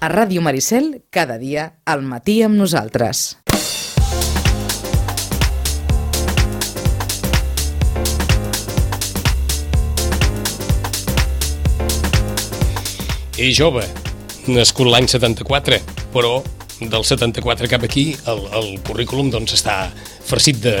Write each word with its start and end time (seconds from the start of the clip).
A 0.00 0.08
Ràdio 0.08 0.40
Maricel, 0.40 1.02
cada 1.12 1.34
dia, 1.36 1.74
al 1.84 2.00
matí 2.00 2.38
amb 2.40 2.56
nosaltres. 2.56 3.18
És 13.36 13.52
jove, 13.52 13.84
nascut 14.48 14.88
l'any 14.88 15.04
74, 15.04 15.82
però 16.16 16.38
del 16.80 17.04
74 17.04 17.68
cap 17.68 17.84
aquí 17.84 18.14
el, 18.24 18.40
el 18.56 18.70
currículum 18.88 19.28
doncs, 19.28 19.52
està 19.60 19.90
farcit 20.30 20.60
de, 20.62 20.74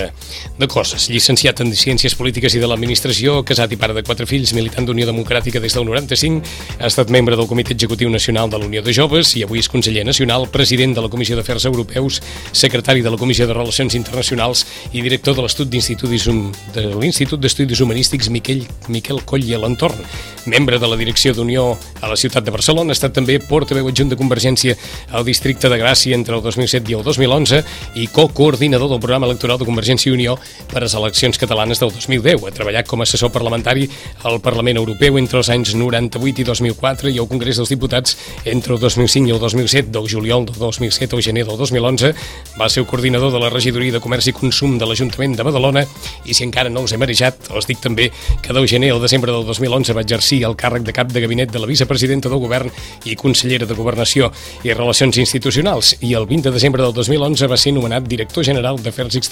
de 0.58 0.68
coses. 0.70 1.08
Llicenciat 1.10 1.60
en 1.64 1.72
Ciències 1.74 2.14
Polítiques 2.14 2.54
i 2.54 2.60
de 2.62 2.68
l'Administració, 2.70 3.40
casat 3.46 3.72
i 3.74 3.78
pare 3.80 3.96
de 3.96 4.04
quatre 4.06 4.26
fills, 4.30 4.52
militant 4.54 4.86
d'Unió 4.86 5.08
Democràtica 5.08 5.60
des 5.62 5.74
del 5.74 5.86
95, 5.88 6.40
ha 6.78 6.88
estat 6.90 7.10
membre 7.10 7.38
del 7.38 7.48
Comitè 7.50 7.74
Executiu 7.74 8.10
Nacional 8.12 8.50
de 8.52 8.60
la 8.60 8.68
Unió 8.68 8.84
de 8.86 8.94
Joves 8.94 9.34
i 9.40 9.44
avui 9.46 9.58
és 9.62 9.70
conseller 9.72 10.04
nacional, 10.06 10.46
president 10.54 10.94
de 10.94 11.02
la 11.02 11.10
Comissió 11.10 11.36
d'Afers 11.38 11.66
Europeus, 11.70 12.20
secretari 12.52 13.02
de 13.02 13.10
la 13.10 13.18
Comissió 13.18 13.48
de 13.50 13.56
Relacions 13.56 13.96
Internacionals 13.98 14.64
i 14.92 15.02
director 15.02 15.34
de 15.34 15.42
l'Institut 15.42 17.40
d'Estudis 17.42 17.82
Humanístics 17.82 18.30
Miquel, 18.30 18.62
Miquel 18.88 19.24
Coll 19.26 19.48
i 19.48 19.58
l'entorn. 19.58 19.98
Membre 20.46 20.78
de 20.80 20.88
la 20.88 20.96
direcció 20.96 21.34
d'Unió 21.36 21.74
a 22.00 22.08
la 22.08 22.16
ciutat 22.16 22.46
de 22.46 22.54
Barcelona, 22.54 22.94
ha 22.94 22.96
estat 22.96 23.12
també 23.16 23.40
portaveu 23.42 23.90
adjunt 23.90 24.14
de 24.14 24.20
Convergència 24.20 24.76
al 25.10 25.26
districte 25.26 25.68
de 25.68 25.80
Gràcia 25.80 26.16
entre 26.16 26.38
el 26.38 26.44
2007 26.46 26.92
i 26.92 26.96
el 26.96 27.04
2011 27.04 27.60
i 28.00 28.08
co-coordinador 28.08 28.88
del 28.88 29.02
programa 29.02 29.26
electoral 29.28 29.39
de 29.40 29.64
Convergència 29.64 30.10
i 30.10 30.14
Unió 30.14 30.36
per 30.68 30.80
a 30.80 30.84
les 30.84 30.94
eleccions 30.94 31.38
catalanes 31.40 31.80
del 31.80 31.92
2010. 31.94 32.44
Ha 32.44 32.52
treballat 32.52 32.88
com 32.88 33.00
a 33.00 33.06
assessor 33.08 33.32
parlamentari 33.32 33.88
al 34.28 34.40
Parlament 34.44 34.76
Europeu 34.76 35.16
entre 35.18 35.40
els 35.40 35.48
anys 35.48 35.72
98 35.74 36.42
i 36.42 36.44
2004 36.44 37.08
i 37.08 37.18
al 37.18 37.28
Congrés 37.30 37.56
dels 37.56 37.72
Diputats 37.72 38.16
entre 38.44 38.74
el 38.74 38.80
2005 38.80 39.30
i 39.30 39.32
el 39.32 39.40
2007, 39.40 39.88
del 39.90 40.08
juliol 40.10 40.44
del 40.46 40.58
2007 40.58 41.16
o 41.16 41.22
gener 41.22 41.46
del 41.46 41.56
2011. 41.56 42.12
Va 42.60 42.68
ser 42.68 42.82
el 42.84 42.88
coordinador 42.90 43.32
de 43.32 43.40
la 43.40 43.50
regidoria 43.50 43.92
de 43.96 44.00
Comerç 44.00 44.28
i 44.28 44.36
Consum 44.36 44.76
de 44.78 44.86
l'Ajuntament 44.86 45.38
de 45.38 45.46
Badalona 45.46 45.86
i 46.26 46.36
si 46.36 46.44
encara 46.44 46.70
no 46.70 46.84
us 46.84 46.92
he 46.92 47.00
marejat, 47.00 47.50
els 47.54 47.66
dic 47.68 47.80
també 47.80 48.10
que 48.42 48.52
del 48.52 48.68
gener 48.68 48.92
al 48.92 49.00
desembre 49.00 49.32
del 49.32 49.46
2011 49.48 49.96
va 49.96 50.04
exercir 50.04 50.42
el 50.44 50.56
càrrec 50.56 50.84
de 50.84 50.92
cap 50.92 51.08
de 51.12 51.20
gabinet 51.24 51.50
de 51.50 51.58
la 51.58 51.66
vicepresidenta 51.70 52.28
del 52.28 52.42
govern 52.42 52.70
i 53.04 53.16
consellera 53.16 53.66
de 53.66 53.74
Governació 53.74 54.30
i 54.64 54.74
Relacions 54.74 55.16
Institucionals 55.18 55.96
i 56.00 56.14
el 56.14 56.26
20 56.26 56.48
de 56.48 56.54
desembre 56.54 56.82
del 56.82 56.94
2011 56.94 57.48
va 57.50 57.56
ser 57.56 57.72
nomenat 57.72 58.06
director 58.08 58.44
general 58.44 58.78
d'Afers 58.82 59.16
Exteriors, 59.16 59.29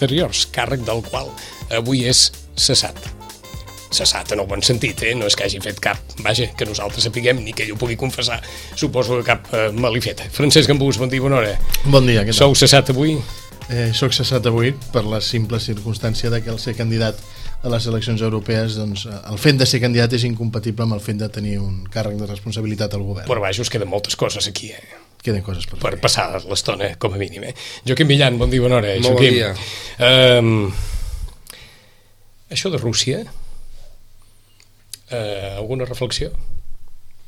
càrrec 0.55 0.85
del 0.87 1.03
qual 1.11 1.31
avui 1.75 2.05
és 2.09 2.29
cessat. 2.57 2.99
Cessat 3.89 4.35
en 4.35 4.43
el 4.43 4.47
bon 4.47 4.61
sentit, 4.63 5.01
eh? 5.03 5.15
No 5.17 5.27
és 5.27 5.37
que 5.37 5.47
hagi 5.47 5.63
fet 5.65 5.79
cap, 5.81 6.01
vaja, 6.21 6.51
que 6.57 6.67
nosaltres 6.69 7.07
sapiguem 7.09 7.41
ni 7.41 7.55
que 7.57 7.65
ell 7.65 7.73
ho 7.73 7.79
pugui 7.81 7.97
confessar. 7.97 8.43
Suposo 8.77 9.17
que 9.17 9.25
cap 9.25 9.49
eh, 9.57 9.69
malifeta. 9.73 10.29
Francesc 10.33 10.69
Gambús, 10.69 11.01
bon 11.01 11.09
dia, 11.09 11.25
bona 11.25 11.41
hora. 11.41 11.55
Bon 11.87 12.05
dia, 12.05 12.23
què 12.27 12.35
tal? 12.35 12.43
Sou 12.43 12.59
cessat 12.59 12.93
avui? 12.93 13.17
Eh, 13.69 13.91
soc 13.97 14.15
cessat 14.17 14.47
avui 14.49 14.75
per 14.93 15.05
la 15.05 15.21
simple 15.25 15.61
circumstància 15.61 16.31
de 16.33 16.43
que 16.45 16.53
el 16.53 16.61
ser 16.61 16.77
candidat 16.77 17.21
a 17.63 17.69
les 17.73 17.87
eleccions 17.91 18.23
europees, 18.23 18.77
doncs, 18.79 19.05
el 19.09 19.39
fet 19.43 19.59
de 19.59 19.67
ser 19.67 19.81
candidat 19.83 20.13
és 20.15 20.25
incompatible 20.29 20.85
amb 20.87 20.95
el 20.95 21.03
fet 21.03 21.19
de 21.19 21.29
tenir 21.33 21.57
un 21.59 21.81
càrrec 21.91 22.19
de 22.21 22.27
responsabilitat 22.31 22.95
al 22.95 23.03
govern. 23.07 23.27
Per 23.29 23.41
baix 23.43 23.59
us 23.59 23.71
queden 23.73 23.91
moltes 23.91 24.15
coses 24.19 24.47
aquí, 24.51 24.71
eh? 24.71 24.85
Queden 25.19 25.43
coses 25.43 25.67
per, 25.67 25.81
per 25.83 25.97
passar 25.99 26.29
l'estona, 26.47 26.93
com 27.03 27.17
a 27.17 27.19
mínim. 27.19 27.43
Eh? 27.51 27.55
Joaquim 27.89 28.07
Millan, 28.13 28.39
bon 28.39 28.53
dia, 28.53 28.63
bona 28.63 28.79
hora. 28.79 28.95
Molt 29.03 29.19
Joaquim. 29.19 29.35
bon 29.35 29.35
dia. 29.35 29.51
Um, 30.07 30.71
això 32.55 32.71
de 32.71 32.79
Rússia, 32.79 33.25
uh, 35.11 35.51
alguna 35.57 35.89
reflexió? 35.89 36.31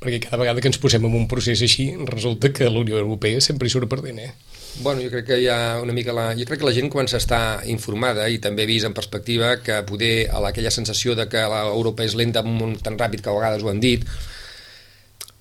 Perquè 0.00 0.22
cada 0.28 0.38
vegada 0.40 0.62
que 0.62 0.70
ens 0.70 0.78
posem 0.80 1.02
en 1.04 1.18
un 1.18 1.26
procés 1.28 1.60
així, 1.66 1.90
resulta 2.08 2.54
que 2.54 2.70
la 2.70 2.80
Unió 2.86 3.02
Europea 3.02 3.42
sempre 3.44 3.66
hi 3.66 3.74
surt 3.74 3.90
perdent, 3.90 4.22
eh? 4.22 4.32
Bueno, 4.80 5.02
jo 5.02 5.10
crec 5.10 5.26
que 5.26 5.38
hi 5.42 5.48
ha 5.50 5.80
una 5.82 5.92
mica 5.92 6.12
la... 6.16 6.30
Jo 6.38 6.46
crec 6.48 6.60
que 6.62 6.68
la 6.68 6.72
gent 6.72 6.88
a 6.96 7.16
estar 7.18 7.66
informada 7.66 8.28
i 8.28 8.38
també 8.38 8.64
vist 8.66 8.86
en 8.86 8.94
perspectiva 8.94 9.58
que 9.60 9.82
poder 9.82 10.30
a 10.30 10.40
aquella 10.48 10.70
sensació 10.70 11.14
de 11.14 11.28
que 11.28 11.42
l'Europa 11.42 12.04
és 12.04 12.14
lenta 12.14 12.42
tan 12.42 12.96
ràpid 12.96 13.20
que 13.20 13.30
a 13.30 13.34
vegades 13.34 13.62
ho 13.62 13.68
han 13.68 13.80
dit, 13.80 14.06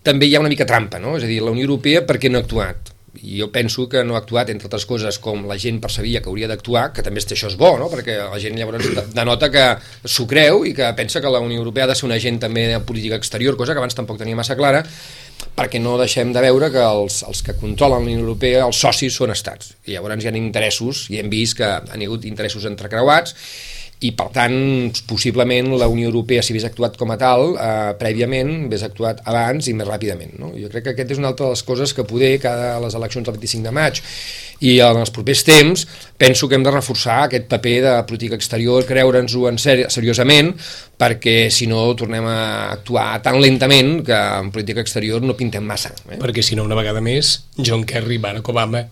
també 0.03 0.27
hi 0.27 0.35
ha 0.35 0.39
una 0.39 0.49
mica 0.49 0.65
trampa, 0.65 0.99
no? 0.99 1.17
És 1.17 1.23
a 1.23 1.27
dir, 1.27 1.41
la 1.41 1.51
Unió 1.51 1.67
Europea 1.67 2.05
per 2.05 2.17
què 2.19 2.29
no 2.29 2.39
ha 2.39 2.41
actuat? 2.41 2.91
I 3.19 3.39
jo 3.39 3.49
penso 3.51 3.87
que 3.89 4.03
no 4.03 4.15
ha 4.15 4.19
actuat, 4.21 4.49
entre 4.53 4.67
altres 4.67 4.85
coses, 4.85 5.17
com 5.19 5.47
la 5.49 5.57
gent 5.57 5.79
percebia 5.81 6.21
que 6.21 6.29
hauria 6.29 6.47
d'actuar, 6.47 6.89
que 6.93 7.03
també 7.03 7.23
això 7.23 7.49
és 7.49 7.57
bo, 7.59 7.73
no? 7.79 7.89
perquè 7.91 8.17
la 8.21 8.39
gent 8.39 8.57
llavors 8.59 9.13
denota 9.15 9.49
que 9.51 9.65
s'ho 10.05 10.27
creu 10.29 10.63
i 10.65 10.75
que 10.77 10.91
pensa 10.95 11.21
que 11.21 11.31
la 11.31 11.41
Unió 11.43 11.59
Europea 11.59 11.87
ha 11.87 11.91
de 11.91 11.95
ser 11.95 12.07
un 12.07 12.15
agent 12.15 12.39
també 12.39 12.67
de 12.69 12.79
política 12.85 13.17
exterior, 13.19 13.57
cosa 13.57 13.73
que 13.73 13.81
abans 13.81 13.97
tampoc 13.97 14.21
tenia 14.21 14.37
massa 14.39 14.55
clara, 14.59 14.85
perquè 15.55 15.79
no 15.81 15.97
deixem 15.99 16.31
de 16.35 16.43
veure 16.43 16.69
que 16.73 16.83
els, 16.83 17.21
els 17.27 17.41
que 17.45 17.57
controlen 17.59 18.05
la 18.05 18.11
Unió 18.11 18.23
Europea, 18.23 18.63
els 18.65 18.79
socis 18.79 19.15
són 19.15 19.33
estats. 19.35 19.73
I 19.85 19.95
llavors 19.95 20.23
hi 20.23 20.31
ha 20.31 20.35
interessos, 20.39 21.07
i 21.11 21.19
hem 21.19 21.29
vist 21.31 21.57
que 21.59 21.67
han 21.67 22.05
hagut 22.05 22.27
interessos 22.29 22.67
entrecreuats, 22.69 23.35
i 23.99 24.13
per 24.15 24.29
tant, 24.31 24.53
possiblement 25.09 25.73
la 25.75 25.89
Unió 25.91 26.07
Europea, 26.07 26.39
si 26.43 26.53
hagués 26.53 26.69
actuat 26.69 26.95
com 26.99 27.11
a 27.11 27.17
tal, 27.19 27.57
eh, 27.59 27.95
prèviament, 27.99 28.51
hagués 28.69 28.85
actuat 28.87 29.19
abans 29.27 29.67
i 29.67 29.73
més 29.75 29.87
ràpidament. 29.87 30.37
No? 30.39 30.53
Jo 30.55 30.69
crec 30.71 30.85
que 30.85 30.93
aquest 30.93 31.11
és 31.11 31.19
una 31.19 31.33
altra 31.33 31.49
de 31.49 31.57
les 31.57 31.63
coses 31.67 31.93
que 31.93 32.05
poder, 32.07 32.37
cada 32.39 32.77
les 32.79 32.95
eleccions 32.95 33.27
del 33.27 33.35
25 33.35 33.67
de 33.67 33.73
maig 33.75 33.99
i 34.59 34.77
en 34.83 34.99
els 34.99 35.11
propers 35.11 35.43
temps, 35.47 35.85
penso 36.19 36.47
que 36.47 36.55
hem 36.55 36.63
de 36.63 36.71
reforçar 36.71 37.25
aquest 37.25 37.47
paper 37.51 37.75
de 37.83 37.93
política 38.07 38.39
exterior, 38.39 38.85
creure'ns-ho 38.87 39.47
en 39.49 39.59
ser 39.59 39.77
seriosament, 39.91 40.53
perquè 40.99 41.49
si 41.51 41.67
no 41.67 41.83
tornem 41.99 42.27
a 42.27 42.39
actuar 42.71 43.21
tan 43.23 43.39
lentament 43.43 43.99
que 44.07 44.15
en 44.15 44.51
política 44.51 44.83
exterior 44.83 45.23
no 45.23 45.35
pintem 45.35 45.63
massa. 45.63 45.91
Eh? 46.07 46.19
Perquè 46.19 46.43
si 46.43 46.55
no, 46.55 46.63
una 46.67 46.79
vegada 46.79 47.03
més, 47.03 47.35
John 47.57 47.83
Kerry, 47.83 48.19
Barack 48.19 48.47
Obama 48.55 48.87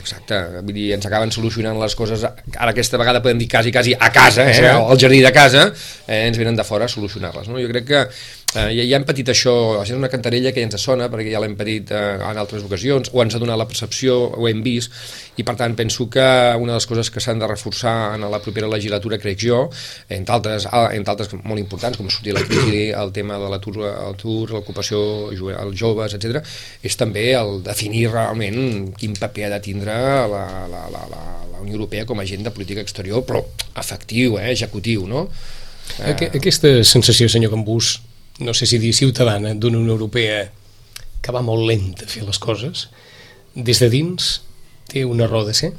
Exacte, 0.00 0.38
vull 0.64 0.74
dir, 0.74 0.86
ens 0.96 1.04
acaben 1.06 1.30
solucionant 1.34 1.76
les 1.78 1.94
coses, 1.94 2.24
ara 2.24 2.70
aquesta 2.72 2.98
vegada 2.98 3.20
podem 3.22 3.38
dir 3.42 3.48
quasi, 3.50 3.70
quasi 3.74 3.92
a 3.94 4.08
casa, 4.14 4.48
eh, 4.50 4.70
al 4.72 4.98
jardí 4.98 5.20
de 5.22 5.32
casa, 5.34 5.66
eh, 6.06 6.24
ens 6.30 6.38
venen 6.40 6.56
de 6.56 6.64
fora 6.64 6.88
a 6.88 6.90
solucionar-les. 6.90 7.50
No? 7.52 7.60
Jo 7.60 7.68
crec 7.70 7.86
que 7.90 8.00
eh, 8.54 8.70
ja, 8.76 8.84
ja 8.84 8.98
hem 8.98 9.04
patit 9.08 9.30
això, 9.32 9.52
això 9.80 9.94
és 9.94 9.98
una 9.98 10.10
cantarella 10.12 10.52
que 10.52 10.62
ja 10.62 10.68
ens 10.68 10.82
sona, 10.82 11.08
perquè 11.12 11.32
ja 11.32 11.40
l'hem 11.42 11.54
patit 11.58 11.92
eh, 11.94 12.02
en 12.18 12.40
altres 12.40 12.64
ocasions, 12.66 13.10
o 13.12 13.22
ens 13.24 13.36
ha 13.36 13.40
donat 13.42 13.60
la 13.60 13.66
percepció, 13.68 14.18
ho 14.36 14.48
hem 14.48 14.62
vist, 14.64 14.92
i 15.40 15.46
per 15.46 15.54
tant 15.60 15.76
penso 15.78 16.08
que 16.12 16.24
una 16.60 16.74
de 16.74 16.78
les 16.78 16.88
coses 16.88 17.10
que 17.10 17.22
s'han 17.24 17.40
de 17.40 17.48
reforçar 17.48 18.14
en 18.16 18.26
la 18.30 18.40
propera 18.44 18.68
legislatura, 18.68 19.18
crec 19.22 19.40
jo, 19.40 19.62
entre 20.08 20.36
altres, 20.36 20.68
entre 20.92 21.14
altres 21.14 21.32
molt 21.40 21.62
importants, 21.62 21.98
com 22.00 22.10
sortir 22.12 22.36
la 22.36 22.44
crisi, 22.44 22.84
el 22.92 23.14
tema 23.16 23.40
de 23.40 23.48
l'atur, 23.52 23.78
l'ocupació, 24.52 25.02
els 25.32 25.78
joves, 25.78 26.18
etc, 26.18 26.42
és 26.84 26.98
també 27.00 27.30
el 27.38 27.62
definir 27.64 28.08
realment 28.12 28.92
quin 28.98 29.16
paper 29.18 29.48
ha 29.48 29.54
de 29.56 29.62
tindre 29.64 29.96
la, 29.96 30.44
la, 30.68 30.84
la, 30.92 31.08
la, 31.10 31.24
la 31.48 31.64
Unió 31.64 31.78
Europea 31.78 32.06
com 32.06 32.20
a 32.20 32.26
agent 32.26 32.44
de 32.44 32.52
política 32.54 32.84
exterior, 32.84 33.24
però 33.26 33.42
efectiu, 33.80 34.38
eh, 34.38 34.50
executiu, 34.52 35.06
no? 35.08 35.28
Aquesta 36.02 36.78
sensació, 36.86 37.28
senyor 37.28 37.52
Gambús, 37.52 37.96
no 38.40 38.54
sé 38.54 38.66
si 38.66 38.78
dir 38.78 38.94
ciutadana, 38.96 39.54
d'una 39.54 39.78
Unió 39.78 39.96
Europea 39.98 40.46
que 41.22 41.34
va 41.34 41.44
molt 41.44 41.66
lenta 41.68 42.06
a 42.06 42.10
fer 42.10 42.24
les 42.26 42.40
coses, 42.42 42.88
des 43.54 43.78
de 43.78 43.88
dins 43.92 44.34
té 44.90 45.04
una 45.04 45.28
raó 45.28 45.44
de 45.46 45.54
ser? 45.54 45.72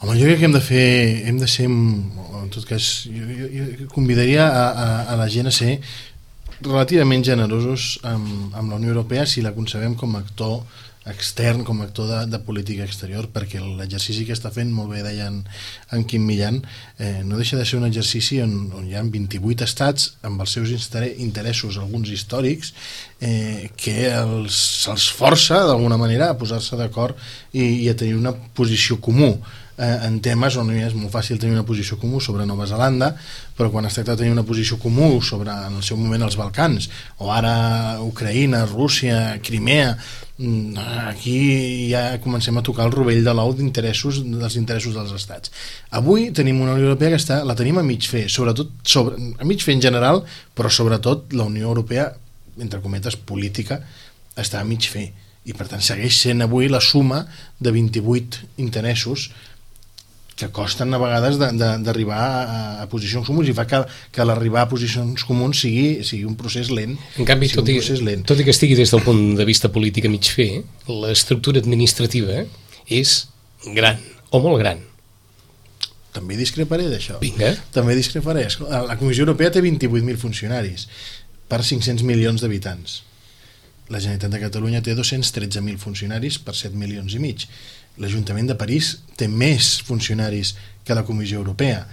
Home, 0.00 0.16
jo 0.18 0.26
crec 0.28 0.40
que 0.40 0.48
hem 0.48 0.54
de 0.54 0.62
fer, 0.64 0.88
hem 1.28 1.38
de 1.40 1.48
ser, 1.48 1.66
en 1.68 2.50
tot 2.52 2.64
cas, 2.68 2.88
jo, 3.08 3.28
jo, 3.28 3.68
jo 3.80 3.86
convidaria 3.92 4.46
a, 4.46 4.64
a, 4.70 4.88
a 5.14 5.16
la 5.20 5.28
gent 5.32 5.48
a 5.48 5.54
ser 5.54 5.78
relativament 6.60 7.24
generosos 7.24 7.98
amb, 8.06 8.54
amb 8.54 8.70
la 8.70 8.78
Unió 8.78 8.92
Europea 8.92 9.24
si 9.26 9.42
la 9.42 9.54
concebem 9.56 9.96
com 9.98 10.14
a 10.14 10.22
actor 10.22 10.60
extern 11.10 11.64
com 11.64 11.80
a 11.80 11.84
actor 11.84 12.08
de, 12.08 12.20
de 12.32 12.40
política 12.44 12.84
exterior 12.84 13.28
perquè 13.32 13.60
l'exercici 13.60 14.24
que 14.24 14.34
està 14.36 14.50
fent, 14.54 14.70
molt 14.72 14.92
bé 14.94 15.02
deia 15.04 15.28
en, 15.30 15.42
en 15.92 16.04
Quim 16.08 16.24
Millan, 16.24 16.60
eh, 16.98 17.22
no 17.24 17.40
deixa 17.40 17.58
de 17.60 17.66
ser 17.68 17.78
un 17.80 17.88
exercici 17.88 18.40
on, 18.44 18.54
on 18.78 18.86
hi 18.88 18.96
ha 18.96 19.04
28 19.04 19.66
estats 19.66 20.14
amb 20.24 20.40
els 20.44 20.56
seus 20.56 20.72
interessos, 21.18 21.78
alguns 21.78 22.12
històrics, 22.14 22.72
eh, 23.20 23.70
que 23.76 24.08
els, 24.12 24.56
els 24.92 25.10
força 25.12 25.64
d'alguna 25.68 26.00
manera 26.00 26.30
a 26.30 26.38
posar-se 26.40 26.78
d'acord 26.80 27.18
i, 27.52 27.84
i 27.84 27.88
a 27.92 27.96
tenir 27.98 28.16
una 28.16 28.32
posició 28.32 29.00
comú 29.00 29.34
eh, 29.78 30.06
en 30.06 30.18
temes 30.24 30.56
on 30.60 30.70
és 30.74 30.94
molt 30.96 31.12
fàcil 31.12 31.38
tenir 31.40 31.54
una 31.56 31.66
posició 31.66 31.98
comú 32.00 32.20
sobre 32.22 32.46
Nova 32.46 32.66
Zelanda, 32.66 33.12
però 33.56 33.70
quan 33.72 33.86
es 33.88 33.96
tracta 33.96 34.14
de 34.14 34.22
tenir 34.22 34.34
una 34.34 34.44
posició 34.46 34.78
comú 34.82 35.20
sobre 35.22 35.52
en 35.52 35.78
el 35.78 35.82
seu 35.86 35.98
moment 36.00 36.26
els 36.26 36.36
Balcans, 36.40 36.88
o 37.18 37.30
ara 37.32 38.00
Ucraïna, 38.04 38.64
Rússia, 38.70 39.38
Crimea, 39.42 39.96
mm, 40.38 40.86
aquí 41.08 41.90
ja 41.90 42.20
comencem 42.20 42.58
a 42.58 42.62
tocar 42.62 42.86
el 42.86 42.94
rovell 42.94 43.24
de 43.24 43.34
l'ou 43.34 43.54
d'interessos 43.54 44.22
dels 44.24 44.56
interessos 44.56 44.94
dels 44.94 45.12
estats. 45.12 45.50
Avui 45.90 46.30
tenim 46.30 46.60
una 46.60 46.74
Unió 46.74 46.90
Europea 46.90 47.14
que 47.14 47.22
està, 47.22 47.42
la 47.44 47.58
tenim 47.58 47.78
a 47.78 47.86
mig 47.86 48.06
fer, 48.06 48.28
sobretot 48.28 48.70
sobre, 48.82 49.18
a 49.38 49.44
mig 49.44 49.62
fer 49.62 49.74
en 49.74 49.82
general, 49.82 50.24
però 50.54 50.70
sobretot 50.70 51.32
la 51.32 51.44
Unió 51.44 51.68
Europea, 51.68 52.12
entre 52.58 52.80
cometes, 52.80 53.16
política, 53.16 53.82
està 54.36 54.60
a 54.60 54.64
mig 54.64 54.86
fer 54.90 55.12
i 55.44 55.52
per 55.52 55.66
tant 55.68 55.82
segueix 55.84 56.16
sent 56.16 56.42
avui 56.44 56.70
la 56.72 56.80
suma 56.80 57.24
de 57.60 57.72
28 57.74 58.62
interessos 58.64 59.28
que 60.34 60.48
costen 60.50 60.90
a 60.94 60.98
vegades 60.98 61.36
de- 61.38 61.52
de- 61.54 61.78
d'arribar 61.86 62.18
a, 62.18 62.60
a 62.82 62.86
posicions 62.90 63.26
comuns 63.26 63.48
i 63.48 63.54
fa 63.54 63.66
que, 63.70 63.78
que 64.10 64.24
l'arribar 64.26 64.64
a 64.64 64.68
posicions 64.68 65.22
comuns 65.28 65.60
sigui, 65.62 66.02
sigui 66.02 66.24
un 66.26 66.34
procés 66.34 66.70
lent. 66.74 66.96
En 67.18 67.24
canvi, 67.28 67.48
tot 67.54 67.68
i, 67.70 67.76
lent. 68.02 68.24
tot 68.26 68.40
i 68.40 68.44
que 68.46 68.50
estigui 68.50 68.74
des 68.74 68.90
del 68.90 69.02
punt 69.06 69.36
de 69.38 69.44
vista 69.46 69.70
polític 69.70 70.08
a 70.08 70.10
mig 70.10 70.26
fer, 70.26 70.64
l'estructura 70.90 71.62
administrativa 71.62 72.42
és 72.90 73.14
gran, 73.76 74.00
o 74.34 74.40
molt 74.42 74.58
gran. 74.64 74.82
També 76.14 76.36
discreparé 76.38 76.86
d'això. 76.90 77.16
Vinga. 77.22 77.54
També 77.74 77.94
discreparé. 77.98 78.44
La 78.70 78.94
Comissió 79.00 79.24
Europea 79.26 79.50
té 79.50 79.62
28.000 79.64 80.16
funcionaris 80.22 80.86
per 81.50 81.58
500 81.66 82.04
milions 82.06 82.42
d'habitants. 82.42 83.00
La 83.90 83.98
Generalitat 84.00 84.30
de 84.32 84.40
Catalunya 84.40 84.80
té 84.82 84.94
213.000 84.96 85.76
funcionaris 85.82 86.38
per 86.38 86.54
7 86.54 86.78
milions 86.78 87.14
i 87.14 87.20
mig. 87.20 87.42
L'Ajuntament 88.02 88.50
de 88.50 88.58
París 88.58 88.96
té 89.18 89.28
més 89.30 89.76
funcionaris 89.86 90.54
que 90.84 90.96
la 90.96 91.06
Comissió 91.06 91.38
Europea. 91.38 91.84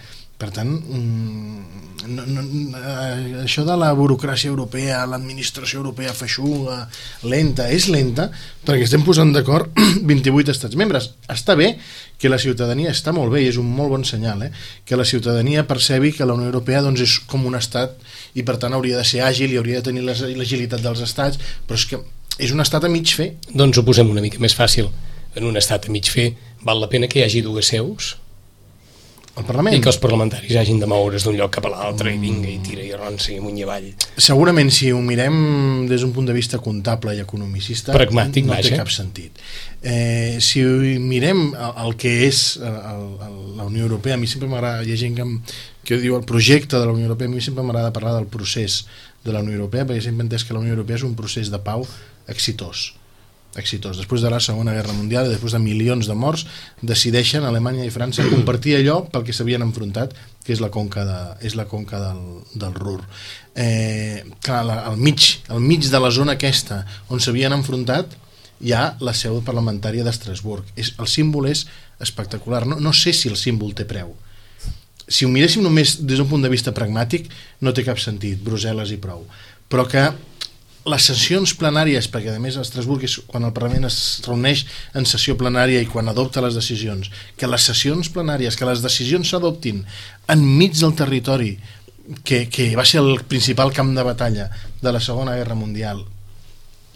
Per 0.41 0.49
tant, 0.49 0.69
mm, 0.73 1.81
no, 2.09 2.23
no, 2.25 2.43
eh, 2.79 3.43
això 3.43 3.61
de 3.61 3.75
la 3.77 3.91
burocràcia 3.93 4.49
europea, 4.49 5.03
l'administració 5.05 5.83
europea 5.83 6.15
feixuga, 6.17 6.87
lenta, 7.29 7.67
és 7.69 7.85
lenta 7.93 8.25
perquè 8.65 8.87
estem 8.87 9.05
posant 9.05 9.29
d'acord 9.35 9.69
28 10.11 10.55
estats 10.55 10.79
membres. 10.79 11.11
Està 11.29 11.53
bé 11.59 11.75
que 12.17 12.31
la 12.33 12.41
ciutadania, 12.41 12.89
està 12.89 13.13
molt 13.13 13.29
bé 13.35 13.43
i 13.43 13.51
és 13.51 13.61
un 13.61 13.69
molt 13.69 13.93
bon 13.93 14.07
senyal, 14.07 14.41
eh? 14.47 14.49
que 14.85 14.97
la 14.97 15.05
ciutadania 15.05 15.67
percebi 15.69 16.09
que 16.17 16.25
la 16.25 16.33
Unió 16.33 16.49
Europea 16.49 16.81
doncs, 16.81 17.05
és 17.05 17.19
com 17.29 17.45
un 17.45 17.59
estat 17.61 17.93
i 18.33 18.41
per 18.41 18.57
tant 18.57 18.73
hauria 18.73 18.97
de 18.97 19.05
ser 19.05 19.21
àgil 19.27 19.53
i 19.53 19.61
hauria 19.61 19.83
de 19.83 19.91
tenir 19.91 20.07
l'agilitat 20.09 20.81
dels 20.81 21.05
estats, 21.05 21.37
però 21.69 21.77
és 21.77 21.85
que 21.85 22.01
és 22.41 22.49
un 22.55 22.65
estat 22.65 22.89
a 22.89 22.89
mig 22.89 23.13
fer. 23.13 23.35
Doncs 23.53 23.77
ho 23.77 23.85
posem 23.85 24.09
una 24.09 24.25
mica 24.25 24.41
més 24.41 24.57
fàcil. 24.57 24.89
En 25.35 25.47
un 25.47 25.55
estat 25.57 25.87
a 25.87 25.91
mig 25.93 26.09
fer, 26.11 26.33
val 26.67 26.81
la 26.81 26.89
pena 26.91 27.07
que 27.07 27.21
hi 27.21 27.23
hagi 27.23 27.41
dues 27.45 27.71
seus 27.71 28.17
El 29.39 29.45
Parlament. 29.47 29.77
i 29.77 29.79
que 29.79 29.87
els 29.87 29.97
parlamentaris 30.03 30.57
hagin 30.59 30.81
de 30.81 30.87
moure's 30.91 31.23
d'un 31.23 31.37
lloc 31.39 31.53
cap 31.55 31.65
a 31.65 31.69
l'altre 31.71 32.11
i 32.11 32.17
vinga 32.19 32.49
i 32.51 32.57
tira 32.59 32.83
i 32.83 32.91
ronsa 32.91 33.31
i 33.31 33.37
amunt 33.39 33.55
i 33.57 33.63
avall. 33.63 33.87
Segurament 34.19 34.67
si 34.75 34.89
ho 34.91 34.99
mirem 34.99 35.87
des 35.87 36.03
d'un 36.03 36.11
punt 36.11 36.27
de 36.27 36.35
vista 36.35 36.59
comptable 36.59 37.15
i 37.15 37.21
economicista 37.23 37.95
Pragmàtic, 37.95 38.43
no 38.43 38.57
té 38.57 38.67
vaja. 38.67 38.81
cap 38.83 38.91
sentit 38.91 39.39
eh, 39.81 40.35
si 40.43 40.65
mirem 40.99 41.55
el, 41.55 41.73
el 41.85 41.95
que 41.95 42.11
és 42.27 42.59
el, 42.59 42.75
el, 42.91 43.39
la 43.55 43.69
Unió 43.71 43.87
Europea 43.87 44.19
a 44.19 44.21
mi 44.21 44.27
sempre 44.27 44.51
m'agrada, 44.51 44.83
hi 44.83 44.91
ha 44.91 44.99
gent 44.99 45.15
que, 45.15 45.23
em, 45.23 45.39
que 45.87 46.03
diu 46.03 46.19
el 46.19 46.27
projecte 46.27 46.75
de 46.75 46.85
la 46.85 46.91
Unió 46.91 47.07
Europea, 47.07 47.31
a 47.31 47.31
mi 47.31 47.39
sempre 47.39 47.63
m'agrada 47.63 47.95
parlar 47.95 48.17
del 48.19 48.27
procés 48.27 48.83
de 49.23 49.31
la 49.31 49.39
Unió 49.39 49.55
Europea 49.55 49.87
perquè 49.87 50.09
sempre 50.11 50.27
entès 50.27 50.43
que 50.43 50.53
la 50.53 50.59
Unió 50.59 50.75
Europea 50.75 50.99
és 50.99 51.07
un 51.07 51.15
procés 51.15 51.47
de 51.53 51.63
pau 51.63 51.87
exitós 52.27 52.91
exitós. 53.59 53.97
Després 53.99 54.23
de 54.23 54.29
la 54.31 54.39
Segona 54.43 54.73
Guerra 54.75 54.95
Mundial 54.95 55.27
i 55.27 55.33
després 55.33 55.55
de 55.55 55.61
milions 55.63 56.07
de 56.07 56.15
morts, 56.15 56.45
decideixen 56.81 57.45
Alemanya 57.47 57.85
i 57.85 57.93
França 57.93 58.27
compartir 58.29 58.77
allò 58.77 59.01
pel 59.11 59.25
que 59.27 59.35
s'havien 59.35 59.65
enfrontat, 59.65 60.15
que 60.45 60.53
és 60.55 60.63
la 60.63 60.71
conca, 60.73 61.05
de, 61.07 61.19
és 61.47 61.57
la 61.59 61.67
conca 61.69 61.99
del, 61.99 62.23
del 62.55 62.73
Ruhr. 62.77 63.01
Eh, 63.55 64.23
clar, 64.43 64.63
la, 64.67 64.79
al, 64.89 64.97
mig, 64.97 65.43
al 65.51 65.59
mig 65.59 65.87
de 65.91 65.99
la 65.99 66.11
zona 66.11 66.37
aquesta 66.39 66.83
on 67.11 67.19
s'havien 67.19 67.53
enfrontat 67.53 68.15
hi 68.61 68.73
ha 68.77 68.95
la 69.01 69.13
seu 69.17 69.39
parlamentària 69.45 70.05
d'Estrasburg. 70.05 70.67
El 70.77 71.07
símbol 71.09 71.49
és 71.49 71.65
espectacular. 72.01 72.65
No, 72.69 72.77
no 72.79 72.93
sé 72.93 73.13
si 73.13 73.29
el 73.29 73.39
símbol 73.39 73.73
té 73.77 73.87
preu. 73.89 74.13
Si 75.11 75.25
ho 75.25 75.31
miréssim 75.31 75.63
només 75.65 75.97
des 75.99 76.21
d'un 76.21 76.29
punt 76.29 76.43
de 76.45 76.51
vista 76.51 76.73
pragmàtic, 76.75 77.27
no 77.65 77.73
té 77.73 77.83
cap 77.83 77.99
sentit, 77.99 78.39
Brussel·les 78.45 78.93
i 78.93 78.99
prou. 79.01 79.25
Però 79.71 79.87
que 79.89 80.05
les 80.89 81.05
sessions 81.05 81.53
plenàries, 81.57 82.07
perquè 82.09 82.33
a 82.33 82.41
més 82.41 82.55
a 82.57 82.63
Estrasburg 82.65 83.03
és 83.05 83.19
quan 83.29 83.45
el 83.45 83.53
Parlament 83.53 83.85
es 83.85 83.97
reuneix 84.25 84.63
en 84.97 85.05
sessió 85.05 85.35
plenària 85.37 85.81
i 85.81 85.89
quan 85.89 86.09
adopta 86.09 86.41
les 86.41 86.57
decisions, 86.57 87.11
que 87.37 87.49
les 87.49 87.67
sessions 87.69 88.09
plenàries, 88.09 88.57
que 88.57 88.65
les 88.65 88.81
decisions 88.81 89.29
s'adoptin 89.29 89.83
enmig 90.31 90.73
del 90.79 90.95
territori 90.97 91.53
que, 92.23 92.47
que 92.49 92.71
va 92.75 92.85
ser 92.85 93.03
el 93.03 93.21
principal 93.29 93.73
camp 93.73 93.93
de 93.95 94.03
batalla 94.03 94.49
de 94.81 94.91
la 94.91 94.99
Segona 95.03 95.35
Guerra 95.37 95.55
Mundial 95.55 96.01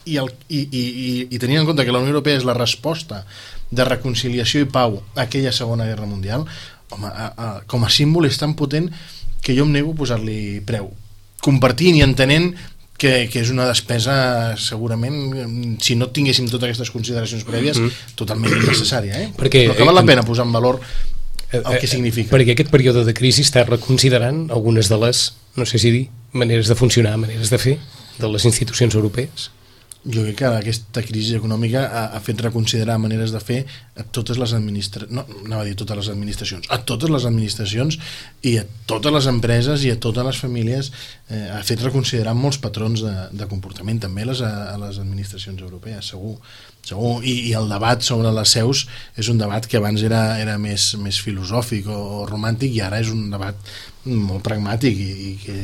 i, 0.06 0.18
el, 0.18 0.32
i, 0.50 0.62
i, 0.66 0.82
i, 0.82 1.12
i 1.34 1.42
tenint 1.42 1.62
en 1.62 1.70
compte 1.70 1.86
que 1.86 1.94
la 1.94 2.02
Unió 2.02 2.14
Europea 2.14 2.40
és 2.40 2.46
la 2.48 2.58
resposta 2.58 3.24
de 3.70 3.86
reconciliació 3.86 4.66
i 4.66 4.70
pau 4.70 5.00
a 5.16 5.26
aquella 5.26 5.54
Segona 5.54 5.88
Guerra 5.90 6.10
Mundial 6.10 6.46
home, 6.90 7.10
a, 7.10 7.30
a, 7.30 7.50
com 7.70 7.86
a 7.86 7.94
símbol 7.94 8.30
és 8.30 8.38
tan 8.42 8.54
potent 8.58 8.92
que 9.46 9.56
jo 9.58 9.66
em 9.66 9.74
nego 9.74 9.94
a 9.94 10.00
posar-li 10.02 10.62
preu 10.66 10.92
compartint 11.46 12.00
i 12.00 12.06
entenent 12.06 12.54
que, 12.98 13.28
que 13.32 13.42
és 13.42 13.50
una 13.52 13.68
despesa 13.68 14.56
segurament 14.62 15.78
si 15.84 15.98
no 16.00 16.08
tinguéssim 16.16 16.48
totes 16.48 16.70
aquestes 16.70 16.94
consideracions 16.94 17.44
prèvies 17.44 17.80
mm 17.80 17.90
-hmm. 17.90 18.16
totalment 18.16 18.54
innecessària 18.56 19.20
eh? 19.20 19.28
Perquè, 19.36 19.68
però 19.68 19.76
que 19.76 19.84
val 19.84 19.96
la 19.96 20.02
eh, 20.02 20.12
pena 20.12 20.24
posar 20.24 20.46
en 20.46 20.54
valor 20.54 20.80
Eh, 21.52 21.58
el 21.58 21.80
que 21.80 21.86
eh, 21.86 21.90
significa 21.90 22.36
Perquè 22.36 22.56
aquest 22.56 22.72
període 22.74 23.04
de 23.06 23.14
crisi 23.14 23.44
està 23.46 23.66
reconsiderant 23.68 24.48
algunes 24.52 24.90
de 24.90 24.98
les, 24.98 25.34
no 25.56 25.66
sé 25.66 25.80
si 25.82 25.92
dir, 25.94 26.08
maneres 26.34 26.68
de 26.68 26.76
funcionar, 26.76 27.18
maneres 27.22 27.52
de 27.54 27.60
fer 27.62 27.78
de 28.18 28.32
les 28.32 28.46
institucions 28.46 28.96
europees. 28.96 29.52
Jo 30.06 30.22
crec 30.22 30.38
que 30.38 30.50
aquesta 30.50 31.02
crisi 31.02 31.34
econòmica 31.38 31.82
ha, 31.86 32.04
ha 32.14 32.20
fet 32.22 32.42
reconsiderar 32.46 32.98
maneres 33.02 33.32
de 33.34 33.40
fer 33.42 33.58
a 33.98 34.04
totes 34.14 34.38
les 34.38 34.54
administracions, 34.54 35.10
no, 35.16 35.24
anava 35.48 35.64
a 35.64 35.66
dir 35.66 35.74
totes 35.80 35.98
les 35.98 36.10
administracions, 36.14 36.68
a 36.70 36.78
totes 36.86 37.10
les 37.10 37.26
administracions 37.26 37.98
i 38.46 38.56
a 38.62 38.66
totes 38.86 39.16
les 39.16 39.30
empreses 39.32 39.86
i 39.88 39.90
a 39.94 39.98
totes 40.02 40.28
les 40.28 40.42
famílies, 40.44 40.92
eh, 41.30 41.42
ha 41.56 41.64
fet 41.66 41.82
reconsiderar 41.82 42.36
molts 42.38 42.62
patrons 42.62 43.02
de, 43.02 43.16
de 43.34 43.50
comportament, 43.50 44.04
també 44.06 44.28
a 44.28 44.30
les, 44.30 44.46
a 44.46 44.78
les 44.84 45.02
administracions 45.02 45.66
europees, 45.66 46.14
segur. 46.14 46.36
segur. 46.86 47.16
I, 47.26 47.50
I 47.50 47.58
el 47.58 47.72
debat 47.72 48.06
sobre 48.06 48.34
les 48.36 48.56
seus 48.60 48.86
és 49.18 49.34
un 49.34 49.42
debat 49.42 49.66
que 49.66 49.82
abans 49.82 50.06
era, 50.06 50.38
era 50.42 50.60
més, 50.62 50.92
més 51.02 51.18
filosòfic 51.26 51.90
o, 51.90 52.00
o 52.22 52.24
romàntic 52.30 52.78
i 52.78 52.86
ara 52.86 53.02
és 53.02 53.10
un 53.10 53.32
debat 53.34 53.76
molt 54.06 54.46
pragmàtic 54.46 55.02
i, 55.02 55.12
i 55.32 55.36
que 55.42 55.60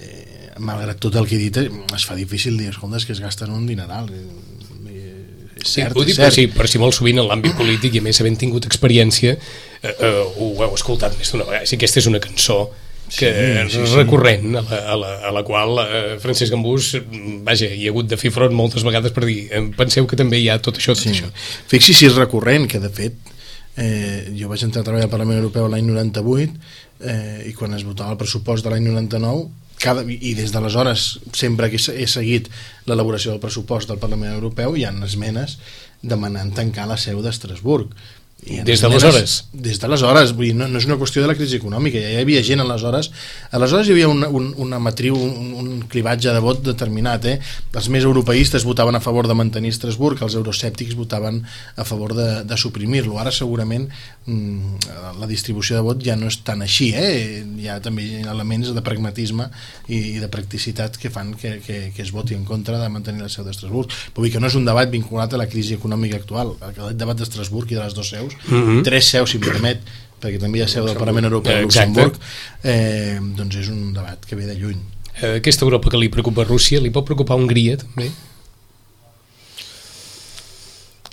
eh, 0.00 0.50
malgrat 0.58 0.98
tot 1.00 1.16
el 1.16 1.26
que 1.28 1.36
he 1.36 1.42
dit 1.48 1.56
eh, 1.62 1.68
es 1.96 2.04
fa 2.08 2.16
difícil 2.18 2.56
dir, 2.58 2.70
escolta, 2.74 2.96
és 3.00 3.06
que 3.08 3.12
es 3.16 3.20
gasten 3.22 3.50
un 3.54 3.66
dineral 3.68 4.10
eh, 4.12 4.24
eh, 4.90 5.60
és 5.60 5.72
cert, 5.76 5.96
ho 5.96 6.02
és 6.04 6.10
dic 6.12 6.16
cert 6.20 6.36
si, 6.36 6.46
per 6.52 6.68
si 6.68 6.80
molt 6.82 6.96
sovint 6.96 7.20
en 7.22 7.28
l'àmbit 7.30 7.56
polític 7.58 7.96
i 7.96 8.02
a 8.02 8.06
més 8.06 8.20
havent 8.20 8.38
tingut 8.40 8.66
experiència 8.68 9.34
eh, 9.36 9.90
eh, 9.92 10.12
ho 10.36 10.52
heu 10.62 10.76
escoltat 10.76 11.16
més 11.18 11.32
d'una 11.32 11.48
vegada. 11.48 11.66
Si 11.68 11.76
aquesta 11.76 12.00
és 12.02 12.08
una 12.10 12.20
cançó 12.22 12.62
que 13.10 13.26
Sí, 13.26 13.72
sí, 13.74 13.80
és 13.82 13.88
sí. 13.90 13.96
recurrent 13.96 14.52
a 14.54 14.60
la, 14.62 14.76
a 14.92 14.96
la, 15.00 15.08
a 15.26 15.30
la 15.34 15.40
qual 15.42 15.80
eh, 15.82 16.18
Francesc 16.22 16.52
Gambús 16.54 16.92
vaja, 17.42 17.66
hi 17.66 17.88
ha 17.88 17.90
hagut 17.90 18.06
de 18.06 18.14
fer 18.20 18.30
front 18.30 18.54
moltes 18.54 18.84
vegades 18.86 19.10
per 19.16 19.24
dir 19.26 19.48
em 19.56 19.72
penseu 19.74 20.06
que 20.06 20.18
també 20.20 20.38
hi 20.38 20.46
ha 20.52 20.60
tot 20.62 20.78
això, 20.78 20.94
tot 20.94 21.02
Sí. 21.02 21.10
això 21.16 21.26
Fixi 21.72 21.96
si 21.96 22.06
és 22.06 22.14
recurrent, 22.14 22.68
que 22.70 22.78
de 22.78 22.90
fet 22.94 23.16
eh, 23.76 24.30
jo 24.38 24.46
vaig 24.52 24.62
entrar 24.62 24.84
a 24.84 24.86
treballar 24.86 25.08
al 25.08 25.12
Parlament 25.16 25.40
Europeu 25.42 25.66
l'any 25.66 25.88
98 25.90 26.54
eh, 27.02 27.48
i 27.50 27.52
quan 27.58 27.74
es 27.74 27.82
votava 27.88 28.14
el 28.14 28.20
pressupost 28.20 28.62
de 28.62 28.70
l'any 28.70 28.86
99 28.86 29.48
cada, 29.80 30.04
i 30.06 30.34
des 30.38 30.52
d'aleshores 30.52 31.18
sempre 31.32 31.70
que 31.72 31.76
he 31.80 31.82
se- 31.82 31.96
he 32.02 32.06
seguit 32.06 32.48
l'elaboració 32.86 33.32
del 33.32 33.40
pressupost 33.42 33.88
del 33.88 33.98
Parlament 34.02 34.34
Europeu 34.36 34.76
hi 34.76 34.84
ha 34.84 34.92
esmenes 35.06 35.58
demanant 36.02 36.52
tancar 36.56 36.86
la 36.88 36.96
seu 37.00 37.20
d'Estrasburg 37.24 37.90
I 38.46 38.62
Des 38.64 38.80
d'aleshores? 38.80 39.34
Des 39.52 39.78
d'aleshores, 39.80 40.32
vull 40.32 40.48
dir, 40.48 40.54
no, 40.56 40.66
no 40.70 40.80
és 40.80 40.86
una 40.88 40.96
qüestió 40.96 41.20
de 41.20 41.28
la 41.28 41.36
crisi 41.36 41.58
econòmica, 41.58 42.00
ja 42.00 42.14
hi 42.14 42.20
havia 42.22 42.40
gent 42.46 42.62
aleshores, 42.62 43.10
aleshores 43.52 43.88
hi 43.88 43.92
havia 43.92 44.08
una, 44.08 44.30
un, 44.32 44.48
una 44.64 44.78
matriu, 44.80 45.16
un, 45.16 45.50
un 45.60 45.82
clivatge 45.92 46.32
de 46.32 46.40
vot 46.40 46.62
determinat, 46.64 47.26
eh? 47.28 47.36
els 47.76 47.88
més 47.92 48.06
europeistes 48.08 48.64
votaven 48.64 48.96
a 48.96 49.02
favor 49.04 49.28
de 49.28 49.36
mantenir 49.36 49.74
Estrasburg, 49.74 50.22
els 50.24 50.38
euroscèptics 50.40 50.96
votaven 50.96 51.42
a 51.76 51.84
favor 51.84 52.14
de, 52.16 52.28
de 52.48 52.58
suprimir-lo, 52.60 53.18
ara 53.20 53.32
segurament 53.34 53.90
mm, 54.24 54.88
la 55.20 55.28
distribució 55.28 55.76
de 55.76 55.84
vot 55.84 56.00
ja 56.04 56.16
no 56.16 56.32
és 56.32 56.40
tan 56.46 56.64
així, 56.64 56.90
eh? 56.96 57.44
hi 57.44 57.68
ha 57.68 57.76
també 57.84 58.08
elements 58.24 58.72
de 58.72 58.84
pragmatisme 58.86 59.50
i, 59.88 60.16
i 60.16 60.18
de 60.22 60.32
practicitat 60.32 60.96
que 60.96 61.12
fan 61.12 61.34
que, 61.36 61.58
que, 61.66 61.78
que 61.92 62.06
es 62.06 62.14
voti 62.16 62.38
en 62.38 62.48
contra 62.48 62.80
de 62.80 62.88
mantenir 62.88 63.20
la 63.26 63.28
seu 63.28 63.44
d'Estrasburg, 63.44 63.92
però 64.14 64.24
vull 64.24 64.30
dir 64.30 64.34
que 64.38 64.42
no 64.42 64.48
és 64.48 64.56
un 64.56 64.64
debat 64.64 64.88
vinculat 64.88 65.36
a 65.36 65.44
la 65.44 65.48
crisi 65.50 65.76
econòmica 65.76 66.16
actual, 66.22 66.56
el 66.72 66.96
debat 66.96 67.20
d'Estrasburg 67.20 67.68
i 67.70 67.76
de 67.76 67.84
les 67.84 67.96
dues 67.96 68.14
seus, 68.16 68.29
Mhm. 68.48 68.82
tres 68.86 69.10
seus, 69.12 69.30
si 69.30 69.38
em 69.38 69.44
permet, 69.44 69.82
perquè 70.20 70.40
també 70.40 70.58
hi 70.58 70.62
ha 70.62 70.68
seu 70.68 70.86
del 70.86 70.96
Parlament 70.96 71.26
Europeu 71.30 71.56
a 71.56 71.60
Exacte. 71.60 71.88
Luxemburg, 71.88 72.20
eh, 72.62 73.18
doncs 73.20 73.56
és 73.56 73.68
un 73.68 73.92
debat 73.92 74.24
que 74.24 74.36
ve 74.36 74.46
de 74.46 74.56
lluny. 74.56 74.80
Eh, 75.20 75.36
aquesta 75.36 75.64
Europa 75.64 75.90
que 75.90 76.00
li 76.00 76.08
preocupa 76.08 76.42
a 76.42 76.48
Rússia, 76.48 76.80
li 76.80 76.90
pot 76.90 77.04
preocupar 77.04 77.36
Hongria 77.36 77.76
també? 77.76 78.10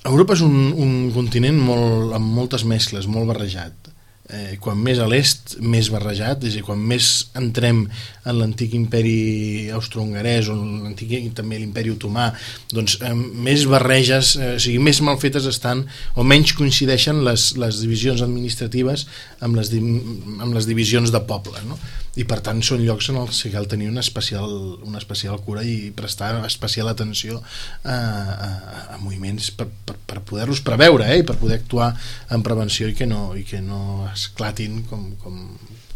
Europa 0.08 0.34
és 0.38 0.42
un, 0.42 0.72
un 0.80 1.12
continent 1.12 1.58
molt, 1.60 2.14
amb 2.16 2.34
moltes 2.38 2.64
mescles, 2.64 3.08
molt 3.12 3.28
barrejat. 3.28 3.92
Eh, 4.28 4.58
quan 4.60 4.76
més 4.84 5.00
a 5.00 5.06
l'est, 5.08 5.54
més 5.64 5.88
barrejat, 5.88 6.42
és 6.44 6.52
a 6.52 6.58
dir, 6.58 6.64
quan 6.68 6.82
més 6.84 7.30
entrem 7.40 7.86
en 8.28 8.36
l'antic 8.36 8.74
imperi 8.76 9.70
austro-hongarès 9.72 10.50
o 10.52 10.56
l'antic 10.58 11.14
també 11.38 11.62
l'imperi 11.62 11.94
otomà, 11.94 12.26
doncs 12.74 12.98
eh, 13.08 13.14
més 13.16 13.64
barreges, 13.72 14.34
eh, 14.36 14.50
o 14.58 14.60
sigui, 14.60 14.82
més 14.84 15.00
mal 15.00 15.16
fetes 15.22 15.48
estan 15.48 15.86
o 16.20 16.28
menys 16.28 16.52
coincideixen 16.60 17.24
les, 17.24 17.54
les 17.56 17.80
divisions 17.86 18.26
administratives 18.26 19.06
amb 19.40 19.56
les, 19.62 19.72
amb 19.78 20.52
les 20.52 20.68
divisions 20.68 21.14
de 21.16 21.24
pobles, 21.24 21.64
no? 21.70 21.80
i 22.18 22.26
per 22.28 22.42
tant 22.44 22.60
són 22.66 22.84
llocs 22.84 23.08
en 23.14 23.22
els 23.22 23.40
que 23.46 23.54
cal 23.54 23.70
tenir 23.72 23.88
una 23.88 24.04
especial, 24.04 24.52
una 24.84 25.00
especial 25.00 25.40
cura 25.46 25.64
i 25.64 25.94
prestar 25.96 26.34
especial 26.50 26.90
atenció 26.92 27.40
a, 27.86 27.96
a, 27.96 28.50
a 28.98 29.00
moviments 29.00 29.54
per, 29.56 29.70
per 29.86 29.98
per 30.08 30.24
poder-los 30.24 30.64
preveure 30.64 31.10
eh, 31.12 31.20
i 31.20 31.26
per 31.28 31.36
poder 31.38 31.60
actuar 31.60 31.92
en 32.34 32.44
prevenció 32.46 32.88
i 32.88 32.96
que 32.96 33.06
no, 33.10 33.36
i 33.36 33.44
que 33.48 33.60
no 33.62 34.08
esclatin 34.18 34.82
com, 34.90 35.06
com, 35.22 35.38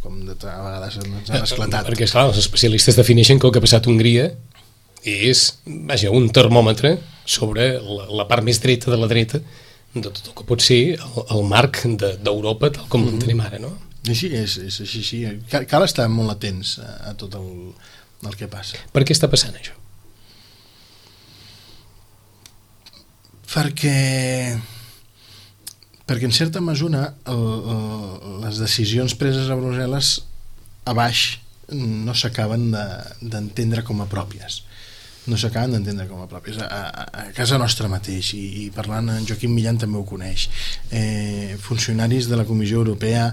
com 0.03 0.21
de, 0.27 0.37
a 0.47 0.61
vegades 0.67 0.99
ens 1.01 1.33
han 1.33 1.43
esclatat. 1.47 1.89
Perquè, 1.89 2.07
esclar, 2.07 2.27
els 2.29 2.39
especialistes 2.41 2.99
defineixen 2.99 3.41
que 3.41 3.49
el 3.49 3.53
que 3.53 3.61
ha 3.61 3.65
passat 3.65 3.87
a 3.87 3.91
Hongria 3.91 4.29
és, 5.01 5.43
vaja, 5.89 6.13
un 6.13 6.29
termòmetre 6.29 6.95
sobre 7.25 7.73
la, 7.81 8.07
la 8.21 8.27
part 8.29 8.45
més 8.45 8.61
dreta 8.61 8.93
de 8.93 8.99
la 9.01 9.09
dreta 9.09 9.41
de 9.93 10.07
tot 10.07 10.21
el 10.29 10.35
que 10.37 10.45
pot 10.47 10.63
ser 10.63 10.81
el, 10.95 11.23
el 11.35 11.47
marc 11.49 11.81
d'Europa 11.99 12.69
de, 12.69 12.77
tal 12.77 12.87
com 12.87 13.01
mm 13.01 13.09
-hmm. 13.09 13.23
tenim 13.25 13.41
ara, 13.41 13.59
no? 13.59 13.73
Així 14.09 14.31
és, 14.33 14.57
és 14.57 14.79
així, 14.81 14.99
així. 14.99 15.17
Cal, 15.49 15.65
cal 15.69 15.83
estar 15.83 16.07
molt 16.09 16.31
atents 16.31 16.79
a, 16.79 17.09
a 17.09 17.13
tot 17.13 17.35
el, 17.35 17.73
el 18.25 18.35
que 18.35 18.47
passa. 18.47 18.77
Per 18.91 19.03
què 19.03 19.13
està 19.13 19.29
passant 19.29 19.53
això? 19.53 19.73
Perquè 23.51 24.57
perquè 26.11 26.27
en 26.27 26.35
certa 26.35 26.59
mesura 26.59 27.05
el, 27.31 27.45
el, 27.71 28.33
les 28.43 28.59
decisions 28.59 29.15
preses 29.15 29.47
a 29.47 29.55
Brussel·les 29.55 30.17
a 30.83 30.95
baix 30.97 31.21
no 31.71 32.11
s'acaben 32.17 32.73
d'entendre 32.73 33.79
de, 33.79 33.85
com 33.87 34.01
a 34.03 34.09
pròpies. 34.11 34.65
No 35.31 35.37
s'acaben 35.39 35.77
d'entendre 35.77 36.09
com 36.09 36.19
a 36.19 36.27
pròpies. 36.27 36.57
A, 36.59 36.67
a, 36.67 37.05
a 37.21 37.23
casa 37.37 37.59
nostra 37.61 37.87
mateix 37.87 38.33
i, 38.35 38.41
i 38.63 38.69
parlant 38.75 39.07
en 39.13 39.27
Joaquim 39.29 39.53
Millan 39.55 39.79
també 39.79 40.01
ho 40.01 40.03
coneix. 40.09 40.49
Eh, 40.91 41.55
funcionaris 41.63 42.27
de 42.27 42.39
la 42.41 42.47
Comissió 42.49 42.81
Europea 42.81 43.29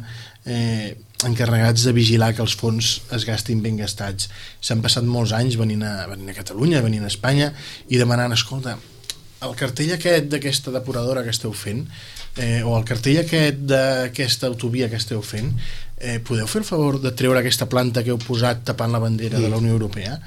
eh, 0.47 0.95
encarregats 1.27 1.89
de 1.89 1.97
vigilar 1.97 2.31
que 2.37 2.45
els 2.45 2.55
fons 2.61 2.93
es 3.17 3.27
gastin 3.27 3.65
ben 3.65 3.81
gastats. 3.81 4.31
S'han 4.63 4.85
passat 4.85 5.09
molts 5.09 5.35
anys 5.35 5.59
venint 5.59 5.83
a, 5.83 5.97
venint 6.13 6.31
a 6.31 6.39
Catalunya, 6.39 6.85
venint 6.85 7.09
a 7.09 7.11
Espanya 7.11 7.51
i 7.89 7.99
demanant, 7.99 8.37
escolta 8.39 8.77
el 9.47 9.55
cartell 9.59 9.93
aquest 9.95 10.31
d'aquesta 10.33 10.73
depuradora 10.75 11.23
que 11.27 11.35
esteu 11.35 11.53
fent 11.55 11.85
eh, 12.37 12.63
o 12.65 12.75
el 12.79 12.87
cartell 12.89 13.21
aquest 13.23 13.61
d'aquesta 13.71 14.51
autovia 14.51 14.89
que 14.91 14.99
esteu 14.99 15.23
fent 15.23 15.53
eh, 15.99 16.19
podeu 16.19 16.49
fer 16.51 16.65
el 16.65 16.69
favor 16.69 16.99
de 17.03 17.13
treure 17.15 17.43
aquesta 17.43 17.69
planta 17.71 18.03
que 18.03 18.15
heu 18.15 18.19
posat 18.23 18.65
tapant 18.67 18.95
la 18.95 19.03
bandera 19.03 19.39
de 19.39 19.51
la 19.51 19.61
Unió 19.63 19.77
Europea 19.77 20.19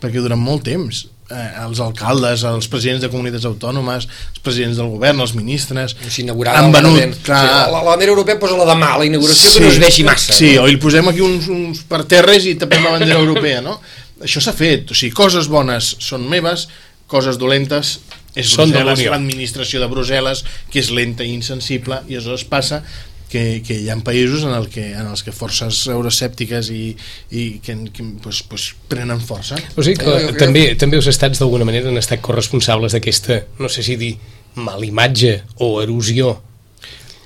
perquè 0.00 0.20
durant 0.20 0.40
molt 0.40 0.64
temps 0.68 1.06
eh, 1.30 1.48
els 1.64 1.80
alcaldes, 1.84 2.44
els 2.48 2.68
presidents 2.72 3.02
de 3.04 3.10
comunitats 3.12 3.46
autònomes, 3.48 4.06
els 4.08 4.42
presidents 4.44 4.80
del 4.80 4.90
govern, 4.92 5.20
els 5.24 5.34
ministres, 5.36 5.96
han 5.96 6.72
venut... 6.74 7.18
Clar, 7.24 7.40
sí, 7.44 7.54
la, 7.54 7.64
la 7.76 7.82
bandera 7.86 8.14
europea 8.14 8.40
posa 8.40 8.58
la 8.58 8.68
demà, 8.72 8.94
la 9.00 9.08
inauguració 9.08 9.50
sí, 9.50 9.58
que 9.58 9.66
no 9.66 9.72
es 9.72 9.80
veixi 9.82 10.06
massa. 10.08 10.36
Sí, 10.36 10.54
no? 10.56 10.64
o 10.64 10.70
li 10.70 10.80
posem 10.82 11.10
aquí 11.12 11.24
uns, 11.24 11.48
uns 11.52 11.84
parterres 11.90 12.48
i 12.50 12.56
tapem 12.60 12.84
la 12.86 12.96
bandera 12.96 13.20
europea, 13.20 13.60
no? 13.64 13.78
Això 14.20 14.42
s'ha 14.44 14.52
fet, 14.56 14.90
o 14.92 14.96
sigui, 14.96 15.14
coses 15.16 15.48
bones 15.48 15.94
són 16.04 16.26
meves, 16.28 16.66
coses 17.10 17.38
dolentes 17.40 17.98
és 18.38 18.54
Brussel·les, 18.54 19.04
l'administració 19.10 19.82
de 19.82 19.88
Brussel·les, 19.90 20.44
que 20.70 20.78
és 20.82 20.90
lenta 20.94 21.26
i 21.26 21.34
insensible, 21.34 22.04
i 22.06 22.14
aleshores 22.14 22.46
passa 22.46 22.84
que, 23.30 23.62
que 23.66 23.76
hi 23.78 23.88
ha 23.90 23.96
països 24.04 24.44
en, 24.44 24.52
el 24.56 24.66
que, 24.70 24.90
en 24.98 25.06
els 25.06 25.22
que 25.26 25.32
forces 25.34 25.84
euroscèptiques 25.92 26.70
i, 26.74 26.82
i 27.30 27.44
que, 27.62 27.76
que 27.94 28.06
pues, 28.22 28.42
pues, 28.50 28.70
prenen 28.90 29.22
força. 29.22 29.58
O 29.76 29.86
sigui 29.86 30.02
que 30.02 30.16
eh, 30.26 30.34
també, 30.38 30.64
també 30.80 30.98
els 30.98 31.08
estats 31.10 31.42
d'alguna 31.42 31.68
manera 31.68 31.90
han 31.90 32.00
estat 32.00 32.22
corresponsables 32.24 32.96
d'aquesta, 32.96 33.44
no 33.62 33.70
sé 33.70 33.86
si 33.86 33.96
dir, 34.00 34.16
malimatge 34.58 35.36
o 35.62 35.76
erosió. 35.82 36.34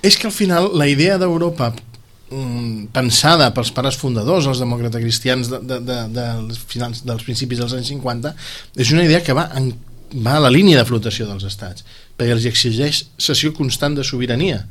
És 0.05 0.19
que 0.21 0.29
al 0.29 0.35
final 0.35 0.69
la 0.77 0.87
idea 0.87 1.17
d'Europa 1.17 1.73
pensada 2.95 3.49
pels 3.55 3.71
pares 3.75 3.97
fundadors, 3.99 4.47
els 4.49 4.61
demòcrates 4.61 5.03
cristians 5.03 5.51
de, 5.51 5.59
de, 5.59 5.79
de, 5.87 5.99
de, 6.15 6.57
finals, 6.71 7.03
dels 7.07 7.25
principis 7.27 7.61
dels 7.61 7.75
anys 7.77 7.91
50, 7.93 8.33
és 8.81 8.93
una 8.95 9.05
idea 9.07 9.21
que 9.25 9.35
va, 9.37 9.47
en, 9.59 9.71
va 10.15 10.37
a 10.37 10.43
la 10.45 10.53
línia 10.53 10.79
de 10.79 10.87
flotació 10.87 11.27
dels 11.29 11.45
estats, 11.47 11.85
perquè 12.17 12.35
els 12.35 12.47
exigeix 12.49 13.05
sessió 13.17 13.53
constant 13.55 13.97
de 13.97 14.05
sobirania. 14.07 14.63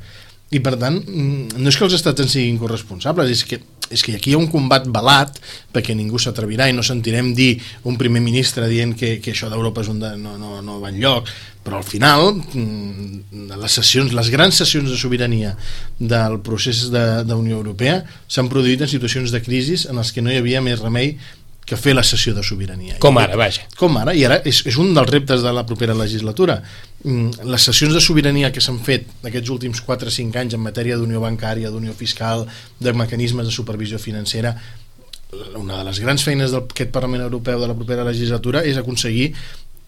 I 0.53 0.61
per 0.61 0.75
tant 0.77 0.99
mm, 1.01 1.57
no 1.57 1.71
és 1.71 1.77
que 1.77 1.85
els 1.87 1.95
estats 1.97 2.21
en 2.21 2.29
siguin 2.31 2.59
corresponsables 2.61 3.31
és 3.33 3.45
que, 3.49 3.59
és 3.89 4.01
que 4.03 4.15
aquí 4.15 4.31
hi 4.31 4.35
ha 4.35 4.41
un 4.41 4.49
combat 4.51 4.87
balat 4.89 5.37
perquè 5.73 5.95
ningú 5.97 6.19
s'atrevirà 6.21 6.69
i 6.69 6.73
no 6.73 6.83
sentirem 6.85 7.33
dir 7.37 7.55
un 7.85 7.99
primer 8.01 8.21
ministre 8.23 8.67
dient 8.71 8.95
que, 8.97 9.17
que 9.21 9.33
això 9.35 9.49
d'Europa 9.51 9.83
és 9.85 9.91
un 9.91 9.99
de, 10.01 10.15
no, 10.17 10.37
no, 10.41 10.61
no 10.65 10.79
va 10.81 10.91
enlloc 10.93 11.29
però 11.65 11.79
al 11.81 11.87
final 11.87 12.35
mm, 12.35 13.47
les 13.53 13.77
sessions, 13.79 14.13
les 14.13 14.29
grans 14.33 14.57
sessions 14.61 14.89
de 14.89 14.97
sobirania 14.97 15.55
del 15.99 16.39
procés 16.45 16.87
d'Unió 16.91 17.57
Europea 17.61 18.03
s'han 18.27 18.51
produït 18.51 18.85
en 18.85 18.91
situacions 18.91 19.33
de 19.33 19.41
crisi 19.41 19.79
en 19.89 20.01
les 20.01 20.13
que 20.13 20.21
no 20.21 20.33
hi 20.33 20.41
havia 20.41 20.61
més 20.65 20.81
remei 20.81 21.15
que 21.65 21.77
fer 21.81 21.95
la 21.97 22.03
sessió 22.05 22.35
de 22.37 22.43
sobirania. 22.45 22.99
Com 23.01 23.17
ara, 23.17 23.33
vaja. 23.39 23.65
Com 23.79 23.97
ara, 23.97 24.13
i 24.13 24.21
ara 24.27 24.37
és, 24.45 24.61
és 24.69 24.75
un 24.77 24.93
dels 24.93 25.09
reptes 25.09 25.41
de 25.41 25.53
la 25.53 25.65
propera 25.65 25.95
legislatura. 25.97 26.59
Mm, 27.05 27.45
les 27.45 27.61
sessions 27.61 27.93
de 27.93 28.01
sobirania 28.01 28.49
que 28.49 28.61
s'han 28.65 28.79
fet 28.81 29.05
aquests 29.29 29.51
últims 29.53 29.81
4 29.85 30.09
o 30.09 30.13
5 30.13 30.39
anys 30.41 30.55
en 30.57 30.63
matèria 30.65 30.95
d'unió 30.97 31.19
bancària, 31.21 31.69
d'unió 31.69 31.93
fiscal, 31.93 32.47
de 32.81 32.93
mecanismes 32.97 33.45
de 33.45 33.53
supervisió 33.53 33.99
financera, 34.01 34.55
una 35.53 35.77
de 35.77 35.83
les 35.85 35.99
grans 36.01 36.23
feines 36.25 36.49
d'aquest 36.55 36.89
Parlament 36.95 37.21
Europeu 37.27 37.61
de 37.61 37.67
la 37.69 37.75
propera 37.77 38.07
legislatura 38.07 38.63
és 38.65 38.79
aconseguir 38.81 39.35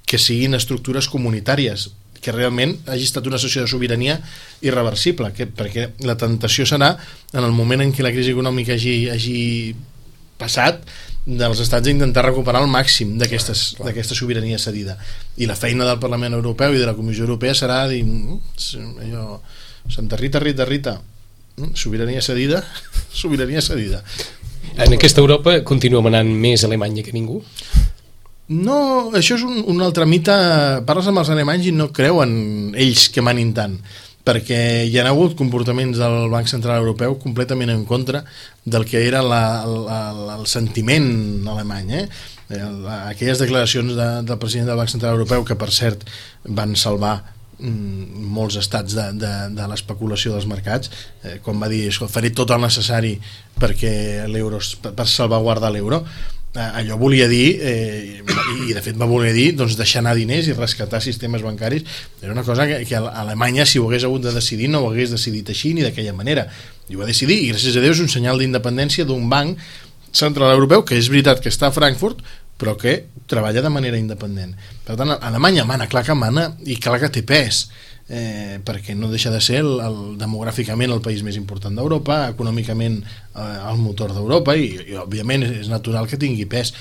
que 0.05 0.19
siguin 0.21 0.53
estructures 0.53 1.09
comunitàries 1.09 1.89
que 2.21 2.35
realment 2.35 2.75
hagi 2.85 3.09
estat 3.09 3.25
una 3.29 3.41
sessió 3.41 3.63
de 3.63 3.71
sobirania 3.71 4.19
irreversible, 4.61 5.31
que, 5.33 5.49
perquè 5.49 5.89
la 6.05 6.17
tentació 6.21 6.69
serà 6.69 6.93
en 7.33 7.41
el 7.41 7.53
moment 7.55 7.81
en 7.81 7.93
què 7.97 8.05
la 8.05 8.13
crisi 8.13 8.35
econòmica 8.37 8.77
hagi, 8.77 8.97
hagi 9.09 9.39
passat 10.37 10.85
dels 11.27 11.59
estats 11.59 11.87
a 11.87 11.91
intentar 11.91 12.23
recuperar 12.23 12.61
el 12.63 12.71
màxim 12.71 13.17
d'aquesta 13.19 14.15
sobirania 14.15 14.57
cedida. 14.57 14.95
I 15.35 15.45
la 15.49 15.57
feina 15.59 15.83
del 15.83 15.99
Parlament 15.99 16.37
Europeu 16.37 16.71
i 16.73 16.79
de 16.79 16.87
la 16.87 16.95
Comissió 16.95 17.27
Europea 17.27 17.53
serà 17.57 17.81
dir 17.91 17.99
mm, 18.05 19.03
allò, 19.03 19.41
Santa 19.91 20.15
Rita, 20.15 20.39
Rita, 20.39 20.65
Rita. 20.65 20.95
Mm, 21.57 21.75
sobirania 21.75 22.21
cedida 22.21 22.63
sobirania 23.21 23.61
cedida. 23.61 24.03
En 24.77 24.93
aquesta 24.93 25.19
Europa 25.19 25.59
continua 25.67 26.03
manant 26.05 26.29
més 26.31 26.63
Alemanya 26.63 27.03
que 27.03 27.15
ningú? 27.15 27.41
No, 28.47 29.11
això 29.11 29.35
és 29.35 29.43
un, 29.43 29.59
un 29.67 29.81
altre 29.83 30.05
mite. 30.07 30.31
Parles 30.87 31.09
amb 31.11 31.19
els 31.19 31.31
alemanys 31.33 31.67
i 31.67 31.73
no 31.75 31.89
creuen 31.91 32.71
ells 32.79 33.09
que 33.11 33.23
manin 33.25 33.51
tant 33.57 33.75
perquè 34.27 34.59
hi 34.83 34.97
ha 34.99 35.05
hagut 35.07 35.37
comportaments 35.39 35.99
del 36.01 36.27
Banc 36.31 36.49
Central 36.51 36.81
Europeu 36.83 37.15
completament 37.21 37.71
en 37.71 37.85
contra 37.87 38.25
del 38.65 38.83
que 38.85 39.05
era 39.07 39.21
la, 39.23 39.63
la, 39.63 40.01
la, 40.11 40.35
el 40.35 40.47
sentiment 40.51 41.47
alemany. 41.47 41.93
Eh? 42.01 42.03
Aquelles 42.97 43.39
declaracions 43.39 43.95
de, 43.95 44.09
del 44.27 44.39
president 44.41 44.67
del 44.67 44.79
Banc 44.79 44.91
Central 44.91 45.15
Europeu, 45.15 45.45
que 45.47 45.55
per 45.59 45.71
cert 45.71 46.03
van 46.43 46.75
salvar 46.75 47.15
mm, 47.59 48.23
molts 48.35 48.59
estats 48.59 48.97
de, 48.97 49.09
de, 49.21 49.33
de 49.55 49.67
l'especulació 49.71 50.35
dels 50.35 50.47
mercats 50.51 50.91
eh, 51.23 51.39
quan 51.43 51.63
va 51.63 51.71
dir 51.71 51.87
faré 52.11 52.33
tot 52.35 52.51
el 52.51 52.63
necessari 52.63 53.15
perquè 53.59 54.27
l'euro 54.27 54.59
per, 54.83 55.07
salvaguardar 55.07 55.71
l'euro 55.71 56.03
allò 56.57 56.97
volia 56.97 57.27
dir 57.29 57.59
eh, 57.61 58.21
i 58.67 58.73
de 58.73 58.81
fet 58.81 58.97
va 58.97 59.07
voler 59.09 59.33
dir 59.35 59.51
doncs, 59.57 59.77
deixar 59.77 60.01
anar 60.01 60.15
diners 60.17 60.49
i 60.49 60.55
rescatar 60.57 61.01
sistemes 61.03 61.43
bancaris. 61.45 61.85
Era 62.21 62.33
una 62.33 62.43
cosa 62.43 62.67
que, 62.67 62.81
que 62.85 62.97
Alemanya 62.97 63.65
si 63.65 63.79
ho 63.79 63.87
hagués 63.87 64.07
hagut 64.07 64.25
de 64.25 64.33
decidir 64.33 64.69
no 64.73 64.81
ho 64.81 64.91
hagués 64.91 65.13
decidit 65.13 65.49
així 65.53 65.73
ni 65.77 65.85
d'aquella 65.85 66.15
manera. 66.17 66.47
I 66.89 66.97
ho 66.97 67.03
va 67.03 67.09
decidir 67.09 67.39
i 67.43 67.51
gràcies 67.51 67.77
a 67.77 67.83
Déu 67.83 67.93
és 67.93 68.01
un 68.03 68.09
senyal 68.11 68.41
d'independència 68.41 69.05
d'un 69.05 69.29
banc 69.29 69.61
central 70.11 70.55
europeu 70.55 70.85
que 70.87 70.97
és 70.97 71.09
veritat 71.11 71.43
que 71.43 71.53
està 71.53 71.69
a 71.69 71.75
Frankfurt 71.75 72.23
però 72.57 72.73
que 72.79 73.03
treballa 73.29 73.61
de 73.61 73.69
manera 73.69 73.99
independent. 74.01 74.55
Per 74.85 74.97
tant 74.97 75.13
Alemanya 75.19 75.65
mana, 75.67 75.85
clar 75.87 76.03
que 76.07 76.15
mana 76.17 76.49
i 76.65 76.79
clar 76.81 76.97
que 77.03 77.11
té 77.13 77.21
pes 77.21 77.67
eh, 78.09 78.59
perquè 78.65 78.95
no 78.95 79.11
deixa 79.11 79.31
de 79.33 79.41
ser 79.43 79.61
el, 79.63 79.73
el, 79.83 79.97
demogràficament 80.19 80.93
el 80.93 81.03
país 81.03 81.23
més 81.25 81.37
important 81.39 81.75
d'Europa, 81.75 82.27
econòmicament 82.33 83.01
eh, 83.03 83.57
el 83.71 83.81
motor 83.81 84.15
d'Europa 84.15 84.55
i, 84.55 84.71
i 84.93 84.97
òbviament 84.99 85.45
és 85.49 85.71
natural 85.71 86.07
que 86.07 86.19
tingui 86.21 86.47
pes. 86.49 86.73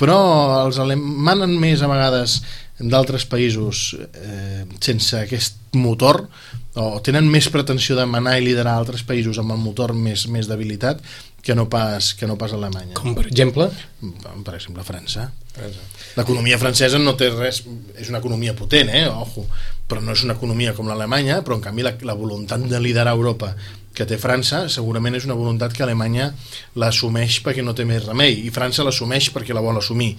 Però 0.00 0.18
els 0.64 0.80
manen 0.98 1.54
més 1.62 1.82
a 1.82 1.88
vegades 1.88 2.40
d'altres 2.80 3.24
països 3.30 3.92
eh, 3.94 4.64
sense 4.82 5.20
aquest 5.20 5.76
motor 5.78 6.24
o 6.74 6.98
tenen 7.06 7.28
més 7.30 7.46
pretensió 7.54 7.94
de 7.94 8.06
manar 8.10 8.34
i 8.38 8.42
liderar 8.42 8.74
altres 8.74 9.04
països 9.06 9.38
amb 9.38 9.54
el 9.54 9.60
motor 9.62 9.94
més, 9.94 10.26
més 10.26 10.50
debilitat 10.50 10.98
que 11.44 11.54
no 11.54 11.68
pas, 11.68 12.14
que 12.16 12.26
no 12.26 12.38
pas 12.40 12.54
Alemanya. 12.56 12.96
Com 12.96 13.14
per 13.14 13.26
exemple? 13.28 13.68
Per 14.00 14.56
exemple 14.56 14.84
França. 14.86 15.28
França. 15.54 15.84
L'economia 16.16 16.58
francesa 16.58 16.98
no 16.98 17.14
té 17.20 17.28
res, 17.34 17.62
és 18.00 18.10
una 18.10 18.22
economia 18.22 18.56
potent, 18.56 18.88
eh? 18.88 19.04
ojo, 19.12 19.44
però 19.86 20.00
no 20.00 20.16
és 20.16 20.24
una 20.24 20.38
economia 20.38 20.72
com 20.74 20.88
l'Alemanya, 20.88 21.42
però 21.44 21.58
en 21.58 21.64
canvi 21.64 21.84
la, 21.84 21.92
la 22.08 22.16
voluntat 22.16 22.64
de 22.70 22.80
liderar 22.80 23.12
Europa 23.12 23.52
que 23.94 24.06
té 24.10 24.16
França 24.18 24.64
segurament 24.72 25.14
és 25.14 25.26
una 25.28 25.36
voluntat 25.38 25.70
que 25.76 25.84
Alemanya 25.84 26.32
l'assumeix 26.82 27.38
perquè 27.44 27.62
no 27.62 27.76
té 27.78 27.84
més 27.86 28.02
remei 28.02 28.40
i 28.42 28.50
França 28.50 28.82
l'assumeix 28.82 29.28
perquè 29.30 29.54
la 29.54 29.62
vol 29.62 29.78
assumir 29.78 30.16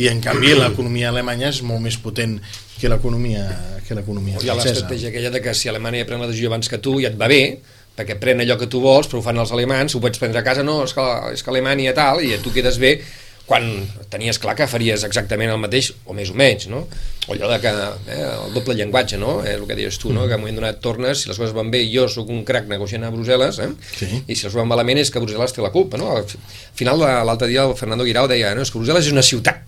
i 0.00 0.08
en 0.08 0.22
canvi 0.24 0.54
l'economia 0.56 1.10
alemanya 1.12 1.50
és 1.52 1.60
molt 1.60 1.84
més 1.84 1.98
potent 2.00 2.38
que 2.78 2.88
l'economia 2.88 3.44
que 3.84 3.96
l'economia 3.96 4.38
francesa. 4.38 4.46
Hi 4.46 4.52
ha 4.54 4.56
l'estratègia 4.62 5.12
aquella 5.12 5.32
de 5.34 5.42
que 5.44 5.52
si 5.56 5.68
Alemanya 5.68 6.06
pren 6.08 6.20
la 6.20 6.28
decisió 6.30 6.48
abans 6.50 6.68
que 6.68 6.80
tu 6.80 6.98
i 7.00 7.08
et 7.08 7.16
va 7.20 7.28
bé, 7.28 7.58
perquè 7.98 8.18
pren 8.20 8.44
allò 8.44 8.54
que 8.58 8.68
tu 8.70 8.80
vols, 8.82 9.08
però 9.10 9.18
ho 9.20 9.26
fan 9.26 9.40
els 9.42 9.54
alemans, 9.54 9.94
ho 9.94 10.02
pots 10.02 10.20
prendre 10.22 10.38
a 10.38 10.46
casa, 10.46 10.62
no, 10.66 10.84
és 10.86 10.94
que, 10.94 11.06
és 11.34 11.42
que 11.42 11.50
Alemanya 11.50 11.96
tal, 11.96 12.22
i 12.22 12.36
tu 12.44 12.54
quedes 12.54 12.78
bé, 12.78 13.00
quan 13.48 13.64
tenies 14.12 14.36
clar 14.38 14.52
que 14.54 14.66
faries 14.68 15.06
exactament 15.06 15.48
el 15.48 15.60
mateix 15.60 15.88
o 16.04 16.14
més 16.14 16.28
o 16.28 16.34
menys, 16.36 16.66
no? 16.68 16.82
O 17.28 17.32
allò 17.32 17.48
de 17.48 17.56
que 17.62 17.70
eh, 17.72 18.18
el 18.20 18.52
doble 18.52 18.76
llenguatge, 18.76 19.16
no? 19.20 19.38
Eh, 19.40 19.54
el 19.56 19.64
que 19.66 19.76
deies 19.78 19.96
tu, 19.98 20.12
no? 20.12 20.26
Que 20.28 20.36
en 20.36 20.42
un 20.42 20.44
moment 20.44 20.60
donat 20.60 20.82
tornes, 20.84 21.22
si 21.22 21.30
les 21.30 21.40
coses 21.40 21.54
van 21.56 21.72
bé, 21.72 21.80
jo 21.88 22.04
sóc 22.12 22.28
un 22.28 22.42
crac 22.48 22.68
negociant 22.68 23.08
a 23.08 23.12
Brussel·les, 23.14 23.62
eh? 23.64 23.70
Sí. 23.88 24.10
I 24.20 24.36
si 24.36 24.46
les 24.46 24.58
van 24.58 24.68
malament 24.68 25.00
és 25.00 25.08
que 25.10 25.22
Brussel·les 25.24 25.56
té 25.56 25.64
la 25.64 25.72
culpa, 25.72 25.96
no? 25.96 26.12
Al 26.20 26.28
final, 26.76 27.00
l'altre 27.00 27.48
dia 27.48 27.64
el 27.64 27.72
Fernando 27.80 28.04
Guirao 28.04 28.28
deia, 28.28 28.52
no, 28.52 28.68
és 28.68 28.74
que 28.74 28.82
Brussel·les 28.82 29.08
és 29.08 29.16
una 29.16 29.24
ciutat. 29.24 29.64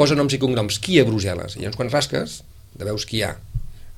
Posa 0.00 0.16
noms 0.16 0.32
i 0.32 0.40
cognoms. 0.40 0.80
Qui 0.80 1.02
a 1.02 1.04
Brussel·les? 1.04 1.60
I 1.60 1.66
llavors 1.66 1.82
quan 1.82 1.92
rasques, 1.92 2.40
de 2.80 2.88
veus 2.88 3.04
qui 3.04 3.20
hi 3.20 3.26
ha. 3.28 3.34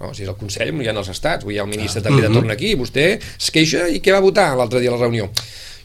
No, 0.02 0.10
si 0.10 0.24
és 0.24 0.30
el 0.30 0.38
Consell, 0.38 0.74
hi 0.82 0.88
ha 0.90 0.94
els 0.98 1.10
estats, 1.12 1.46
hi 1.46 1.60
ha 1.60 1.66
el 1.66 1.70
ministre 1.70 2.02
ah. 2.02 2.06
també 2.08 2.24
de 2.24 2.30
torn 2.34 2.50
aquí, 2.50 2.74
vostè 2.78 3.04
es 3.22 3.50
queixa 3.54 3.86
i 3.86 4.00
què 4.02 4.14
va 4.14 4.22
votar 4.24 4.50
l'altre 4.58 4.82
dia 4.82 4.90
a 4.90 4.96
la 4.96 5.04
reunió? 5.04 5.28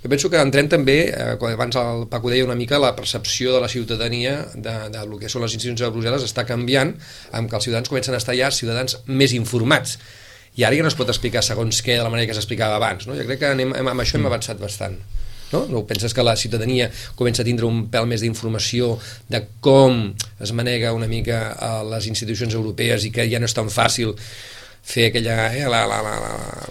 Jo 0.01 0.09
penso 0.09 0.29
que 0.29 0.39
entrem 0.41 0.69
també, 0.69 0.97
eh, 1.09 1.35
quan 1.41 1.53
abans 1.53 1.77
el 1.81 2.05
Paco 2.09 2.29
deia 2.29 2.45
una 2.45 2.55
mica, 2.57 2.77
la 2.81 2.95
percepció 2.97 3.53
de 3.53 3.61
la 3.61 3.69
ciutadania 3.69 4.39
de, 4.53 4.75
de 4.93 5.05
lo 5.09 5.17
que 5.21 5.29
són 5.29 5.45
les 5.45 5.53
institucions 5.57 5.85
de 5.85 5.89
Brussel·les 5.93 6.25
està 6.25 6.45
canviant 6.49 6.93
amb 7.37 7.49
que 7.49 7.57
els 7.57 7.69
ciutadans 7.69 7.89
comencen 7.89 8.17
a 8.17 8.21
estar 8.21 8.37
ja 8.37 8.49
ciutadans 8.53 8.99
més 9.05 9.33
informats 9.37 9.97
i 10.57 10.65
ara 10.65 10.77
ja 10.77 10.85
no 10.85 10.89
es 10.89 10.97
pot 10.97 11.09
explicar 11.13 11.43
segons 11.45 11.81
què 11.85 11.97
de 11.97 12.05
la 12.05 12.13
manera 12.13 12.29
que 12.29 12.37
s'explicava 12.37 12.77
abans 12.77 13.09
no? 13.09 13.17
jo 13.17 13.25
crec 13.25 13.41
que 13.41 13.53
anem, 13.53 13.73
amb 13.77 14.01
això 14.01 14.17
hem 14.17 14.29
avançat 14.29 14.61
bastant 14.61 14.97
no? 15.53 15.65
no 15.71 15.83
penses 15.87 16.13
que 16.13 16.23
la 16.25 16.35
ciutadania 16.35 16.89
comença 17.15 17.41
a 17.43 17.47
tindre 17.47 17.65
un 17.69 17.85
pèl 17.91 18.07
més 18.09 18.21
d'informació 18.25 18.97
de 19.29 19.43
com 19.63 20.13
es 20.43 20.51
manega 20.51 20.93
una 20.93 21.07
mica 21.07 21.53
a 21.53 21.83
les 21.87 22.07
institucions 22.11 22.53
europees 22.57 23.05
i 23.07 23.11
que 23.15 23.27
ja 23.31 23.39
no 23.39 23.47
és 23.49 23.55
tan 23.55 23.69
fàcil 23.71 24.15
fer 24.87 25.09
aquella 25.11 25.47
eh, 25.55 25.65
la, 25.67 25.85
la, 25.87 26.01
la, 26.03 26.13
la, 26.19 26.69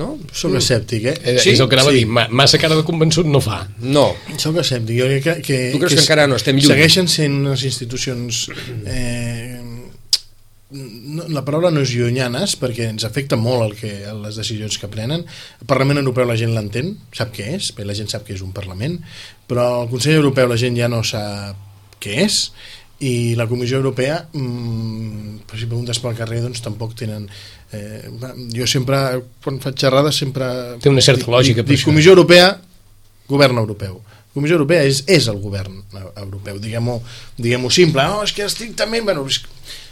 no? 0.00 0.08
Soc 0.34 0.56
escèptic, 0.58 1.04
eh? 1.06 1.14
Eh, 1.22 1.34
És 1.38 1.60
el 1.60 1.68
que 1.70 1.76
anava 1.76 1.92
sí. 1.92 1.96
a 1.96 1.98
dir, 2.00 2.06
ma- 2.10 2.26
massa 2.34 2.58
cara 2.58 2.74
de 2.74 2.82
convençut 2.86 3.28
no 3.30 3.38
fa. 3.44 3.60
no, 3.78 4.08
Soc 4.42 4.56
escèptic. 4.62 4.96
Jo 4.98 5.06
crec 5.10 5.22
que, 5.22 5.34
que, 5.46 5.58
Tu 5.74 5.78
creus 5.82 5.94
que 5.94 6.00
encara 6.02 6.24
no 6.26 6.34
estem 6.40 6.56
lluny? 6.58 6.66
Segueixen 6.72 7.06
sent 7.12 7.36
unes 7.44 7.62
institucions... 7.68 8.48
Eh, 8.86 9.53
no, 10.74 11.28
la 11.32 11.44
paraula 11.46 11.70
no 11.72 11.82
és 11.84 11.94
llunyanes 11.94 12.56
perquè 12.60 12.90
ens 12.92 13.06
afecta 13.06 13.38
molt 13.40 13.68
el 13.68 13.74
que, 13.78 13.92
les 14.24 14.38
decisions 14.40 14.78
que 14.80 14.90
prenen. 14.90 15.24
El 15.62 15.70
Parlament 15.70 16.02
Europeu 16.02 16.28
la 16.28 16.38
gent 16.40 16.54
l'entén 16.56 16.94
sap 17.14 17.32
què 17.36 17.54
és, 17.56 17.70
bé, 17.76 17.86
la 17.86 17.96
gent 17.96 18.10
sap 18.12 18.26
que 18.26 18.34
és 18.36 18.42
un 18.44 18.52
Parlament 18.56 18.98
però 19.48 19.84
el 19.84 19.92
Consell 19.92 20.18
Europeu 20.18 20.48
la 20.50 20.60
gent 20.60 20.76
ja 20.78 20.90
no 20.90 21.02
sap 21.06 22.00
què 22.02 22.24
és 22.24 22.48
i 23.04 23.34
la 23.38 23.48
Comissió 23.50 23.80
Europea 23.80 24.20
mmm, 24.32 25.44
si 25.50 25.66
preguntes 25.66 25.98
pel 26.00 26.16
carrer 26.18 26.40
doncs 26.44 26.62
tampoc 26.64 26.94
tenen 26.98 27.26
eh, 27.74 28.10
jo 28.54 28.68
sempre 28.70 29.00
quan 29.44 29.58
faig 29.62 29.78
xerrades 29.80 30.20
sempre 30.22 30.46
Té 30.82 30.92
una 30.92 31.04
certa 31.04 31.30
lògica, 31.30 31.62
dic, 31.62 31.78
dic. 31.78 31.86
Comissió 31.88 32.14
Europea 32.14 32.54
govern 33.28 33.58
europeu. 33.58 34.00
Comissió 34.34 34.58
Europea 34.58 34.82
és, 34.88 35.04
és 35.06 35.28
el 35.30 35.38
govern 35.38 35.78
europeu. 36.18 36.58
Diguem-ho 36.62 36.98
diguem 37.38 37.68
simple 37.70 38.04
no, 38.10 38.22
és 38.26 38.34
que 38.34 38.46
estrictament 38.46 39.06
bueno, 39.06 39.24
és, 39.30 39.40
eh, 39.40 39.44
eh, 39.44 39.83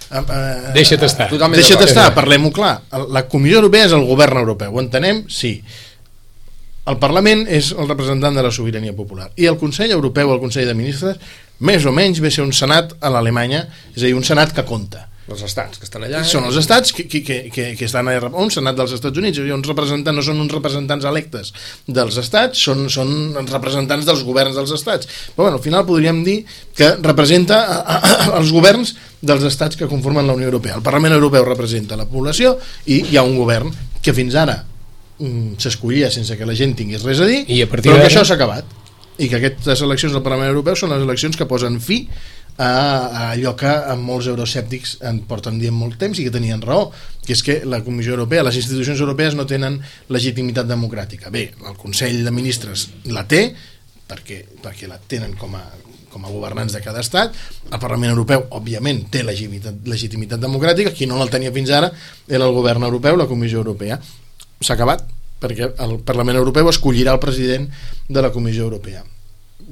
Deixa't 0.75 1.07
estar. 1.07 1.28
Totalment 1.31 1.61
deixa't 1.61 1.85
estar, 1.87 2.11
parlem-ho 2.16 2.52
clar 2.54 2.75
la 3.12 3.25
Comissió 3.31 3.62
Europea 3.62 3.88
és 3.88 3.97
el 3.97 4.04
govern 4.09 4.42
europeu 4.42 4.76
ho 4.76 4.83
entenem? 4.83 5.25
Sí 5.33 5.57
el 6.90 6.99
Parlament 6.99 7.45
és 7.47 7.71
el 7.78 7.87
representant 7.87 8.35
de 8.35 8.42
la 8.42 8.50
sobirania 8.50 8.95
popular 8.97 9.28
i 9.38 9.47
el 9.47 9.59
Consell 9.61 9.92
Europeu, 9.95 10.33
el 10.35 10.42
Consell 10.42 10.66
de 10.66 10.75
Ministres 10.75 11.38
més 11.62 11.87
o 11.87 11.92
menys 11.95 12.19
ve 12.21 12.33
a 12.33 12.35
ser 12.35 12.42
un 12.42 12.52
senat 12.57 12.97
a 12.99 13.12
l'Alemanya 13.12 13.64
és 13.95 14.02
a 14.02 14.07
dir, 14.09 14.16
un 14.19 14.26
senat 14.26 14.54
que 14.57 14.66
compta 14.66 15.07
els 15.31 15.43
estats 15.47 15.79
que 15.79 15.87
estan 15.87 16.02
allà 16.02 16.23
són 16.26 16.49
els 16.49 16.57
estats 16.59 16.91
que, 16.95 17.05
que, 17.07 17.21
que, 17.23 17.37
que, 17.55 17.67
que 17.79 17.87
estan 17.87 18.09
a 18.11 18.17
un 18.43 18.50
senat 18.50 18.76
dels 18.79 18.95
Estats 18.97 19.21
Units. 19.21 19.38
Hi 19.38 19.52
ha 19.52 19.59
uns 19.59 19.69
representants, 19.71 20.17
no 20.19 20.25
són 20.26 20.41
uns 20.43 20.55
representants 20.55 21.07
electes 21.09 21.52
dels 21.87 22.19
estats, 22.19 22.59
són, 22.67 22.88
són 22.91 23.12
els 23.38 23.52
representants 23.55 24.09
dels 24.09 24.25
governs 24.26 24.59
dels 24.59 24.75
estats. 24.75 25.09
Però 25.37 25.47
bueno, 25.47 25.61
al 25.61 25.64
final 25.64 25.87
podríem 25.87 26.23
dir 26.26 26.41
que 26.75 26.95
representa 26.99 27.62
a, 27.62 27.79
a, 27.79 28.00
a, 28.00 28.26
els 28.41 28.50
governs 28.55 28.97
dels 29.23 29.47
estats 29.47 29.79
que 29.79 29.91
conformen 29.91 30.26
la 30.26 30.35
Unió 30.35 30.50
Europea. 30.50 30.81
El 30.81 30.87
Parlament 30.87 31.14
Europeu 31.14 31.47
representa 31.47 31.99
la 31.99 32.09
població 32.11 32.57
i 32.91 33.02
hi 33.12 33.17
ha 33.17 33.26
un 33.26 33.38
govern 33.38 33.71
que 34.02 34.14
fins 34.17 34.35
ara 34.35 34.59
mm, 35.23 35.55
s'escollia 35.62 36.11
sense 36.11 36.37
que 36.38 36.49
la 36.49 36.59
gent 36.59 36.75
tingués 36.79 37.07
res 37.07 37.23
a 37.23 37.31
dir 37.31 37.45
I 37.47 37.62
a 37.62 37.71
però 37.71 37.87
que 37.87 38.11
això 38.11 38.26
s'ha 38.26 38.38
acabat. 38.41 38.81
I 39.23 39.29
que 39.29 39.38
aquestes 39.38 39.83
eleccions 39.85 40.14
del 40.17 40.25
Parlament 40.25 40.50
Europeu 40.50 40.75
són 40.75 40.91
les 40.91 41.02
eleccions 41.05 41.37
que 41.38 41.47
posen 41.47 41.79
fi 41.85 42.02
a, 42.56 42.66
a 42.66 43.23
allò 43.32 43.54
que 43.59 43.71
amb 43.71 44.04
molts 44.06 44.28
euroscèptics 44.30 44.99
en 45.09 45.23
porten 45.28 45.59
dient 45.61 45.76
molt 45.76 45.99
temps 46.00 46.18
i 46.18 46.26
que 46.26 46.35
tenien 46.35 46.62
raó, 46.62 46.90
que 47.25 47.35
és 47.37 47.42
que 47.44 47.61
la 47.68 47.82
Comissió 47.85 48.16
Europea, 48.16 48.44
les 48.47 48.59
institucions 48.61 49.00
europees 49.00 49.37
no 49.38 49.47
tenen 49.49 49.78
legitimitat 50.12 50.69
democràtica. 50.69 51.30
Bé, 51.30 51.49
el 51.54 51.78
Consell 51.80 52.23
de 52.25 52.34
Ministres 52.34 52.88
la 53.12 53.25
té, 53.28 53.47
perquè, 54.08 54.43
perquè 54.62 54.91
la 54.91 54.99
tenen 54.99 55.36
com 55.38 55.54
a, 55.56 55.62
com 56.12 56.26
a 56.26 56.32
governants 56.32 56.76
de 56.76 56.82
cada 56.84 57.00
estat, 57.00 57.38
el 57.71 57.80
Parlament 57.80 58.12
Europeu, 58.12 58.45
òbviament, 58.58 59.06
té 59.10 59.25
legitimitat, 59.25 59.80
legitimitat 59.88 60.43
democràtica, 60.43 60.93
qui 60.93 61.08
no 61.08 61.21
la 61.21 61.30
tenia 61.32 61.54
fins 61.54 61.73
ara 61.73 61.93
era 62.28 62.45
el 62.45 62.54
govern 62.54 62.84
europeu, 62.88 63.17
la 63.17 63.30
Comissió 63.30 63.62
Europea. 63.65 63.99
S'ha 64.62 64.76
acabat, 64.76 65.06
perquè 65.43 65.73
el 65.82 65.99
Parlament 66.06 66.38
Europeu 66.38 66.69
escollirà 66.71 67.17
el 67.17 67.23
president 67.23 67.67
de 68.08 68.23
la 68.23 68.30
Comissió 68.30 68.69
Europea 68.69 69.02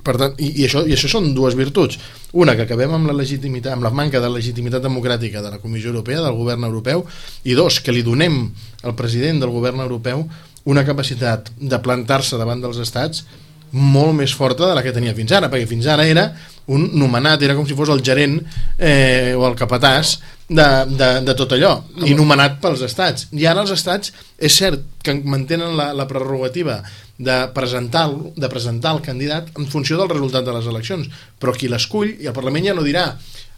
per 0.05 0.17
tant, 0.21 0.37
i, 0.39 0.53
i, 0.61 0.67
això, 0.69 0.85
i 0.89 0.95
això 0.97 1.11
són 1.11 1.33
dues 1.37 1.57
virtuts. 1.59 1.99
Una 2.33 2.55
que 2.59 2.67
acabem 2.67 2.95
amb 2.97 3.11
la 3.11 3.17
legitimitat 3.17 3.75
amb 3.75 3.87
la 3.87 3.93
manca 3.95 4.23
de 4.23 4.31
legitimitat 4.33 4.85
democràtica 4.85 5.43
de 5.43 5.53
la 5.57 5.61
Comissió 5.63 5.93
Europea 5.93 6.23
del 6.25 6.39
govern 6.39 6.65
europeu 6.69 7.05
i 7.45 7.59
dos, 7.59 7.81
que 7.81 7.95
li 7.95 8.05
donem 8.07 8.43
al 8.83 8.97
president 8.99 9.43
del 9.43 9.55
govern 9.55 9.83
europeu 9.85 10.27
una 10.71 10.85
capacitat 10.85 11.51
de 11.57 11.79
plantar-se 11.81 12.39
davant 12.39 12.61
dels 12.61 12.81
estats 12.83 13.25
molt 13.71 14.17
més 14.19 14.33
forta 14.35 14.67
de 14.67 14.75
la 14.75 14.83
que 14.83 14.93
tenia 14.93 15.15
fins 15.15 15.33
ara 15.33 15.49
perquè 15.51 15.69
fins 15.71 15.87
ara 15.87 16.07
era 16.07 16.27
un 16.71 16.89
nomenat 16.99 17.43
era 17.47 17.55
com 17.59 17.67
si 17.67 17.77
fos 17.79 17.91
el 17.95 18.03
gerent 18.07 18.41
eh, 18.79 19.33
o 19.39 19.45
el 19.47 19.57
capatàs 19.59 20.17
de, 20.51 20.67
de, 20.91 21.11
de 21.27 21.37
tot 21.39 21.55
allò 21.55 21.77
i 22.07 22.15
nomenat 22.19 22.59
pels 22.63 22.83
estats. 22.87 23.29
I 23.31 23.47
ara 23.47 23.63
els 23.63 23.71
estats 23.75 24.13
és 24.39 24.57
cert 24.59 24.83
que 25.03 25.15
mantenen 25.23 25.77
la, 25.79 25.91
la 25.95 26.09
prerrogativa 26.11 26.81
de 27.21 27.37
presentar, 27.53 28.07
de 28.37 28.49
presentar 28.49 28.95
el 28.97 29.03
candidat 29.05 29.51
en 29.61 29.69
funció 29.69 29.99
del 30.01 30.09
resultat 30.09 30.47
de 30.47 30.55
les 30.57 30.69
eleccions. 30.71 31.11
Però 31.41 31.53
qui 31.57 31.69
l'escull 31.69 32.15
i 32.17 32.31
el 32.31 32.37
Parlament 32.37 32.71
ja 32.71 32.77
no 32.77 32.87
dirà 32.87 33.11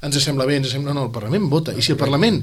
ens 0.02 0.18
sembla 0.24 0.48
bé, 0.48 0.58
ens 0.58 0.72
sembla 0.74 0.94
no, 0.96 1.06
el 1.06 1.14
Parlament 1.14 1.46
vota. 1.50 1.74
I 1.74 1.84
si 1.84 1.94
el 1.94 2.00
Parlament 2.00 2.42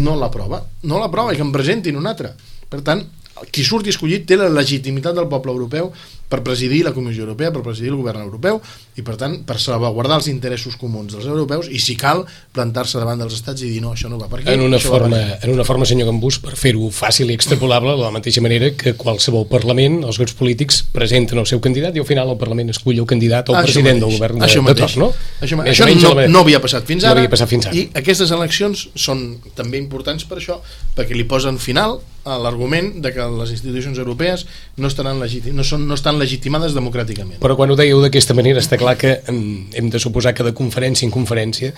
no 0.00 0.16
l'aprova 0.16 0.62
no 0.88 0.98
l'aprova 0.98 1.34
i 1.34 1.38
que 1.38 1.44
en 1.44 1.52
presentin 1.52 2.00
un 2.00 2.08
altre. 2.08 2.32
Per 2.70 2.80
tant, 2.86 3.04
qui 3.52 3.64
surti 3.66 3.90
escollit 3.90 4.26
té 4.28 4.36
la 4.38 4.48
legitimitat 4.48 5.14
del 5.16 5.26
poble 5.28 5.50
europeu 5.52 5.90
per 6.28 6.38
presidir 6.42 6.80
la 6.86 6.92
Comissió 6.94 7.22
Europea, 7.26 7.50
per 7.52 7.60
presidir 7.62 7.90
el 7.92 7.98
govern 7.98 8.22
europeu 8.24 8.56
i 8.96 9.02
per 9.06 9.14
tant 9.20 9.34
per 9.46 9.58
salvaguardar 9.60 10.16
els 10.18 10.26
interessos 10.30 10.74
comuns 10.80 11.12
dels 11.12 11.26
europeus 11.28 11.68
i 11.70 11.78
si 11.82 11.94
cal 12.00 12.24
plantar-se 12.54 12.98
davant 12.98 13.20
dels 13.20 13.34
estats 13.36 13.62
i 13.62 13.68
dir 13.70 13.82
no, 13.84 13.92
això 13.92 14.08
no 14.10 14.16
va 14.18 14.26
per 14.32 14.40
aquí 14.40 14.50
En 14.54 14.62
una, 14.64 14.78
forma, 14.80 15.18
en 15.42 15.52
una 15.52 15.66
forma, 15.68 15.84
senyor 15.86 16.08
Gambús, 16.08 16.38
per 16.42 16.56
fer-ho 16.58 16.88
fàcil 16.94 17.30
i 17.30 17.36
extrapolable, 17.36 17.92
de 17.98 18.02
la 18.06 18.10
mateixa 18.14 18.42
manera 18.42 18.70
que 18.74 18.94
qualsevol 18.98 19.46
Parlament, 19.50 20.00
els 20.08 20.18
grups 20.18 20.34
polítics 20.38 20.80
presenten 20.94 21.38
el 21.42 21.46
seu 21.50 21.60
candidat 21.60 21.94
i 21.94 22.02
al 22.02 22.08
final 22.08 22.32
el 22.32 22.40
Parlament 22.40 22.72
escull 22.72 22.98
el 22.98 23.06
candidat 23.06 23.50
o 23.50 23.54
el 23.54 23.60
Això 23.60 23.68
president 23.68 24.00
mateix, 24.00 24.06
del 24.08 24.16
govern 24.18 24.38
de, 24.40 24.46
això 24.48 24.64
de 24.64 24.74
tot, 24.80 24.96
no? 25.04 25.10
Això, 25.44 25.60
Més 25.60 25.74
això 25.74 25.86
no, 25.90 26.14
manera- 26.14 26.32
no 26.32 26.40
havia 26.46 26.62
passat 26.64 26.88
fins 26.88 27.04
No 27.04 27.10
ara, 27.12 27.20
havia 27.20 27.34
passat 27.36 27.52
fins 27.52 27.66
ara. 27.68 27.76
i 27.76 27.86
aquestes 27.94 28.30
eleccions 28.34 28.88
són 28.96 29.26
també 29.54 29.78
importants 29.78 30.24
per 30.24 30.40
això 30.40 30.58
perquè 30.96 31.14
li 31.14 31.28
posen 31.28 31.58
final 31.62 32.00
a 32.24 32.38
l'argument 32.40 33.02
de 33.04 33.12
que 33.12 33.20
les 33.32 33.54
institucions 33.56 33.98
europees 33.98 34.46
no, 34.76 34.88
estaran 34.88 35.20
no, 35.20 35.66
són, 35.66 35.86
no 35.88 35.98
estan 35.98 36.18
legitimades 36.20 36.76
democràticament 36.76 37.40
Però 37.42 37.56
quan 37.58 37.72
ho 37.72 37.78
dèieu 37.78 38.02
d'aquesta 38.04 38.36
manera 38.36 38.62
està 38.62 38.78
clar 38.80 38.96
que 39.00 39.16
em, 39.30 39.40
hem 39.74 39.90
de 39.92 40.02
suposar 40.02 40.34
que 40.34 40.46
de 40.46 40.54
conferència 40.56 41.06
en 41.08 41.14
conferència 41.14 41.72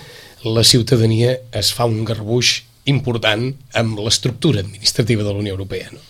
la 0.45 0.65
ciutadania 0.67 1.37
es 1.51 1.73
fa 1.73 1.89
un 1.89 2.03
garbuix 2.07 2.61
important 2.87 3.49
amb 3.75 3.99
l'estructura 3.99 4.63
administrativa 4.63 5.25
de 5.25 5.33
la 5.33 5.41
Unió 5.43 5.57
Europea. 5.57 5.89
No? 5.91 6.03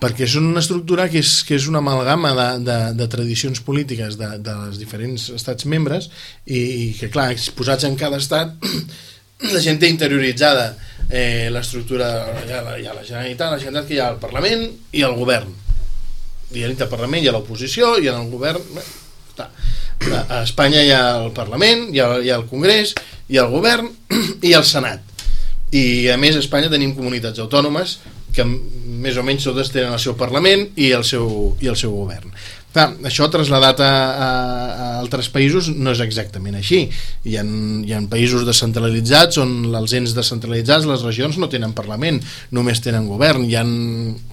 perquè 0.00 0.26
és 0.26 0.36
una 0.36 0.60
estructura 0.60 1.06
que 1.08 1.20
és, 1.22 1.40
que 1.46 1.56
és 1.56 1.66
una 1.70 1.80
amalgama 1.80 2.32
de, 2.36 2.46
de, 2.66 2.78
de 2.98 3.08
tradicions 3.12 3.62
polítiques 3.64 4.18
de, 4.20 4.28
dels 4.44 4.80
diferents 4.80 5.30
estats 5.32 5.64
membres 5.72 6.10
i, 6.44 6.58
i 6.58 6.88
que 6.98 7.08
clar, 7.12 7.30
exposats 7.32 7.86
en 7.88 7.96
cada 7.96 8.20
estat 8.20 8.52
la 9.44 9.60
gent 9.60 9.78
té 9.80 9.88
interioritzada 9.92 10.70
eh, 11.08 11.48
l'estructura 11.52 12.08
hi, 12.40 12.52
ha 12.52 12.62
hi 12.78 12.86
ha 12.86 12.94
la 12.94 13.04
Generalitat, 13.04 13.50
la 13.50 13.58
Generalitat 13.60 13.88
que 13.88 13.96
hi 13.96 14.00
ha 14.00 14.10
el 14.14 14.20
Parlament 14.22 14.64
i 14.96 15.04
el 15.06 15.16
Govern. 15.18 15.52
I 16.56 16.62
a 16.62 16.70
l'interparlament 16.70 17.24
hi 17.24 17.28
ha 17.28 17.34
l'oposició 17.34 17.96
i 18.00 18.08
en 18.08 18.20
el 18.20 18.30
govern 18.30 18.62
bé, 18.72 18.84
està. 19.32 19.50
a 20.22 20.42
Espanya 20.44 20.82
hi 20.84 20.92
ha 20.94 21.02
el 21.24 21.32
Parlament 21.36 21.88
hi 21.92 22.00
ha, 22.00 22.08
hi 22.22 22.30
ha 22.30 22.38
el 22.40 22.46
Congrés, 22.48 22.94
hi 23.28 23.38
ha 23.38 23.44
el 23.44 23.52
Govern 23.52 23.90
i 24.48 24.54
el 24.56 24.64
Senat. 24.64 25.02
I 25.74 26.08
a 26.14 26.16
més 26.16 26.36
a 26.36 26.44
Espanya 26.44 26.70
tenim 26.72 26.94
comunitats 26.96 27.42
autònomes 27.42 27.98
que 28.36 28.44
més 28.46 29.16
o 29.16 29.24
menys 29.26 29.44
totes 29.48 29.72
tenen 29.74 29.92
el 29.96 30.00
seu 30.00 30.16
Parlament 30.16 30.68
i 30.76 30.92
el 30.96 31.04
seu, 31.04 31.56
i 31.60 31.68
el 31.72 31.76
seu 31.76 31.92
govern 31.96 32.32
Clar, 32.76 32.90
això 33.08 33.24
traslladat 33.32 33.78
a, 33.80 33.88
a, 33.88 34.26
a 34.68 34.86
altres 35.00 35.30
països 35.32 35.70
no 35.72 35.94
és 35.94 36.00
exactament 36.04 36.58
així. 36.58 36.82
Hi 37.24 37.38
ha, 37.40 37.44
hi 37.46 37.94
ha 37.96 38.00
països 38.10 38.44
descentralitzats 38.44 39.40
on 39.40 39.54
els 39.80 39.94
ens 39.96 40.12
descentralitzats, 40.16 40.84
les 40.84 41.04
regions 41.06 41.38
no 41.40 41.48
tenen 41.48 41.72
Parlament, 41.76 42.20
només 42.52 42.82
tenen 42.84 43.08
govern. 43.08 43.46
Hi 43.48 43.56
ha 43.56 43.64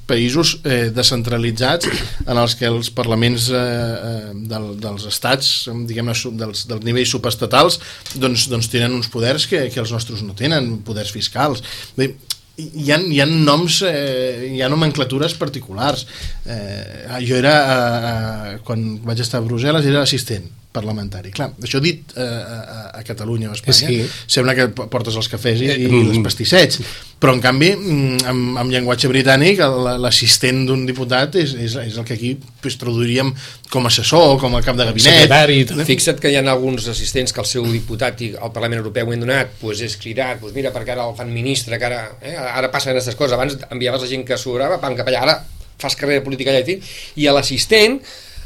països 0.09 0.57
eh, 0.67 0.89
descentralitzats 0.91 1.87
en 2.25 2.41
els 2.43 2.57
que 2.59 2.67
els 2.67 2.91
parlaments 2.91 3.47
eh, 3.47 3.63
eh 3.63 4.35
del, 4.53 4.67
dels 4.81 5.07
estats, 5.07 5.53
diguem 5.87 6.11
dels, 6.11 6.65
dels 6.67 6.83
nivells 6.83 7.15
subestatals, 7.15 7.79
doncs, 8.19 8.49
doncs 8.51 8.67
tenen 8.75 8.99
uns 8.99 9.07
poders 9.13 9.47
que, 9.47 9.69
que 9.71 9.79
els 9.79 9.95
nostres 9.95 10.19
no 10.27 10.35
tenen, 10.35 10.81
poders 10.83 11.15
fiscals. 11.15 11.63
Bé, 11.95 12.11
hi 12.55 12.91
ha, 12.91 12.99
hi 12.99 13.21
ha 13.21 13.27
noms, 13.29 13.81
eh, 13.87 14.49
hi 14.53 14.61
ha 14.61 14.69
nomenclatures 14.69 15.37
particulars. 15.39 16.05
Eh, 16.45 17.21
jo 17.25 17.37
era, 17.39 17.55
eh, 17.69 18.57
quan 18.65 18.99
vaig 19.05 19.23
estar 19.25 19.41
a 19.41 19.47
Brussel·les, 19.47 19.89
era 19.89 20.03
assistent 20.05 20.51
parlamentari. 20.73 21.31
Clar, 21.35 21.51
això 21.63 21.79
dit 21.83 22.13
eh, 22.17 22.23
a, 22.25 22.81
a 22.99 23.01
Catalunya 23.05 23.51
o 23.51 23.53
a 23.53 23.57
Espanya, 23.57 23.89
sí. 23.89 24.01
sembla 24.35 24.55
que 24.57 24.67
portes 24.73 25.15
els 25.19 25.29
cafès 25.31 25.61
i, 25.61 25.69
i 25.69 25.87
els 25.87 26.17
mm. 26.17 26.23
pastissets, 26.25 26.81
però 27.21 27.35
en 27.37 27.41
canvi, 27.43 27.69
mm, 27.77 28.25
amb, 28.27 28.57
amb 28.63 28.73
llenguatge 28.73 29.07
britànic, 29.11 29.61
l'assistent 30.01 30.63
d'un 30.67 30.83
diputat 30.89 31.37
és, 31.39 31.53
és, 31.55 31.77
és 31.85 31.99
el 31.99 32.07
que 32.07 32.17
aquí 32.17 32.33
pues, 32.61 32.75
traduiríem 32.81 33.31
com 33.71 33.85
a 33.85 33.93
assessor, 33.93 34.35
com 34.41 34.57
a 34.57 34.63
cap 34.65 34.79
de 34.79 34.89
gabinet. 34.89 35.21
Secretari. 35.21 35.61
Fixa't 35.87 36.19
que 36.23 36.33
hi 36.33 36.39
ha 36.41 36.43
alguns 36.51 36.89
assistents 36.91 37.35
que 37.35 37.41
el 37.43 37.49
seu 37.49 37.69
diputat 37.69 38.25
i 38.25 38.33
el 38.33 38.53
Parlament 38.55 38.81
Europeu 38.81 39.07
ho 39.07 39.15
han 39.15 39.23
donat, 39.23 39.55
pues 39.61 39.85
és 39.85 39.95
cridat, 40.01 40.41
pues 40.41 40.57
mira, 40.57 40.73
perquè 40.75 40.97
ara 40.97 41.07
el 41.07 41.15
fan 41.19 41.31
ministre, 41.33 41.79
que 41.79 41.89
ara, 41.89 42.03
eh, 42.21 42.35
ara 42.35 42.73
passen 42.73 42.95
aquestes 42.95 43.15
coses, 43.19 43.37
abans 43.37 43.55
enviaves 43.69 44.03
la 44.03 44.11
gent 44.11 44.27
que 44.27 44.41
sobrava, 44.41 44.81
pam, 44.81 44.97
cap 44.99 45.09
allà, 45.13 45.23
ara 45.29 45.39
fas 45.79 45.95
carrera 45.99 46.23
política 46.25 46.53
allà, 46.53 46.77
i 47.15 47.27
a 47.27 47.33
l'assistent 47.35 47.99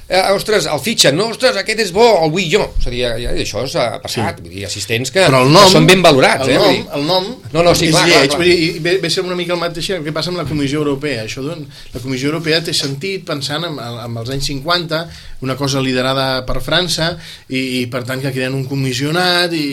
eh, 0.07 0.21
ostres, 0.31 0.65
el 0.71 0.79
fitxen, 0.79 1.15
no, 1.19 1.27
ostres, 1.33 1.57
aquest 1.59 1.81
és 1.83 1.91
bo, 1.95 2.05
el 2.23 2.31
vull 2.31 2.47
jo. 2.51 2.63
És 2.79 2.87
a 2.87 2.93
dir, 2.93 3.01
ja, 3.21 3.33
això 3.43 3.63
s'ha 3.67 3.85
passat, 4.03 4.39
sí. 4.39 4.45
vull 4.45 4.55
dir, 4.55 4.63
assistents 4.67 5.11
que, 5.11 5.25
Però 5.27 5.41
el 5.43 5.51
nom, 5.51 5.65
que 5.67 5.73
són 5.73 5.87
ben 5.89 6.03
valorats. 6.05 6.47
El 6.47 6.53
eh, 6.53 6.59
nom, 6.61 6.75
dir... 6.75 6.83
el 6.97 7.07
nom 7.09 7.27
no, 7.53 7.63
no, 7.63 7.73
sí, 7.75 7.89
és 7.89 7.95
clar, 7.95 8.05
lleig, 8.07 8.29
clar, 8.31 8.39
clar. 8.39 8.47
I 8.47 8.69
ve, 8.85 8.95
ve 9.03 9.11
ser 9.11 9.25
una 9.27 9.37
mica 9.39 9.55
el 9.55 9.61
mateix 9.61 9.89
que 10.05 10.13
passa 10.15 10.31
amb 10.31 10.41
la 10.41 10.47
Comissió 10.47 10.83
Europea. 10.83 11.25
Això, 11.27 11.43
doncs, 11.45 11.81
la 11.95 12.03
Comissió 12.03 12.31
Europea 12.31 12.61
té 12.63 12.75
sentit 12.77 13.25
pensant 13.27 13.67
en, 13.67 13.79
en 13.79 14.21
els 14.23 14.31
anys 14.35 14.51
50, 14.53 15.01
una 15.47 15.57
cosa 15.59 15.83
liderada 15.83 16.27
per 16.47 16.61
França, 16.65 17.11
i, 17.49 17.81
i 17.81 17.81
per 17.91 18.05
tant 18.07 18.23
que 18.23 18.31
creen 18.35 18.55
un 18.55 18.67
comissionat 18.69 19.55
i, 19.57 19.65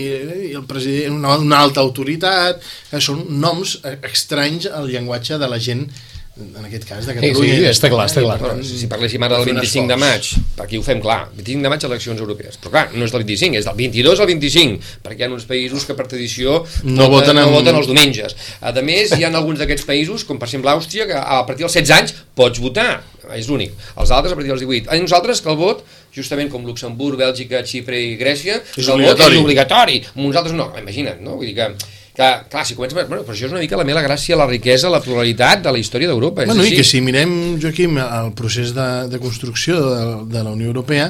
i 0.51 0.55
el 0.55 0.67
president, 0.71 1.21
una, 1.21 1.39
una 1.39 1.63
alta 1.63 1.85
autoritat, 1.85 2.65
eh, 2.91 3.01
són 3.03 3.23
noms 3.41 3.79
estranys 4.03 4.67
al 4.73 4.91
llenguatge 4.91 5.39
de 5.39 5.51
la 5.51 5.63
gent 5.63 5.87
en 6.35 6.65
aquest 6.67 6.85
cas 6.89 7.07
de 7.07 7.15
Catalunya. 7.15 7.55
Sí, 7.55 7.61
sí, 7.61 7.67
està 7.71 7.89
clar, 7.93 8.09
està 8.11 8.23
clar. 8.25 8.37
Però, 8.41 8.55
si 8.67 8.89
parléssim 8.91 9.23
ara 9.23 9.39
del 9.39 9.53
25 9.53 9.87
de 9.87 9.99
maig, 10.01 10.31
per 10.57 10.65
aquí 10.67 10.81
ho 10.81 10.83
fem 10.83 10.99
clar, 11.03 11.29
25 11.37 11.63
de 11.63 11.71
maig 11.71 11.87
eleccions 11.87 12.23
europees, 12.25 12.59
però 12.59 12.73
clar, 12.75 12.85
no 12.95 13.07
és 13.07 13.15
del 13.15 13.23
25, 13.23 13.61
és 13.61 13.69
del 13.69 13.77
22 13.79 14.23
al 14.25 14.31
25, 14.33 14.91
perquè 15.05 15.23
hi 15.23 15.29
ha 15.29 15.31
uns 15.31 15.47
països 15.47 15.87
que 15.87 15.95
per 15.95 16.09
tradició 16.11 16.59
no, 16.83 17.07
voten, 17.13 17.39
no 17.39 17.47
amb... 17.47 17.55
voten 17.55 17.79
els 17.79 17.91
diumenges. 17.91 18.35
A 18.59 18.75
més, 18.83 19.15
hi 19.15 19.23
ha 19.23 19.31
alguns 19.31 19.63
d'aquests 19.63 19.87
països, 19.87 20.27
com 20.27 20.43
per 20.43 20.51
exemple 20.51 20.75
Àustria, 20.75 21.07
que 21.11 21.23
a 21.23 21.43
partir 21.47 21.69
dels 21.69 21.79
16 21.79 21.97
anys 22.01 22.19
pots 22.35 22.63
votar, 22.63 23.05
és 23.39 23.47
l'únic. 23.47 23.79
Els 23.95 24.11
altres 24.11 24.35
a 24.35 24.39
partir 24.39 24.51
dels 24.51 24.67
18. 24.67 24.91
I 24.91 25.07
nosaltres 25.07 25.41
que 25.41 25.55
el 25.55 25.61
vot, 25.61 25.87
justament 26.15 26.51
com 26.51 26.67
Luxemburg, 26.67 27.21
Bèlgica, 27.23 27.63
Xipre 27.63 28.01
i 28.11 28.17
Grècia, 28.19 28.59
és 28.75 28.91
obligatori. 28.91 29.39
és 29.39 29.47
obligatori. 29.47 30.03
Nosaltres 30.19 30.59
no, 30.59 30.73
imagina't, 30.83 31.23
no? 31.23 31.39
Vull 31.39 31.53
dir 31.53 31.61
que 31.63 31.94
que, 32.15 32.27
clar, 32.49 32.63
si 32.63 32.77
comença... 32.79 32.95
Bueno, 32.95 33.25
però 33.27 33.35
això 33.35 33.49
és 33.49 33.53
una 33.53 33.61
mica 33.61 33.79
la 33.79 33.87
meva 33.87 34.03
gràcia, 34.05 34.37
la 34.39 34.47
riquesa, 34.47 34.91
la 34.93 35.01
pluralitat 35.03 35.65
de 35.65 35.73
la 35.75 35.81
història 35.83 36.07
d'Europa. 36.07 36.45
Bueno, 36.47 36.63
i 36.63 36.77
que 36.79 36.85
si 36.87 37.01
mirem, 37.03 37.33
Joaquim, 37.59 37.97
el 37.99 38.29
procés 38.39 38.71
de, 38.77 38.87
de 39.11 39.19
construcció 39.19 39.81
de, 39.83 40.05
de 40.31 40.43
la 40.47 40.53
Unió 40.55 40.71
Europea, 40.71 41.09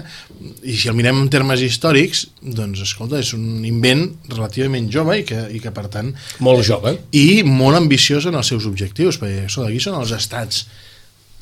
i 0.65 0.77
si 0.81 0.89
el 0.89 0.97
mirem 0.97 1.21
en 1.21 1.29
termes 1.33 1.61
històrics, 1.61 2.23
doncs, 2.41 2.81
escolta, 2.87 3.21
és 3.21 3.35
un 3.37 3.67
invent 3.69 4.07
relativament 4.31 4.89
jove 4.95 5.19
i 5.21 5.27
que, 5.29 5.43
i 5.53 5.61
que 5.61 5.73
per 5.77 5.91
tant... 5.93 6.09
Molt 6.45 6.65
jove. 6.65 6.95
I 7.13 7.45
molt 7.45 7.83
ambiciós 7.83 8.31
en 8.31 8.41
els 8.41 8.49
seus 8.55 8.65
objectius, 8.71 9.21
perquè 9.21 9.45
això 9.45 9.67
d'aquí 9.67 9.83
són 9.85 9.99
els 10.01 10.15
estats 10.17 10.63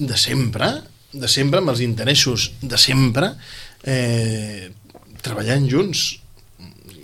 de 0.03 0.18
sempre, 0.18 0.72
de 1.12 1.31
sempre, 1.31 1.61
amb 1.62 1.70
els 1.70 1.85
interessos 1.87 2.48
de 2.59 2.81
sempre, 2.83 3.31
eh, 3.87 4.72
treballant 5.22 5.70
junts 5.70 6.03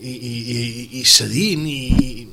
i, 0.03 0.11
i, 0.11 0.35
i, 0.59 0.59
i 0.99 1.05
cedint 1.07 1.63
i, 1.71 2.27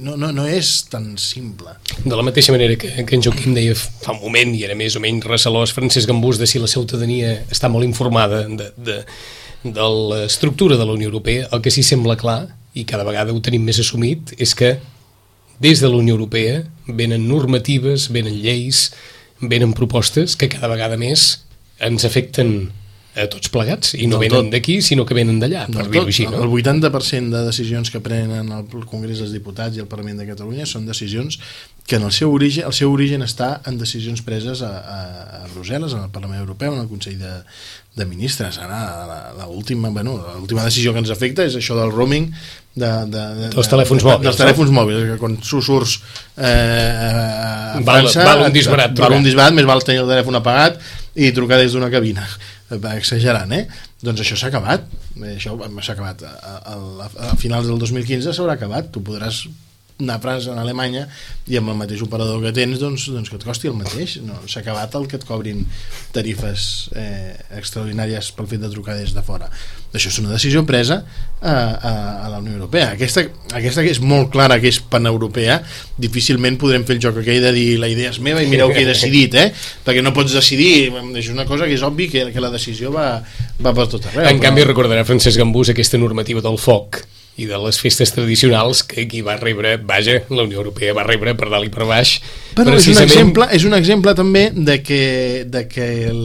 no, 0.00 0.16
no, 0.16 0.30
no 0.34 0.44
és 0.48 0.84
tan 0.90 1.14
simple. 1.20 1.74
De 2.04 2.16
la 2.16 2.24
mateixa 2.26 2.52
manera 2.54 2.76
que, 2.80 2.90
que 3.06 3.16
en 3.16 3.22
Joaquim 3.24 3.54
deia 3.56 3.74
fa 3.76 4.14
un 4.14 4.20
moment, 4.22 4.54
i 4.56 4.64
era 4.66 4.76
més 4.78 4.96
o 4.96 5.02
menys 5.02 5.26
recelós, 5.28 5.74
Francesc 5.76 6.10
Gambús, 6.10 6.40
de 6.40 6.48
si 6.50 6.62
la 6.62 6.70
ciutadania 6.70 7.36
està 7.52 7.70
molt 7.72 7.86
informada 7.86 8.44
de, 8.48 8.70
de, 8.76 8.98
de 9.64 9.88
l'estructura 10.10 10.78
de 10.80 10.86
la 10.86 10.96
Unió 10.96 11.10
Europea, 11.10 11.48
el 11.52 11.62
que 11.64 11.72
sí 11.74 11.84
sembla 11.86 12.18
clar, 12.20 12.54
i 12.74 12.86
cada 12.88 13.06
vegada 13.06 13.32
ho 13.32 13.40
tenim 13.44 13.64
més 13.64 13.78
assumit, 13.82 14.34
és 14.38 14.54
que 14.58 14.76
des 15.62 15.80
de 15.80 15.88
la 15.88 16.00
Unió 16.00 16.16
Europea 16.18 16.64
venen 16.86 17.28
normatives, 17.28 18.08
venen 18.12 18.40
lleis, 18.42 18.88
venen 19.40 19.74
propostes 19.76 20.34
que 20.36 20.50
cada 20.50 20.70
vegada 20.70 20.98
més 20.98 21.44
ens 21.82 22.04
afecten 22.06 22.72
a 23.14 23.26
tots 23.30 23.50
plegats, 23.54 23.92
i 23.94 24.08
no, 24.08 24.16
no 24.16 24.22
venen 24.22 24.48
d'aquí, 24.50 24.80
sinó 24.82 25.04
que 25.06 25.14
venen 25.14 25.38
d'allà, 25.42 25.68
per 25.70 25.86
dir-ho 25.86 26.08
així. 26.10 26.26
No? 26.26 26.42
El 26.42 26.50
80% 26.50 27.30
de 27.30 27.44
decisions 27.46 27.92
que 27.94 28.00
prenen 28.02 28.50
el 28.56 28.86
Congrés 28.90 29.22
dels 29.22 29.30
Diputats 29.34 29.78
i 29.78 29.84
el 29.84 29.88
Parlament 29.90 30.18
de 30.18 30.26
Catalunya 30.26 30.66
són 30.66 30.88
decisions 30.88 31.38
que 31.86 32.00
en 32.00 32.08
el 32.08 32.14
seu 32.16 32.32
origen, 32.32 32.66
el 32.66 32.74
seu 32.74 32.90
origen 32.90 33.22
està 33.22 33.60
en 33.70 33.78
decisions 33.78 34.24
preses 34.26 34.64
a, 34.66 34.72
a, 34.80 34.98
a 35.42 35.48
Brussel·les, 35.52 35.94
en 35.94 36.08
el 36.08 36.10
Parlament 36.10 36.40
Europeu, 36.42 36.74
en 36.74 36.82
el 36.82 36.88
Consell 36.90 37.20
de, 37.20 37.36
de 37.94 38.06
Ministres. 38.08 38.58
Ara, 38.58 38.80
l'última 39.44 39.92
bueno, 39.94 40.16
decisió 40.48 40.96
que 40.96 41.04
ens 41.04 41.12
afecta 41.14 41.46
és 41.46 41.54
això 41.60 41.78
del 41.78 41.92
roaming 41.94 42.32
de, 42.74 42.90
de, 43.12 43.22
de, 43.38 43.52
dels 43.54 43.70
telèfons 43.70 44.02
de, 44.02 44.08
mòbils. 44.10 44.26
Dels 44.26 44.40
telèfons 44.42 44.72
no? 44.72 44.78
mòbils, 44.80 45.06
que 45.12 45.20
quan 45.22 45.38
tu 45.38 45.62
surts 45.62 46.00
eh, 46.34 46.50
a 46.50 47.78
França... 47.78 48.24
Val, 48.24 48.40
val 48.40 48.48
un 48.48 48.58
disbarat. 48.58 48.98
Val 48.98 49.18
un 49.20 49.30
disbarat, 49.30 49.54
més 49.54 49.70
val 49.70 49.86
tenir 49.86 50.02
el 50.02 50.10
telèfon 50.10 50.40
apagat 50.40 50.82
i 51.14 51.30
trucar 51.36 51.60
des 51.62 51.76
d'una 51.76 51.92
cabina 51.94 52.26
exagerant, 52.70 53.52
eh? 53.52 53.66
Doncs 54.04 54.24
això 54.24 54.36
s'ha 54.38 54.48
acabat, 54.52 54.86
eh, 55.20 55.34
això 55.36 55.56
s'ha 55.58 55.92
acabat. 55.96 56.24
A, 56.24 56.54
a, 56.74 57.08
a 57.30 57.36
finals 57.40 57.68
del 57.70 57.78
2015 57.78 58.34
s'haurà 58.34 58.56
acabat, 58.58 58.90
tu 58.92 59.02
podràs 59.04 59.44
anar 60.00 60.16
a 60.16 60.20
França, 60.20 60.50
a 60.50 60.60
Alemanya 60.60 61.04
i 61.46 61.58
amb 61.60 61.70
el 61.70 61.76
mateix 61.78 62.00
operador 62.02 62.40
que 62.42 62.50
tens 62.56 62.80
doncs, 62.82 63.06
doncs 63.14 63.30
que 63.30 63.38
et 63.38 63.44
costi 63.46 63.70
el 63.70 63.76
mateix 63.78 64.16
no, 64.26 64.40
s'ha 64.50 64.64
acabat 64.64 64.94
el 64.98 65.06
que 65.06 65.20
et 65.20 65.26
cobrin 65.28 65.60
tarifes 66.14 66.90
eh, 66.98 67.30
extraordinàries 67.60 68.32
pel 68.34 68.48
fet 68.50 68.64
de 68.64 68.70
trucar 68.72 68.98
des 68.98 69.14
de 69.14 69.22
fora. 69.22 69.46
Això 69.94 70.10
és 70.10 70.18
una 70.18 70.32
decisió 70.32 70.64
presa 70.66 71.04
a, 71.38 71.54
a, 71.54 71.92
a 72.24 72.32
la 72.32 72.40
Unió 72.42 72.56
Europea. 72.56 72.90
Aquesta, 72.96 73.22
aquesta 73.54 73.86
que 73.86 73.94
és 73.94 74.02
molt 74.02 74.32
clara 74.34 74.58
que 74.58 74.72
és 74.72 74.80
paneuropea 74.82 75.60
difícilment 76.02 76.58
podrem 76.58 76.82
fer 76.88 76.98
el 76.98 77.04
joc 77.06 77.22
aquell 77.22 77.38
de 77.44 77.54
dir 77.54 77.68
la 77.78 77.92
idea 77.92 78.10
és 78.10 78.18
meva 78.18 78.42
i 78.42 78.50
mireu 78.50 78.74
que 78.74 78.82
he 78.82 78.88
decidit 78.88 79.38
eh? 79.38 79.48
perquè 79.86 80.02
no 80.02 80.10
pots 80.16 80.34
decidir 80.34 80.90
és 81.14 81.30
una 81.30 81.46
cosa 81.46 81.70
que 81.70 81.78
és 81.78 81.86
obvi 81.86 82.10
que, 82.10 82.26
que 82.34 82.42
la 82.42 82.50
decisió 82.50 82.90
va, 82.90 83.20
va 83.62 83.74
per 83.76 83.86
tot 83.92 84.10
arreu 84.10 84.26
en 84.26 84.40
però... 84.40 84.48
canvi 84.48 84.66
recordarà 84.66 85.06
Francesc 85.06 85.38
Gambús 85.38 85.70
aquesta 85.70 86.00
normativa 86.02 86.42
del 86.42 86.58
foc 86.58 87.04
i 87.36 87.48
de 87.50 87.58
les 87.58 87.78
festes 87.82 88.12
tradicionals 88.14 88.84
que 88.86 89.02
aquí 89.02 89.20
va 89.26 89.36
rebre, 89.40 89.76
vaja, 89.82 90.20
la 90.30 90.44
Unió 90.46 90.60
Europea 90.62 90.94
va 90.94 91.02
rebre 91.06 91.34
per 91.34 91.50
dalt 91.50 91.66
i 91.66 91.72
per 91.74 91.88
baix. 91.88 92.20
Però 92.54 92.70
precisament... 92.70 93.10
és 93.10 93.16
un 93.16 93.22
exemple, 93.22 93.48
és 93.58 93.68
un 93.70 93.78
exemple 93.78 94.14
també 94.14 94.48
de 94.54 94.78
que, 94.86 95.02
de 95.50 95.64
que 95.66 95.88
el, 96.12 96.22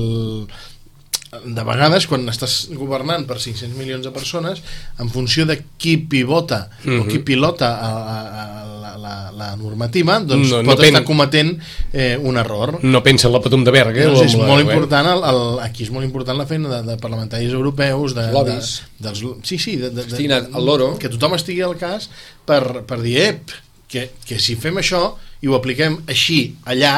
de 1.30 1.66
vegades 1.66 2.06
quan 2.10 2.30
estàs 2.30 2.60
governant 2.74 3.26
per 3.30 3.40
500 3.42 3.74
milions 3.78 4.06
de 4.06 4.14
persones 4.14 4.62
en 5.02 5.10
funció 5.14 5.46
de 5.50 5.60
qui 5.78 5.98
pivota 5.98 6.70
uh 6.70 6.86
-huh. 6.86 7.02
o 7.02 7.08
qui 7.08 7.20
mhm. 7.20 7.26
pilota 7.26 7.70
a, 7.70 7.92
a, 8.14 8.20
a 8.44 8.69
la, 9.10 9.32
la, 9.36 9.50
normativa 9.60 10.20
doncs 10.22 10.54
no, 10.54 10.62
no 10.64 10.72
pot 10.72 10.84
pen... 10.84 10.92
estar 10.92 11.04
cometent 11.08 11.56
eh, 11.92 12.18
un 12.22 12.38
error. 12.38 12.78
No 12.84 13.02
pensa 13.06 13.28
en 13.30 13.36
la 13.36 13.42
patum 13.44 13.66
de 13.66 13.74
Berga 13.74 14.10
doncs 14.10 14.28
és 14.28 14.38
la, 14.38 14.50
molt 14.50 14.66
important 14.66 15.10
el, 15.14 15.24
el, 15.32 15.42
aquí 15.66 15.88
és 15.88 15.94
molt 15.96 16.08
important 16.08 16.38
la 16.40 16.48
feina 16.50 16.72
de, 16.76 16.82
de 16.92 16.98
parlamentaris 17.02 17.56
europeus 17.56 18.16
de, 18.18 18.28
de, 18.36 18.60
dels, 19.02 19.26
sí, 19.48 19.58
sí, 19.58 19.78
de, 19.82 19.92
de, 19.96 20.06
de, 20.06 20.44
loro. 20.60 20.94
que 21.02 21.12
tothom 21.12 21.38
estigui 21.40 21.66
al 21.66 21.78
cas 21.80 22.10
per, 22.48 22.86
per 22.88 23.02
dir 23.04 23.18
ep, 23.26 23.56
que, 23.90 24.10
que 24.26 24.40
si 24.42 24.58
fem 24.60 24.78
això 24.82 25.04
i 25.42 25.50
ho 25.50 25.58
apliquem 25.58 26.02
així 26.10 26.42
allà 26.70 26.94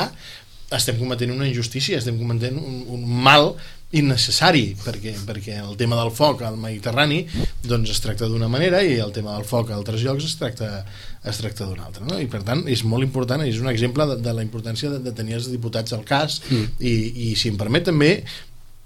estem 0.72 0.96
cometent 0.96 1.34
una 1.34 1.48
injustícia, 1.50 2.00
estem 2.00 2.18
cometent 2.20 2.56
un, 2.60 2.84
un 2.96 3.04
mal 3.24 3.52
innecessari 3.98 4.72
perquè, 4.80 5.14
perquè 5.28 5.58
el 5.60 5.76
tema 5.80 5.98
del 6.00 6.12
foc 6.16 6.44
al 6.48 6.58
Mediterrani 6.60 7.22
doncs 7.68 7.92
es 7.92 8.00
tracta 8.04 8.30
d'una 8.32 8.48
manera 8.52 8.80
i 8.84 8.98
el 9.04 9.12
tema 9.16 9.36
del 9.36 9.48
foc 9.48 9.72
a 9.72 9.76
altres 9.76 10.04
llocs 10.06 10.28
es 10.30 10.38
tracta, 10.40 10.86
es 11.28 11.42
tracta 11.42 11.68
d'una 11.68 11.90
altra 11.90 12.06
no? 12.08 12.20
i 12.20 12.30
per 12.32 12.44
tant 12.48 12.64
és 12.72 12.86
molt 12.88 13.04
important 13.04 13.44
és 13.44 13.60
un 13.60 13.68
exemple 13.72 14.08
de, 14.14 14.22
de 14.24 14.36
la 14.38 14.46
importància 14.46 14.94
de, 14.94 15.02
de 15.04 15.16
tenir 15.18 15.40
els 15.42 15.52
diputats 15.52 15.98
al 15.98 16.06
cas 16.08 16.40
mm. 16.48 16.80
i, 16.80 16.96
i 17.32 17.36
si 17.36 17.52
em 17.52 17.60
permet 17.60 17.90
també 17.92 18.14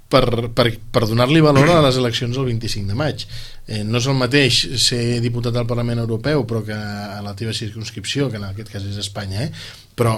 per, 0.09 0.25
per, 0.57 0.69
per 0.93 1.03
donar-li 1.05 1.41
valor 1.41 1.69
a 1.73 1.81
les 1.85 1.97
eleccions 2.01 2.37
del 2.37 2.49
25 2.49 2.89
de 2.89 2.97
maig 2.97 3.25
eh, 3.25 3.83
no 3.85 4.01
és 4.01 4.09
el 4.09 4.17
mateix 4.17 4.61
ser 4.81 5.19
diputat 5.21 5.57
al 5.57 5.69
Parlament 5.69 6.01
Europeu 6.01 6.47
però 6.49 6.65
que 6.65 6.77
a 6.77 7.21
la 7.25 7.35
teva 7.37 7.53
circunscripció 7.53 8.31
que 8.31 8.41
en 8.41 8.49
aquest 8.49 8.73
cas 8.73 8.89
és 8.89 8.97
Espanya 9.05 9.45
eh? 9.45 9.51
però 9.93 10.17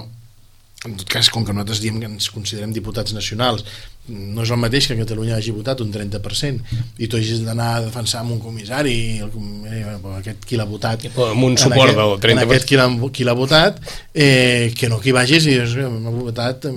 en 0.86 0.96
tot 0.96 1.10
cas, 1.10 1.30
com 1.34 1.46
que 1.46 1.54
nosaltres 1.56 1.82
diem 1.82 1.98
que 2.00 2.08
ens 2.10 2.30
considerem 2.30 2.74
diputats 2.76 3.16
nacionals, 3.16 3.66
no 4.08 4.44
és 4.46 4.52
el 4.54 4.60
mateix 4.62 4.88
que 4.90 4.98
Catalunya 5.00 5.36
hagi 5.38 5.54
votat 5.56 5.82
un 5.84 5.92
30% 5.92 6.78
i 7.04 7.10
tu 7.12 7.20
hagis 7.20 7.42
d'anar 7.46 7.70
a 7.76 7.82
defensar 7.88 8.22
amb 8.24 8.36
un 8.38 8.42
comissari 8.44 8.96
el, 9.24 9.32
eh, 9.68 9.84
aquest 10.18 10.46
qui 10.48 10.60
l'ha 10.60 10.68
votat 10.70 11.08
amb 11.12 11.48
un 11.48 11.58
suport 11.60 11.92
aquest, 11.92 12.00
del 12.00 12.14
30% 12.24 12.32
en 12.32 12.44
aquest 12.46 12.68
qui 12.70 12.80
l'ha 12.80 12.88
qui 13.14 13.28
l'ha 13.28 13.36
votat 13.38 13.82
eh, 14.14 14.72
que 14.78 14.90
no 14.92 15.02
que 15.04 15.12
hi 15.12 15.16
vagis 15.18 15.50
i 15.52 15.58
m'han 15.60 16.22
votat, 16.22 16.70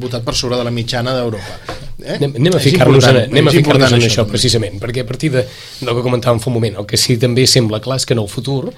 votat 0.00 0.24
per 0.24 0.36
sobre 0.38 0.56
de 0.56 0.68
la 0.68 0.74
mitjana 0.74 1.16
d'Europa 1.16 1.76
eh? 2.04 2.16
anem, 2.16 2.38
anem 2.40 2.56
a 2.56 2.62
ficar-nos 2.62 3.10
en, 3.10 3.20
anem 3.26 3.52
a 3.52 3.56
ficar 3.58 3.76
en 3.80 3.88
això, 3.90 4.00
això 4.08 4.28
precisament 4.30 4.80
perquè 4.82 5.04
a 5.04 5.08
partir 5.08 5.32
de, 5.34 5.44
del 5.82 5.92
que 5.92 6.06
comentàvem 6.06 6.40
fa 6.40 6.50
un 6.52 6.58
moment 6.60 6.80
el 6.82 6.88
que 6.88 7.00
sí 7.00 7.18
també 7.20 7.46
sembla 7.46 7.82
clar 7.84 8.00
és 8.00 8.08
que 8.08 8.16
en 8.16 8.24
el 8.24 8.32
futur 8.32 8.72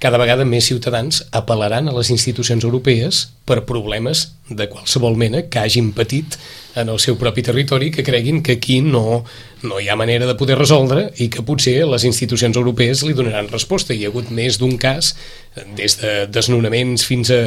cada 0.00 0.16
vegada 0.16 0.46
més 0.48 0.64
ciutadans 0.64 1.20
apel·laran 1.36 1.90
a 1.90 1.92
les 1.92 2.08
institucions 2.08 2.64
europees 2.64 3.26
per 3.44 3.66
problemes 3.68 4.30
de 4.48 4.64
qualsevol 4.72 5.18
mena 5.20 5.42
que 5.52 5.60
hagin 5.60 5.90
patit 5.92 6.38
en 6.80 6.88
el 6.88 7.00
seu 7.02 7.18
propi 7.20 7.44
territori 7.44 7.90
que 7.92 8.04
creguin 8.06 8.40
que 8.42 8.56
aquí 8.56 8.80
no, 8.80 9.24
no 9.62 9.80
hi 9.80 9.90
ha 9.90 9.98
manera 10.00 10.24
de 10.24 10.36
poder 10.40 10.56
resoldre 10.56 11.10
i 11.20 11.28
que 11.28 11.44
potser 11.44 11.84
les 11.84 12.06
institucions 12.08 12.56
europees 12.56 13.04
li 13.04 13.12
donaran 13.18 13.50
resposta. 13.52 13.92
Hi 13.92 14.06
ha 14.06 14.12
hagut 14.12 14.32
més 14.32 14.56
d'un 14.62 14.78
cas, 14.80 15.12
des 15.76 15.98
de 16.00 16.14
desnonaments 16.32 17.04
fins 17.04 17.34
a 17.34 17.42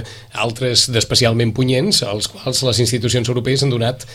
altres 0.46 0.90
d'especialment 0.94 1.56
punyents, 1.58 2.04
als 2.06 2.30
quals 2.30 2.62
les 2.68 2.86
institucions 2.86 3.34
europees 3.34 3.66
han 3.66 3.74
donat 3.74 4.06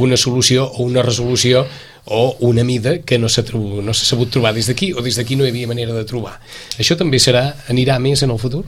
una 0.00 0.16
solució 0.16 0.64
o 0.64 0.88
una 0.88 1.04
resolució 1.04 1.66
o 2.06 2.36
una 2.48 2.64
mida 2.64 2.98
que 3.06 3.18
no 3.18 3.28
s'ha 3.28 3.44
no 3.52 3.94
sabut 3.94 4.30
trobar 4.30 4.54
des 4.54 4.66
d'aquí 4.66 4.92
o 4.92 5.02
des 5.02 5.16
d'aquí 5.16 5.36
no 5.36 5.44
hi 5.44 5.52
havia 5.52 5.70
manera 5.70 5.94
de 5.94 6.04
trobar. 6.04 6.38
Això 6.78 6.96
també 6.98 7.20
serà 7.22 7.52
anirà 7.68 7.98
més 8.02 8.22
en 8.22 8.30
el 8.30 8.40
futur? 8.42 8.64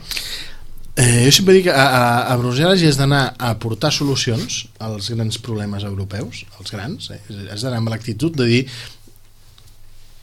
Eh, 0.94 1.24
jo 1.26 1.32
sempre 1.34 1.56
dic 1.56 1.64
que 1.66 1.74
a, 1.74 1.84
a, 1.84 2.02
a 2.30 2.36
Brussel·les 2.38 2.84
hi 2.84 2.86
has 2.86 2.98
d'anar 3.00 3.24
a 3.34 3.50
aportar 3.50 3.90
solucions 3.90 4.60
als 4.78 5.10
grans 5.10 5.40
problemes 5.42 5.82
europeus, 5.82 6.44
els 6.60 6.70
grans, 6.70 7.10
eh? 7.10 7.18
has 7.50 7.64
d'anar 7.66 7.80
amb 7.82 7.90
l'actitud 7.90 8.36
de 8.38 8.46
dir 8.46 8.60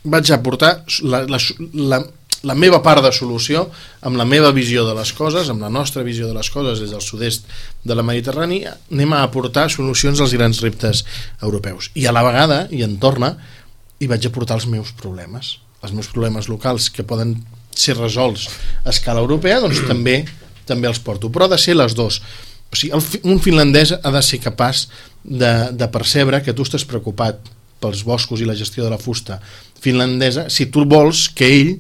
vaig 0.04 0.32
a 0.32 0.38
aportar 0.40 0.72
la, 1.04 1.26
la, 1.28 1.38
la, 1.74 2.00
la 2.48 2.56
meva 2.58 2.82
part 2.82 3.04
de 3.06 3.12
solució 3.14 3.68
amb 4.02 4.18
la 4.18 4.26
meva 4.26 4.52
visió 4.56 4.86
de 4.88 4.96
les 4.98 5.14
coses, 5.14 5.50
amb 5.50 5.62
la 5.62 5.70
nostra 5.70 6.04
visió 6.04 6.28
de 6.28 6.36
les 6.38 6.50
coses 6.50 6.82
des 6.82 6.92
del 6.94 7.04
sud-est 7.06 7.46
de 7.86 7.98
la 7.98 8.06
Mediterrània, 8.06 8.76
anem 8.92 9.14
a 9.14 9.24
aportar 9.26 9.70
solucions 9.70 10.20
als 10.20 10.34
grans 10.38 10.62
reptes 10.66 11.06
europeus. 11.42 11.92
I 11.96 12.08
a 12.08 12.16
la 12.16 12.26
vegada, 12.26 12.64
i 12.74 12.84
en 12.88 12.98
torna, 13.02 13.36
hi 14.02 14.10
vaig 14.10 14.26
aportar 14.26 14.58
els 14.58 14.68
meus 14.70 14.94
problemes, 14.98 15.60
els 15.86 15.94
meus 15.94 16.10
problemes 16.10 16.50
locals 16.50 16.90
que 16.90 17.06
poden 17.06 17.38
ser 17.78 17.96
resolts 17.98 18.48
a 18.84 18.90
escala 18.90 19.22
europea, 19.22 19.62
doncs 19.62 19.84
també 19.88 20.24
també 20.66 20.88
els 20.88 21.02
porto, 21.04 21.30
però 21.30 21.48
ha 21.48 21.56
de 21.56 21.60
ser 21.62 21.76
les 21.76 21.96
dues. 21.98 22.22
O 22.72 22.78
sigui, 22.78 22.94
el, 22.96 23.04
un 23.28 23.42
finlandès 23.44 23.96
ha 23.98 24.12
de 24.14 24.22
ser 24.24 24.40
capaç 24.44 24.86
de, 25.24 25.52
de 25.76 25.88
percebre 25.92 26.40
que 26.46 26.54
tu 26.56 26.66
estàs 26.66 26.86
preocupat 26.88 27.42
pels 27.82 28.06
boscos 28.06 28.42
i 28.42 28.48
la 28.48 28.56
gestió 28.56 28.86
de 28.86 28.92
la 28.94 29.02
fusta 29.02 29.40
finlandesa, 29.82 30.48
si 30.54 30.70
tu 30.72 30.86
vols 30.86 31.26
que 31.34 31.50
ell 31.50 31.72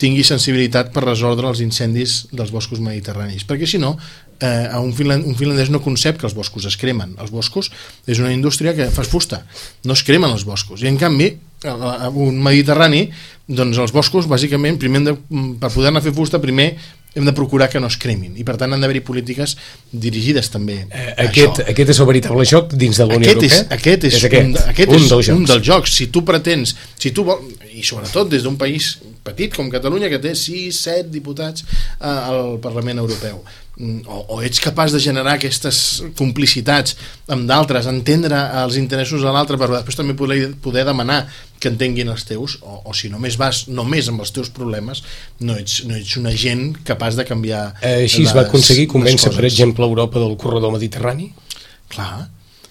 tingui 0.00 0.24
sensibilitat 0.26 0.90
per 0.94 1.04
resoldre 1.04 1.48
els 1.50 1.62
incendis 1.62 2.24
dels 2.34 2.50
boscos 2.54 2.82
mediterranis, 2.82 3.44
perquè 3.46 3.68
si 3.68 3.78
no 3.78 3.94
eh, 4.40 4.66
un, 4.80 4.92
finland, 4.96 5.26
un 5.28 5.38
finlandès 5.38 5.70
no 5.70 5.82
concep 5.84 6.18
que 6.18 6.26
els 6.28 6.34
boscos 6.34 6.66
es 6.66 6.76
cremen, 6.80 7.14
els 7.22 7.30
boscos 7.34 7.70
és 8.10 8.18
una 8.22 8.32
indústria 8.34 8.74
que 8.74 8.90
fa 8.94 9.06
fusta, 9.06 9.44
no 9.86 9.94
es 9.94 10.02
cremen 10.06 10.34
els 10.34 10.46
boscos, 10.48 10.82
i 10.82 10.90
en 10.90 10.98
canvi 11.00 11.30
un 11.64 12.42
mediterrani, 12.44 13.06
doncs 13.48 13.78
els 13.80 13.94
boscos 13.94 14.26
bàsicament, 14.28 14.76
primer 14.80 15.00
de, 15.06 15.14
per 15.60 15.70
poder-ne 15.72 16.02
fer 16.04 16.12
fusta 16.12 16.42
primer 16.42 16.74
hem 17.14 17.24
de 17.24 17.34
procurar 17.36 17.68
que 17.70 17.80
no 17.80 17.90
es 17.90 17.96
cremin 18.00 18.36
i 18.36 18.44
per 18.46 18.56
tant 18.60 18.74
han 18.74 18.82
d'haver-hi 18.82 19.02
polítiques 19.06 19.56
dirigides 19.90 20.50
també 20.52 20.80
eh, 20.84 21.10
aquest, 21.26 21.60
això. 21.60 21.68
aquest 21.74 21.94
és 21.94 22.00
el 22.02 22.10
veritable 22.10 22.46
joc 22.50 22.74
dins 22.74 23.00
de 23.00 23.08
la 23.08 23.18
Unió 23.18 23.30
aquest 23.30 23.42
Europea? 23.42 23.64
És, 23.64 23.74
aquest 23.78 24.08
és, 24.10 24.18
és 24.18 24.28
aquest, 24.30 24.48
un, 24.50 24.56
aquest 24.74 24.94
un, 24.94 25.00
és 25.00 25.10
dels 25.14 25.32
un 25.34 25.48
dels 25.50 25.66
jocs 25.70 25.98
si 26.00 26.08
tu 26.14 26.24
pretens, 26.26 26.76
si 26.98 27.14
tu 27.16 27.26
vol, 27.26 27.44
i 27.74 27.84
sobretot 27.86 28.30
des 28.32 28.46
d'un 28.46 28.58
país 28.60 28.94
petit 29.24 29.54
com 29.56 29.70
Catalunya 29.72 30.10
que 30.12 30.20
té 30.22 30.34
6, 30.36 30.80
7 30.90 31.12
diputats 31.14 31.64
eh, 31.64 32.08
al 32.08 32.58
Parlament 32.64 33.02
Europeu 33.04 33.42
o, 33.80 34.18
o 34.36 34.40
ets 34.46 34.60
capaç 34.62 34.92
de 34.94 35.00
generar 35.02 35.34
aquestes 35.34 35.78
complicitats 36.18 36.94
amb 37.34 37.48
d'altres, 37.48 37.88
entendre 37.90 38.38
els 38.60 38.76
interessos 38.78 39.24
de 39.24 39.32
l'altre 39.34 39.58
per 39.58 39.70
després 39.72 39.98
també 39.98 40.14
poder, 40.14 40.52
poder 40.62 40.84
demanar 40.86 41.24
que 41.58 41.72
entenguin 41.72 42.12
els 42.12 42.26
teus 42.28 42.58
o, 42.62 42.82
o 42.86 42.94
si 42.94 43.10
només 43.10 43.38
vas 43.40 43.64
només 43.66 44.10
amb 44.12 44.22
els 44.22 44.30
teus 44.36 44.52
problemes 44.54 45.02
no 45.40 45.56
ets, 45.58 45.80
no 45.88 45.96
ets 45.98 46.14
un 46.20 46.28
agent 46.30 46.68
capaç 46.86 47.18
de 47.18 47.26
canviar 47.26 47.64
eh, 47.80 48.04
Així 48.04 48.22
es 48.28 48.36
va 48.36 48.44
aconseguir 48.46 48.86
convèncer 48.92 49.32
per 49.34 49.46
exemple 49.48 49.86
Europa 49.88 50.22
del 50.22 50.36
corredor 50.38 50.74
mediterrani? 50.76 51.32
Clar, 51.90 52.28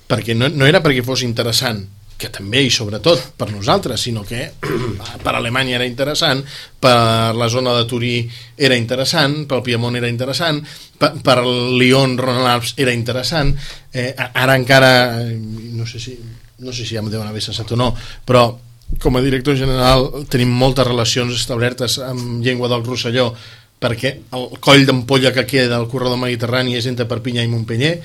perquè 0.07 0.37
no, 0.37 0.47
no 0.53 0.69
era 0.69 0.83
perquè 0.85 1.03
fos 1.03 1.25
interessant 1.27 1.83
que 2.17 2.29
també 2.33 2.61
i 2.63 2.71
sobretot 2.71 3.33
per 3.37 3.49
nosaltres, 3.51 4.01
sinó 4.05 4.23
que 4.27 4.45
per 5.25 5.33
Alemanya 5.35 5.77
era 5.79 5.87
interessant, 5.87 6.43
per 6.79 7.35
la 7.35 7.49
zona 7.49 7.73
de 7.77 7.85
Turí 7.89 8.15
era 8.57 8.77
interessant, 8.79 9.43
pel 9.49 9.63
Piemont 9.65 9.97
era 9.99 10.11
interessant, 10.11 10.61
per, 10.99 11.13
per 11.23 11.39
Lyon, 11.43 12.17
Ronald 12.19 12.51
Alps 12.55 12.75
era 12.77 12.93
interessant, 12.95 13.55
eh, 13.93 14.13
ara 14.17 14.57
encara, 14.59 14.93
no 15.23 15.87
sé 15.89 15.99
si, 15.99 16.17
no 16.63 16.71
sé 16.71 16.85
si 16.85 16.95
ja 16.95 17.03
em 17.03 17.11
deuen 17.11 17.27
haver 17.27 17.43
cessat 17.43 17.73
o 17.75 17.79
no, 17.79 17.91
però 18.25 18.47
com 19.01 19.17
a 19.17 19.23
director 19.25 19.57
general 19.57 20.09
tenim 20.29 20.51
moltes 20.53 20.85
relacions 20.87 21.33
establertes 21.33 21.97
amb 22.03 22.43
llengua 22.45 22.69
del 22.69 22.85
Rosselló 22.85 23.31
perquè 23.83 24.13
el 24.37 24.45
coll 24.63 24.85
d'ampolla 24.87 25.33
que 25.35 25.47
queda 25.49 25.75
del 25.75 25.89
corredor 25.91 26.19
mediterrani 26.21 26.77
és 26.77 26.87
entre 26.87 27.09
Perpinyà 27.09 27.43
i 27.43 27.51
Montpellier 27.51 27.97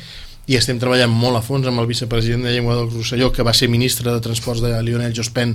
i 0.49 0.57
estem 0.57 0.79
treballant 0.81 1.13
molt 1.13 1.39
a 1.39 1.43
fons 1.45 1.69
amb 1.69 1.83
el 1.83 1.89
vicepresident 1.91 2.47
de 2.47 2.55
Llengua 2.55 2.79
del 2.79 2.89
Rosselló 2.91 3.29
que 3.33 3.45
va 3.45 3.55
ser 3.57 3.69
ministre 3.69 4.11
de 4.11 4.23
Transports 4.25 4.65
de 4.65 4.73
Lionel 4.83 5.13
Jospin 5.17 5.55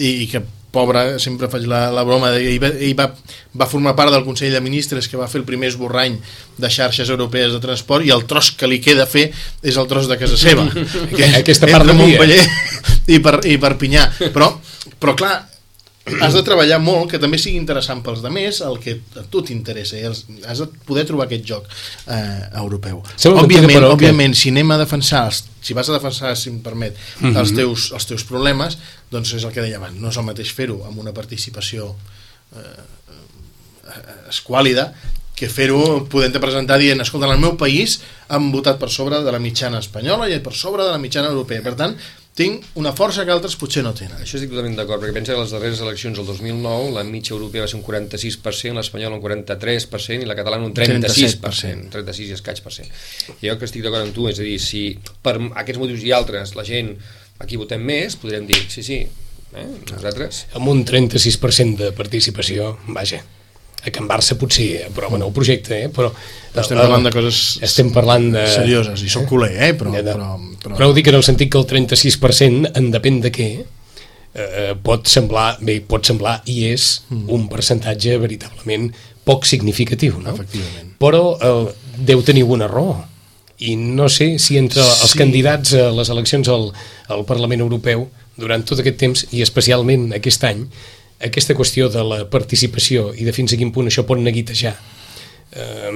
i, 0.00 0.24
i 0.24 0.26
que 0.30 0.40
pobre, 0.70 1.18
sempre 1.18 1.48
faig 1.50 1.66
la, 1.68 1.88
la 1.90 2.04
broma 2.06 2.30
de, 2.30 2.44
ell, 2.46 2.60
va, 2.62 2.70
ell 2.70 2.94
va, 2.98 3.08
va 3.58 3.68
formar 3.68 3.96
part 3.98 4.14
del 4.14 4.24
Consell 4.24 4.54
de 4.54 4.62
Ministres 4.62 5.10
que 5.10 5.18
va 5.18 5.28
fer 5.28 5.40
el 5.42 5.46
primer 5.48 5.68
esborrany 5.72 6.16
de 6.60 6.70
xarxes 6.70 7.10
europees 7.10 7.52
de 7.52 7.60
transport 7.62 8.06
i 8.06 8.14
el 8.14 8.24
tros 8.30 8.52
que 8.56 8.70
li 8.70 8.80
queda 8.82 9.08
fer 9.10 9.28
és 9.30 9.76
el 9.76 9.90
tros 9.90 10.08
de 10.08 10.18
casa 10.20 10.38
seva 10.40 10.68
que 11.16 11.30
aquesta 11.42 11.68
part 11.70 11.90
de 11.90 11.96
Montpellier 11.98 12.42
i, 13.10 13.18
per, 13.18 13.40
i 13.50 13.58
Perpinyà 13.60 14.06
però, 14.30 14.52
però 15.02 15.16
clar, 15.18 15.34
has 16.24 16.34
de 16.34 16.42
treballar 16.46 16.78
molt 16.82 17.10
que 17.12 17.20
també 17.20 17.38
sigui 17.40 17.58
interessant 17.60 18.00
pels 18.04 18.22
demés 18.24 18.60
el 18.64 18.78
que 18.82 18.96
a 19.20 19.24
tu 19.30 19.42
t'interessa 19.44 19.98
i 19.98 20.06
has 20.08 20.62
de 20.62 20.68
poder 20.88 21.04
trobar 21.08 21.26
aquest 21.28 21.44
joc 21.48 21.68
eh, 21.68 22.46
europeu 22.62 23.02
òbviament, 23.02 23.74
però, 23.74 23.92
òbviament 23.94 24.36
si 24.36 24.52
anem 24.54 24.72
a 24.72 24.80
defensar 24.80 25.26
els, 25.28 25.42
si 25.60 25.76
vas 25.76 25.90
a 25.90 25.98
defensar, 25.98 26.32
si 26.36 26.48
em 26.52 26.60
permet 26.64 26.96
mhm. 26.96 27.30
-huh. 27.32 27.40
els, 27.42 27.54
teus, 27.54 27.90
els 27.92 28.06
teus 28.06 28.24
problemes 28.24 28.78
doncs 29.10 29.34
és 29.34 29.44
el 29.44 29.52
que 29.52 29.60
deia 29.60 29.76
abans, 29.76 30.00
no 30.00 30.08
és 30.08 30.16
el 30.16 30.24
mateix 30.24 30.52
fer-ho 30.52 30.84
amb 30.86 30.98
una 30.98 31.12
participació 31.12 31.94
eh, 32.56 32.60
eh 32.60 34.28
esquàlida 34.30 34.92
que 35.40 35.48
fer-ho 35.48 36.04
podent 36.12 36.36
presentar 36.36 36.76
dient 36.78 37.00
escolta, 37.00 37.26
en 37.26 37.32
el 37.32 37.40
meu 37.40 37.56
país 37.56 38.00
han 38.28 38.50
votat 38.52 38.78
per 38.78 38.90
sobre 38.92 39.22
de 39.24 39.32
la 39.32 39.38
mitjana 39.38 39.80
espanyola 39.80 40.28
i 40.28 40.38
per 40.44 40.52
sobre 40.52 40.84
de 40.84 40.90
la 40.90 40.98
mitjana 40.98 41.28
europea 41.32 41.62
per 41.62 41.74
tant 41.74 41.96
tinc 42.38 42.64
una 42.78 42.92
força 42.96 43.24
que 43.26 43.32
altres 43.34 43.56
potser 43.58 43.82
no 43.84 43.92
tenen. 43.96 44.20
Això 44.22 44.38
estic 44.38 44.52
totalment 44.52 44.76
d'acord, 44.78 45.02
perquè 45.02 45.16
pensa 45.16 45.34
que 45.34 45.40
les 45.42 45.54
darreres 45.54 45.80
eleccions 45.84 46.18
del 46.18 46.28
2009 46.28 46.92
la 46.94 47.04
mitja 47.06 47.34
europea 47.34 47.64
va 47.64 47.70
ser 47.70 47.80
un 47.80 47.84
46%, 47.86 48.76
l'espanyol 48.78 49.16
un 49.16 49.22
43% 49.24 50.24
i 50.24 50.28
la 50.28 50.36
catalana 50.38 50.68
un 50.68 50.74
36%, 50.76 51.40
37%. 51.42 51.90
36 51.96 52.30
i 52.30 52.36
escaig 52.38 52.62
per 52.64 52.74
cent. 52.76 52.92
I 53.40 53.50
jo 53.50 53.56
que 53.58 53.68
estic 53.68 53.84
d'acord 53.86 54.06
amb 54.06 54.16
tu, 54.16 54.28
és 54.30 54.38
a 54.38 54.46
dir, 54.46 54.60
si 54.62 54.84
per 55.24 55.36
aquests 55.40 55.82
motius 55.82 56.06
i 56.06 56.14
altres 56.16 56.54
la 56.58 56.66
gent 56.66 56.94
aquí 57.40 57.58
votem 57.60 57.82
més, 57.82 58.16
podrem 58.20 58.46
dir, 58.48 58.62
sí, 58.70 58.84
sí, 58.86 59.02
eh, 59.56 59.66
nosaltres... 59.90 60.46
Amb 60.60 60.70
un 60.72 60.84
36% 60.86 61.80
de 61.80 61.92
participació, 61.96 62.74
vaja, 62.94 63.22
a 63.86 63.92
Can 63.94 64.08
Barça 64.08 64.36
potser 64.40 64.86
aprova 64.88 65.18
el 65.18 65.32
projecte, 65.32 65.82
eh? 65.86 65.88
però, 65.88 66.10
però 66.52 66.62
estem 66.64 66.80
parlant 66.80 67.06
de 67.06 67.12
coses 67.14 67.42
estem 67.64 67.92
parlant 67.94 68.30
de... 68.34 68.46
serioses, 68.52 69.04
i 69.06 69.10
soc 69.12 69.28
culer, 69.30 69.52
eh? 69.56 69.72
però, 69.78 69.92
de, 69.94 70.02
però, 70.04 70.30
però... 70.62 70.76
però 70.76 70.90
ho 70.90 70.96
dic 70.96 71.10
en 71.10 71.20
el 71.20 71.26
sentit 71.26 71.52
que 71.52 71.60
el 71.60 71.68
36% 71.70 72.74
en 72.76 72.90
depèn 72.92 73.20
de 73.24 73.32
què 73.34 73.50
eh, 73.60 74.72
pot 74.84 75.08
semblar, 75.10 75.54
bé, 75.64 75.80
pot 75.86 76.06
semblar 76.06 76.40
i 76.50 76.64
és 76.70 76.90
mm. 77.08 77.28
un 77.36 77.46
percentatge 77.52 78.18
veritablement 78.22 78.90
poc 79.26 79.46
significatiu, 79.48 80.18
no? 80.20 80.34
Efectivament. 80.34 80.94
Però 81.00 81.24
eh, 81.36 81.72
deu 82.10 82.22
tenir 82.26 82.44
una 82.48 82.68
raó 82.70 82.98
i 83.60 83.74
no 83.76 84.08
sé 84.08 84.38
si 84.40 84.56
entre 84.56 84.82
sí. 84.82 85.02
els 85.04 85.16
candidats 85.18 85.74
a 85.76 85.90
les 85.92 86.08
eleccions 86.12 86.48
al, 86.48 86.70
al 87.12 87.26
Parlament 87.28 87.60
Europeu 87.60 88.06
durant 88.40 88.64
tot 88.64 88.80
aquest 88.80 88.96
temps 89.00 89.26
i 89.36 89.42
especialment 89.44 90.10
aquest 90.16 90.46
any 90.48 90.64
aquesta 91.20 91.56
qüestió 91.56 91.90
de 91.92 92.04
la 92.06 92.22
participació 92.30 93.10
i 93.14 93.26
de 93.26 93.34
fins 93.36 93.52
a 93.52 93.60
quin 93.60 93.72
punt 93.74 93.90
això 93.90 94.06
pot 94.08 94.20
neguitejar 94.20 94.74
eh, 95.52 95.90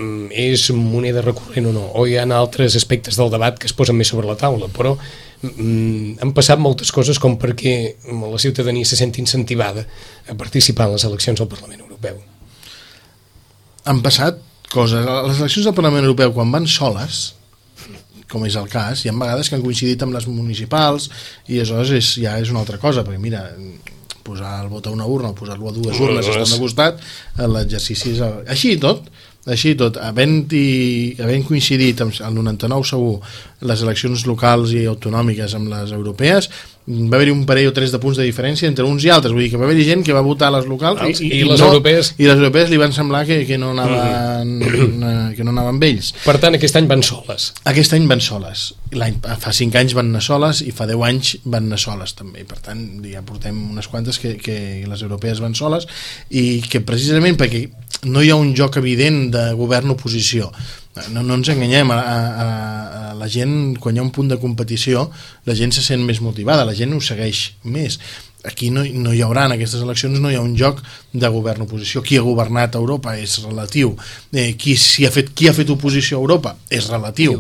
és 0.45 0.67
moneda 0.77 1.23
recurrent 1.25 1.71
o 1.71 1.75
no, 1.75 1.85
o 1.95 2.07
hi 2.07 2.17
ha 2.19 2.27
altres 2.37 2.77
aspectes 2.77 3.19
del 3.21 3.33
debat 3.33 3.59
que 3.59 3.71
es 3.71 3.77
posen 3.77 3.97
més 3.97 4.11
sobre 4.13 4.29
la 4.29 4.39
taula, 4.41 4.69
però 4.73 4.95
mm, 4.97 6.19
han 6.23 6.35
passat 6.37 6.61
moltes 6.61 6.93
coses 6.93 7.21
com 7.23 7.39
perquè 7.41 7.77
la 8.11 8.41
ciutadania 8.43 8.85
se 8.85 8.99
senti 9.01 9.23
incentivada 9.25 9.87
a 10.29 10.35
participar 10.35 10.89
en 10.89 10.99
les 10.99 11.07
eleccions 11.09 11.41
al 11.41 11.51
Parlament 11.51 11.81
Europeu. 11.85 12.21
Han 13.85 14.01
passat 14.05 14.41
coses. 14.73 15.05
Les 15.05 15.41
eleccions 15.41 15.69
del 15.69 15.77
Parlament 15.77 16.05
Europeu, 16.05 16.33
quan 16.35 16.53
van 16.53 16.67
soles, 16.67 17.35
com 18.31 18.45
és 18.49 18.57
el 18.59 18.67
cas, 18.73 19.05
hi 19.05 19.11
ha 19.11 19.15
vegades 19.15 19.49
que 19.49 19.59
han 19.59 19.63
coincidit 19.63 20.01
amb 20.03 20.17
les 20.17 20.27
municipals 20.27 21.11
i 21.47 21.61
aleshores 21.61 21.93
és, 21.95 22.09
ja 22.25 22.39
és 22.43 22.51
una 22.51 22.65
altra 22.65 22.81
cosa, 22.83 23.05
perquè 23.07 23.21
mira, 23.23 23.45
posar 24.25 24.57
el 24.63 24.73
vot 24.73 24.89
a 24.89 24.95
una 24.95 25.07
urna 25.07 25.33
o 25.33 25.37
posar-lo 25.39 25.71
a 25.71 25.75
dues 25.77 26.01
urnes 26.01 26.29
estan 26.33 26.51
de 26.57 26.61
costat, 26.63 27.01
l'exercici 27.39 28.15
és... 28.15 28.23
Així 28.51 28.75
i 28.75 28.81
tot, 28.83 29.07
així 29.45 29.75
i 29.75 29.79
tot, 29.79 29.99
havent, 30.01 30.39
havent 31.21 31.45
coincidit 31.49 32.01
amb 32.01 32.15
el 32.25 32.39
99 32.39 32.89
segur 32.89 33.19
les 33.69 33.85
eleccions 33.85 34.25
locals 34.29 34.73
i 34.73 34.87
autonòmiques 34.89 35.57
amb 35.59 35.69
les 35.73 35.93
europees, 35.93 36.49
va 36.87 37.17
haver-hi 37.17 37.33
un 37.33 37.45
parell 37.49 37.71
o 37.71 37.73
tres 37.73 37.93
de 37.95 37.99
punts 38.01 38.19
de 38.21 38.27
diferència 38.27 38.69
entre 38.69 38.85
uns 38.85 39.07
i 39.07 39.11
altres, 39.13 39.33
vull 39.33 39.47
dir 39.47 39.51
que 39.55 39.61
va 39.61 39.65
haver-hi 39.65 39.87
gent 39.89 40.05
que 40.05 40.13
va 40.13 40.21
votar 40.25 40.51
a 40.51 40.57
les 40.59 40.67
locals 40.69 41.01
Vals, 41.01 41.23
i, 41.23 41.31
i, 41.31 41.41
i 41.41 41.47
les 41.49 41.61
no, 41.61 41.71
europees? 41.71 42.13
i 42.21 42.29
les 42.29 42.37
europees 42.37 42.69
li 42.69 42.81
van 42.81 42.93
semblar 42.93 43.23
que, 43.29 43.39
que, 43.49 43.57
no 43.61 43.71
anaven, 43.73 44.53
mm. 44.61 45.33
que 45.39 45.47
no 45.47 45.55
anaven 45.55 45.79
amb 45.79 45.87
ells 45.89 46.13
per 46.27 46.37
tant 46.43 46.59
aquest 46.59 46.77
any 46.77 46.91
van 46.91 47.03
soles. 47.07 47.51
Aquest 47.71 47.95
any 47.97 48.05
van 48.11 48.21
soles. 48.25 48.67
L'any, 48.95 49.17
fa 49.41 49.53
5 49.57 49.81
anys 49.81 49.95
van 49.97 50.13
anar 50.13 50.23
soles 50.25 50.61
i 50.65 50.75
fa 50.77 50.87
10 50.91 51.07
anys 51.09 51.33
van 51.45 51.71
anar 51.71 51.81
soles 51.81 52.15
també. 52.19 52.45
Per 52.49 52.61
tant 52.63 52.85
ja 53.09 53.25
portem 53.27 53.57
unes 53.73 53.89
quantes 53.91 54.21
que, 54.21 54.37
que 54.41 54.59
les 54.89 55.03
europees 55.07 55.41
van 55.43 55.57
soles 55.59 55.89
i 56.31 56.61
que 56.69 56.85
precisament 56.85 57.41
perquè 57.41 57.65
no 58.11 58.23
hi 58.23 58.31
ha 58.31 58.37
un 58.37 58.53
joc 58.57 58.79
evident 58.83 59.31
de 59.35 59.51
govern-oposició. 59.57 60.51
No, 61.11 61.25
no 61.27 61.41
ens 61.41 61.51
enganyem. 61.51 61.91
A, 61.91 61.99
a, 61.99 62.19
a 62.45 63.04
la 63.19 63.29
gent 63.31 63.77
quan 63.81 63.97
hi 63.97 64.03
ha 64.03 64.07
un 64.07 64.13
punt 64.15 64.31
de 64.33 64.39
competició 64.43 65.09
la 65.49 65.57
gent 65.59 65.75
se 65.75 65.83
sent 65.85 66.05
més 66.05 66.21
motivada 66.25 66.67
la 66.69 66.77
gent 66.77 66.95
ho 66.95 67.01
segueix 67.03 67.51
més. 67.65 67.99
Aquí 68.45 68.69
no, 68.69 68.83
no 68.85 69.15
hi 69.17 69.23
haurà 69.25 69.47
en 69.49 69.55
aquestes 69.55 69.81
eleccions 69.81 70.21
no 70.21 70.29
hi 70.29 70.37
ha 70.37 70.43
un 70.45 70.53
joc 70.61 70.83
de 71.13 71.29
govern-oposició. 71.33 72.03
Qui 72.05 72.19
ha 72.21 72.25
governat 72.27 72.77
Europa 72.77 73.15
és 73.17 73.39
relatiu. 73.41 73.95
Eh, 74.37 74.51
qui, 74.61 74.75
si 74.77 75.07
ha 75.09 75.13
fet, 75.15 75.31
qui 75.33 75.49
ha 75.49 75.55
fet 75.57 75.73
oposició 75.73 76.19
a 76.19 76.21
Europa 76.27 76.53
és 76.69 76.91
relatiu 76.93 77.39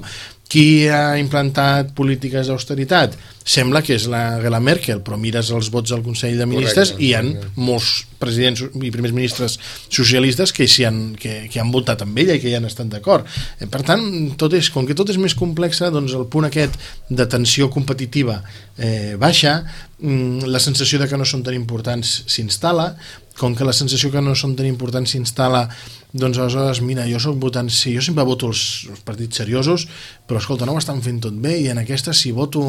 qui 0.48 0.86
ha 0.92 1.16
implantat 1.18 1.94
polítiques 1.96 2.48
d'austeritat? 2.50 3.16
Sembla 3.44 3.82
que 3.84 3.96
és 3.98 4.06
la 4.08 4.36
Angela 4.36 4.60
Merkel, 4.62 5.00
però 5.04 5.18
mires 5.20 5.50
els 5.52 5.68
vots 5.72 5.92
al 5.92 6.04
Consell 6.04 6.38
de 6.40 6.46
Ministres 6.48 6.94
correcte, 6.94 7.04
i 7.04 7.08
hi 7.10 7.14
ha 7.16 7.22
correcte. 7.24 7.50
molts 7.60 7.90
presidents 8.20 8.62
i 8.80 8.92
primers 8.94 9.12
ministres 9.12 9.58
socialistes 9.92 10.52
que, 10.56 10.68
han, 10.86 11.00
que, 11.20 11.34
que 11.52 11.60
han 11.60 11.72
votat 11.74 12.06
amb 12.06 12.20
ella 12.22 12.36
i 12.36 12.40
que 12.40 12.48
hi 12.48 12.56
han 12.56 12.68
estat 12.68 12.88
d'acord. 12.92 13.28
Eh, 13.58 13.68
per 13.68 13.82
tant, 13.84 14.04
tot 14.40 14.56
és, 14.56 14.70
com 14.72 14.88
que 14.88 14.96
tot 14.96 15.12
és 15.12 15.20
més 15.20 15.36
complex, 15.36 15.82
doncs 15.92 16.14
el 16.16 16.28
punt 16.32 16.48
aquest 16.48 16.78
de 17.10 17.28
tensió 17.28 17.68
competitiva 17.72 18.38
eh, 18.78 19.16
baixa, 19.20 19.58
mm, 19.98 20.48
la 20.48 20.62
sensació 20.62 21.02
de 21.02 21.10
que 21.10 21.20
no 21.20 21.28
són 21.28 21.44
tan 21.44 21.56
importants 21.58 22.22
s'instal·la, 22.30 22.94
com 23.36 23.56
que 23.58 23.66
la 23.66 23.74
sensació 23.74 24.12
que 24.14 24.22
no 24.22 24.36
són 24.38 24.54
tan 24.56 24.70
importants 24.70 25.12
s'instal·la 25.12 25.66
doncs 26.14 26.38
aleshores, 26.38 26.80
mira, 26.86 27.08
jo 27.10 27.18
soc 27.22 27.40
votant 27.42 27.70
sí, 27.74 27.92
jo 27.96 28.02
sempre 28.04 28.24
voto 28.26 28.52
els, 28.52 28.84
els 28.90 29.02
partits 29.06 29.42
seriosos 29.42 29.88
però 30.28 30.38
escolta, 30.38 30.66
no 30.66 30.76
ho 30.76 30.82
estan 30.82 31.02
fent 31.02 31.18
tot 31.26 31.34
bé 31.34 31.56
i 31.64 31.66
en 31.72 31.82
aquesta 31.82 32.14
si 32.14 32.30
voto 32.32 32.62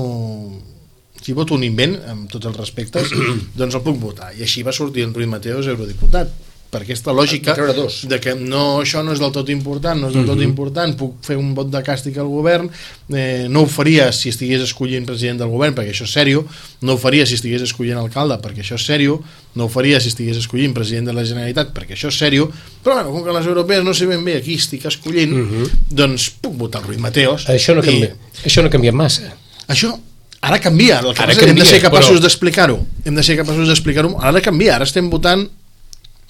si 1.21 1.33
voto 1.33 1.55
un 1.55 1.63
invent, 1.65 1.95
amb 2.09 2.27
tots 2.29 2.49
els 2.49 2.57
respectes 2.57 3.13
doncs 3.59 3.77
el 3.77 3.85
puc 3.85 4.01
votar, 4.01 4.33
i 4.37 4.43
així 4.45 4.65
va 4.65 4.73
sortir 4.75 5.05
en 5.05 5.13
Ruiz 5.13 5.29
Mateos 5.29 5.69
eurodiputat 5.71 6.33
per 6.75 6.83
aquesta 6.83 7.13
lògica 7.15 7.55
de 7.55 8.17
que 8.19 8.33
no, 8.35 8.81
això 8.81 8.99
no 9.05 9.13
és 9.15 9.21
del 9.23 9.31
tot 9.35 9.47
important, 9.53 10.01
no 10.01 10.09
és 10.11 10.15
del 10.17 10.25
tot 10.27 10.35
mhm. 10.35 10.49
important, 10.49 10.95
puc 10.99 11.21
fer 11.23 11.37
un 11.39 11.53
vot 11.55 11.69
de 11.71 11.79
càstig 11.85 12.17
al 12.19 12.27
govern, 12.27 12.67
eh, 13.15 13.45
no 13.51 13.63
ho 13.63 13.69
faria 13.71 14.09
si 14.15 14.33
estigués 14.33 14.65
escollint 14.65 15.07
president 15.07 15.39
del 15.39 15.53
govern, 15.53 15.75
perquè 15.77 15.93
això 15.93 16.07
és 16.07 16.15
sèrio, 16.17 16.43
no 16.83 16.97
ho 16.97 16.99
faria 16.99 17.27
si 17.29 17.37
estigués 17.39 17.63
escollint 17.63 18.01
alcalde, 18.01 18.37
perquè 18.43 18.65
això 18.65 18.75
és 18.75 18.87
sèrio, 18.89 19.21
no 19.55 19.69
ho 19.69 19.71
faria 19.71 20.01
si 20.03 20.11
estigués 20.11 20.41
escollint 20.41 20.75
president 20.75 21.07
de 21.07 21.15
la 21.15 21.23
Generalitat, 21.23 21.71
perquè 21.77 21.95
això 21.95 22.11
és 22.11 22.19
sèrio, 22.19 22.49
però 22.83 22.99
bueno, 22.99 23.13
com 23.15 23.23
que 23.23 23.37
les 23.39 23.47
europees 23.47 23.85
no 23.87 23.95
sé 23.95 24.09
ben 24.09 24.25
bé 24.27 24.35
aquí 24.41 24.59
estic 24.59 24.89
escollint, 24.91 25.31
uh 25.31 25.45
mhm. 25.45 25.63
-huh. 25.63 25.69
doncs 26.03 26.29
puc 26.41 26.57
votar 26.59 26.81
el 26.81 26.87
Ruiz 26.87 26.99
Mateos. 26.99 27.47
Això 27.47 27.75
no, 27.75 27.81
canvia, 27.81 28.11
i... 28.11 28.47
això 28.49 28.63
no 28.63 28.69
canvia 28.69 28.91
massa. 28.91 29.31
Això 29.67 29.95
ara 30.41 30.59
canvia, 30.59 30.99
el 30.99 31.13
que 31.15 31.23
ara 31.23 31.33
canvia, 31.33 31.53
hem 31.53 31.59
de 31.59 31.65
ser 31.65 31.81
capaços 31.81 32.17
però... 32.17 32.21
d'explicar-ho 32.21 32.79
hem 33.05 33.15
de 33.15 33.23
ser 33.23 33.37
capaços 33.37 33.67
d'explicar-ho, 33.67 34.17
ara 34.21 34.41
canvia, 34.41 34.75
ara 34.75 34.83
estem 34.83 35.09
votant 35.09 35.47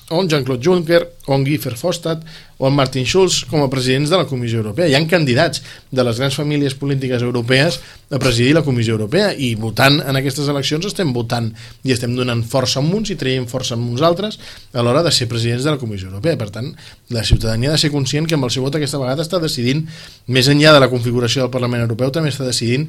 o 0.09 0.21
en 0.21 0.29
Jean-Claude 0.29 0.63
Juncker, 0.63 1.11
o 1.25 1.33
en 1.33 1.43
Guy 1.43 1.57
Verhofstadt, 1.57 2.21
o 2.57 2.67
en 2.67 2.75
Martin 2.75 3.05
Schulz 3.05 3.43
com 3.49 3.63
a 3.63 3.69
presidents 3.69 4.09
de 4.09 4.17
la 4.17 4.27
Comissió 4.29 4.61
Europea. 4.61 4.87
Hi 4.87 4.95
han 4.95 5.07
candidats 5.09 5.63
de 5.91 6.03
les 6.05 6.19
grans 6.21 6.35
famílies 6.37 6.75
polítiques 6.77 7.21
europees 7.25 7.79
a 8.13 8.19
presidir 8.21 8.53
la 8.55 8.63
Comissió 8.63 8.93
Europea 8.95 9.33
i 9.33 9.55
votant 9.59 9.97
en 9.99 10.19
aquestes 10.19 10.47
eleccions 10.51 10.85
estem 10.85 11.11
votant 11.13 11.49
i 11.83 11.91
estem 11.95 12.13
donant 12.15 12.45
força 12.47 12.79
a 12.79 12.85
uns 12.85 13.11
i 13.11 13.17
traient 13.19 13.49
força 13.49 13.75
a 13.75 13.81
uns 13.81 14.03
altres 14.05 14.37
a 14.71 14.85
l'hora 14.85 15.03
de 15.03 15.11
ser 15.11 15.27
presidents 15.27 15.65
de 15.65 15.73
la 15.73 15.81
Comissió 15.81 16.07
Europea. 16.07 16.37
Per 16.37 16.51
tant, 16.53 16.71
la 17.09 17.25
ciutadania 17.25 17.73
ha 17.73 17.75
de 17.75 17.81
ser 17.81 17.91
conscient 17.91 18.29
que 18.29 18.37
amb 18.37 18.47
el 18.47 18.53
seu 18.53 18.63
vot 18.63 18.77
aquesta 18.77 19.01
vegada 19.01 19.25
està 19.25 19.41
decidint, 19.41 19.83
més 20.27 20.47
enllà 20.47 20.71
de 20.75 20.85
la 20.85 20.91
configuració 20.91 21.43
del 21.43 21.51
Parlament 21.51 21.83
Europeu, 21.83 22.13
també 22.13 22.31
està 22.31 22.47
decidint 22.47 22.87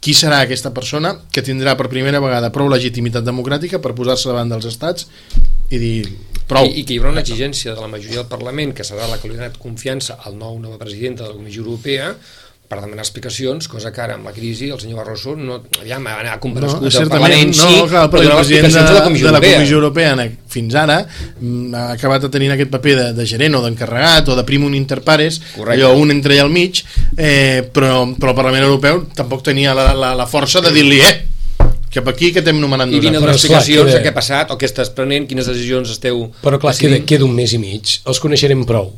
qui 0.00 0.14
serà 0.14 0.42
aquesta 0.44 0.70
persona 0.74 1.14
que 1.34 1.42
tindrà 1.42 1.74
per 1.78 1.88
primera 1.90 2.20
vegada 2.22 2.52
prou 2.54 2.70
legitimitat 2.70 3.26
democràtica 3.26 3.80
per 3.82 3.94
posar-se 3.98 4.30
davant 4.30 4.52
dels 4.52 4.68
estats 4.70 5.08
i 5.70 5.80
dir 5.82 5.94
prou. 6.48 6.64
I, 6.64 6.80
I 6.80 6.84
que 6.86 6.94
hi 6.94 7.00
haurà 7.00 7.12
una 7.16 7.24
exigència 7.24 7.74
de 7.74 7.82
la 7.82 7.90
majoria 7.90 8.22
del 8.22 8.30
Parlament, 8.30 8.74
que 8.76 8.86
serà 8.86 9.08
la 9.10 9.18
que 9.18 9.28
li 9.28 9.36
ha 9.36 9.42
donat 9.42 9.58
confiança 9.60 10.18
al 10.24 10.38
nou 10.38 10.60
nova 10.62 10.78
presidenta 10.80 11.24
de 11.24 11.32
la 11.32 11.38
Comissió 11.40 11.64
Europea, 11.66 12.12
per 12.68 12.82
demanar 12.82 13.00
explicacions, 13.00 13.64
cosa 13.72 13.88
que 13.94 14.02
ara 14.04 14.18
amb 14.18 14.28
la 14.28 14.32
crisi 14.36 14.66
el 14.68 14.76
senyor 14.80 15.00
Barroso 15.00 15.32
no, 15.40 15.62
aviam, 15.80 16.04
ha 16.04 16.34
comparegut 16.40 16.82
no, 16.84 16.90
al 17.00 17.08
Parlament 17.08 17.54
no, 17.54 17.68
sí, 17.70 17.78
clar, 17.88 18.02
però 18.12 18.26
el 18.26 18.34
president 18.34 18.68
de, 18.68 18.82
de, 18.82 18.92
la 18.98 19.04
Comissió, 19.06 19.26
de 19.26 19.32
la 19.32 19.40
Comissió 19.40 19.78
Europea. 19.78 20.10
Europea 20.12 20.50
fins 20.52 20.76
ara 20.76 20.98
mm, 21.06 21.72
ha 21.72 21.86
acabat 21.94 22.26
de 22.26 22.30
tenir 22.34 22.50
aquest 22.52 22.70
paper 22.74 22.98
de, 22.98 23.08
de 23.16 23.26
gerent 23.30 23.56
o 23.56 23.62
d'encarregat 23.64 24.28
o 24.28 24.36
de 24.36 24.44
primum 24.44 24.76
inter 24.76 25.00
pares 25.06 25.40
Correcte. 25.54 25.78
allò 25.78 25.94
un 25.96 26.12
entre 26.12 26.36
al 26.42 26.52
mig 26.52 26.82
eh, 27.16 27.64
però, 27.72 28.04
però 28.20 28.34
el 28.34 28.38
Parlament 28.42 28.68
Europeu 28.68 29.06
tampoc 29.16 29.48
tenia 29.48 29.72
la, 29.72 29.94
la, 29.96 30.12
la 30.18 30.28
força 30.28 30.60
de 30.60 30.76
dir-li 30.76 31.00
eh, 31.08 31.16
cap 31.88 32.12
aquí 32.12 32.34
que 32.36 32.44
t'hem 32.44 32.60
nomenat 32.60 32.92
I 32.92 33.00
vine 33.00 33.16
donar 33.16 33.32
explicacions 33.32 33.94
de 33.96 34.04
què 34.04 34.12
ha 34.12 34.20
passat 34.20 34.52
o 34.52 34.60
què 34.60 34.68
estàs 34.68 34.92
prenent, 34.92 35.24
quines 35.24 35.48
decisions 35.48 35.96
esteu 35.96 36.26
però 36.44 36.60
clar, 36.60 36.76
queda, 36.76 37.00
queda 37.08 37.24
un 37.24 37.32
mes 37.32 37.56
i 37.56 37.64
mig 37.64 38.00
els 38.04 38.20
coneixerem 38.20 38.68
prou 38.68 38.92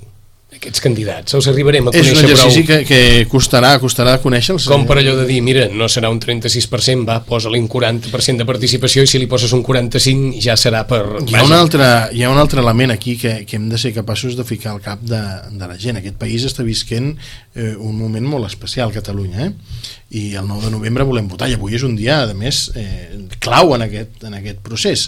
aquests 0.51 0.83
candidats, 0.83 1.35
els 1.39 1.47
arribarem 1.51 1.87
a 1.87 1.93
conèixer 1.93 2.11
prou. 2.11 2.19
És 2.19 2.25
un 2.25 2.33
exercici 2.35 2.63
prou... 2.67 2.83
que, 2.83 2.87
que 2.89 3.27
costarà, 3.31 3.71
costarà 3.79 4.17
conèixer-los. 4.23 4.67
Com 4.71 4.83
per 4.89 4.97
allò 4.99 5.13
de 5.21 5.27
dir, 5.29 5.39
mira, 5.47 5.69
no 5.71 5.87
serà 5.91 6.11
un 6.11 6.19
36%, 6.23 7.05
va, 7.07 7.21
posa-li 7.27 7.61
un 7.63 7.69
40% 7.71 8.43
de 8.43 8.47
participació 8.49 9.05
i 9.07 9.11
si 9.11 9.21
li 9.23 9.29
poses 9.31 9.55
un 9.55 9.63
45 9.67 10.41
ja 10.43 10.57
serà 10.59 10.83
per... 10.91 11.01
Hi 11.23 11.37
ha, 11.39 11.45
un 11.47 11.55
altre, 11.55 11.87
hi 12.17 12.25
ha 12.27 12.33
un 12.33 12.41
altre 12.43 12.65
element 12.65 12.91
aquí 12.97 13.15
que, 13.21 13.37
que 13.47 13.61
hem 13.61 13.69
de 13.71 13.79
ser 13.79 13.93
capaços 13.95 14.35
de 14.39 14.47
ficar 14.49 14.73
al 14.75 14.83
cap 14.83 15.05
de, 15.07 15.21
de 15.55 15.71
la 15.71 15.79
gent. 15.79 16.01
Aquest 16.01 16.19
país 16.19 16.49
està 16.49 16.67
visquent 16.67 17.13
eh, 17.13 17.77
un 17.77 17.95
moment 18.01 18.27
molt 18.35 18.51
especial, 18.51 18.91
Catalunya, 18.97 19.47
eh? 19.47 19.87
i 20.19 20.25
el 20.35 20.51
9 20.51 20.67
de 20.67 20.73
novembre 20.75 21.07
volem 21.07 21.31
votar, 21.31 21.47
i 21.47 21.55
avui 21.55 21.79
és 21.79 21.87
un 21.87 21.95
dia, 21.95 22.25
a 22.27 22.35
més, 22.35 22.65
eh, 22.75 23.23
clau 23.39 23.77
en 23.79 23.87
aquest, 23.87 24.19
en 24.27 24.35
aquest 24.41 24.59
procés. 24.67 25.07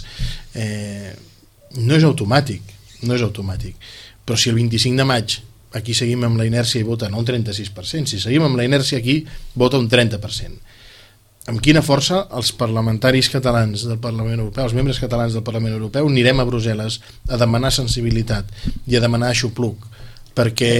Eh, 0.55 1.11
no 1.83 1.99
és 1.99 2.07
automàtic, 2.07 2.63
no 3.03 3.17
és 3.17 3.27
automàtic 3.27 3.75
però 4.25 4.37
si 4.39 4.51
el 4.51 4.55
25 4.59 4.97
de 4.99 5.07
maig 5.07 5.39
aquí 5.73 5.95
seguim 5.97 6.23
amb 6.27 6.37
la 6.37 6.45
inèrcia 6.45 6.81
i 6.81 6.87
vota 6.87 7.09
no 7.09 7.19
un 7.19 7.25
36%, 7.27 8.05
si 8.05 8.21
seguim 8.21 8.45
amb 8.45 8.59
la 8.59 8.65
inèrcia 8.67 8.99
aquí 9.01 9.23
vota 9.55 9.79
un 9.81 9.89
30%. 9.89 10.61
Amb 11.51 11.59
quina 11.59 11.81
força 11.83 12.21
els 12.31 12.53
parlamentaris 12.55 13.27
catalans 13.33 13.81
del 13.89 13.97
Parlament 13.99 14.37
Europeu, 14.37 14.63
els 14.63 14.75
membres 14.77 14.99
catalans 15.01 15.33
del 15.35 15.43
Parlament 15.43 15.73
Europeu, 15.75 16.07
anirem 16.07 16.39
a 16.39 16.45
Brussel·les 16.47 17.01
a 17.27 17.39
demanar 17.41 17.73
sensibilitat 17.75 18.47
i 18.87 18.95
a 18.95 19.01
demanar 19.03 19.33
aixopluc 19.33 19.89
perquè 20.37 20.71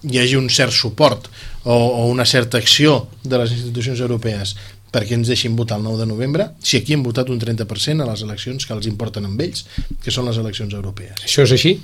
hi 0.00 0.20
hagi 0.20 0.36
un 0.36 0.50
cert 0.52 0.74
suport 0.76 1.30
o, 1.64 1.72
o 1.72 2.04
una 2.10 2.26
certa 2.28 2.60
acció 2.60 3.06
de 3.24 3.40
les 3.40 3.54
institucions 3.56 4.02
europees 4.04 4.54
perquè 4.92 5.16
ens 5.16 5.30
deixin 5.30 5.56
votar 5.56 5.78
el 5.78 5.86
9 5.86 6.02
de 6.02 6.10
novembre 6.10 6.50
si 6.60 6.76
aquí 6.76 6.96
hem 6.96 7.06
votat 7.06 7.30
un 7.32 7.40
30% 7.40 8.04
a 8.04 8.10
les 8.10 8.26
eleccions 8.26 8.66
que 8.66 8.76
els 8.76 8.88
importen 8.90 9.28
amb 9.28 9.40
ells, 9.40 9.64
que 10.02 10.12
són 10.12 10.28
les 10.28 10.40
eleccions 10.42 10.74
europees. 10.76 11.24
Això 11.24 11.46
és 11.46 11.56
així? 11.56 11.76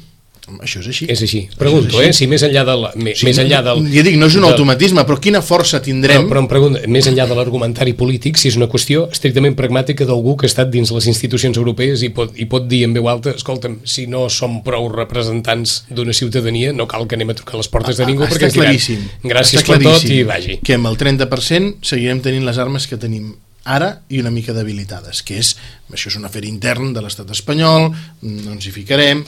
Això 0.63 0.79
és 0.79 0.87
així. 0.93 1.07
És 1.11 1.21
així. 1.27 1.41
Pregunto, 1.59 1.97
és 1.99 2.07
així. 2.07 2.09
eh, 2.09 2.15
si 2.15 2.27
més 2.31 2.43
enllà 2.47 2.63
del... 2.69 2.85
Més, 3.03 3.19
sí, 3.19 3.27
més 3.27 3.39
enllà 3.43 3.59
del 3.67 3.81
ja 3.91 4.05
dic, 4.07 4.15
no 4.21 4.29
és 4.31 4.37
un 4.39 4.45
del, 4.45 4.53
automatisme, 4.53 5.03
però 5.09 5.19
quina 5.23 5.41
força 5.43 5.81
tindrem... 5.83 6.23
Però, 6.23 6.31
però 6.31 6.43
em 6.45 6.49
pregunto, 6.53 6.83
més 6.93 7.09
enllà 7.11 7.27
de 7.27 7.39
l'argumentari 7.39 7.97
polític, 7.99 8.39
si 8.39 8.53
és 8.53 8.59
una 8.61 8.69
qüestió 8.71 9.09
estrictament 9.11 9.57
pragmàtica 9.59 10.07
d'algú 10.07 10.37
que 10.39 10.47
ha 10.47 10.53
estat 10.53 10.71
dins 10.71 10.93
les 10.95 11.09
institucions 11.11 11.59
europees 11.59 12.05
i 12.07 12.13
pot, 12.15 12.31
i 12.39 12.47
pot 12.51 12.69
dir 12.71 12.85
en 12.87 12.95
veu 12.95 13.11
alta, 13.11 13.35
escolta'm, 13.35 13.81
si 13.83 14.07
no 14.11 14.29
som 14.31 14.61
prou 14.67 14.87
representants 14.93 15.81
d'una 15.91 16.15
ciutadania, 16.15 16.71
no 16.77 16.87
cal 16.87 17.09
que 17.11 17.19
anem 17.19 17.35
a 17.35 17.39
trucar 17.41 17.59
les 17.59 17.71
portes 17.73 17.99
de 17.99 18.07
ningú, 18.07 18.29
ah, 18.29 18.31
perquè 18.31 18.53
ens 18.53 18.61
claríssim. 18.61 19.03
diran 19.03 19.35
gràcies 19.35 19.67
per 19.67 19.81
tot 19.83 20.07
i 20.07 20.23
vagi. 20.29 20.61
Que 20.63 20.79
amb 20.79 20.93
el 20.93 21.01
30% 21.03 21.83
seguirem 21.91 22.23
tenint 22.23 22.47
les 22.47 22.63
armes 22.63 22.87
que 22.87 23.01
tenim 23.03 23.35
ara 23.67 23.97
i 24.09 24.23
una 24.23 24.31
mica 24.31 24.55
debilitades, 24.55 25.25
que 25.27 25.41
és, 25.43 25.57
això 25.91 26.13
és 26.13 26.17
un 26.21 26.27
afer 26.29 26.45
intern 26.47 26.95
de 26.95 27.03
l'estat 27.03 27.31
espanyol, 27.35 27.91
no 28.23 28.55
ens 28.55 28.69
hi 28.69 28.75
ficarem, 28.75 29.25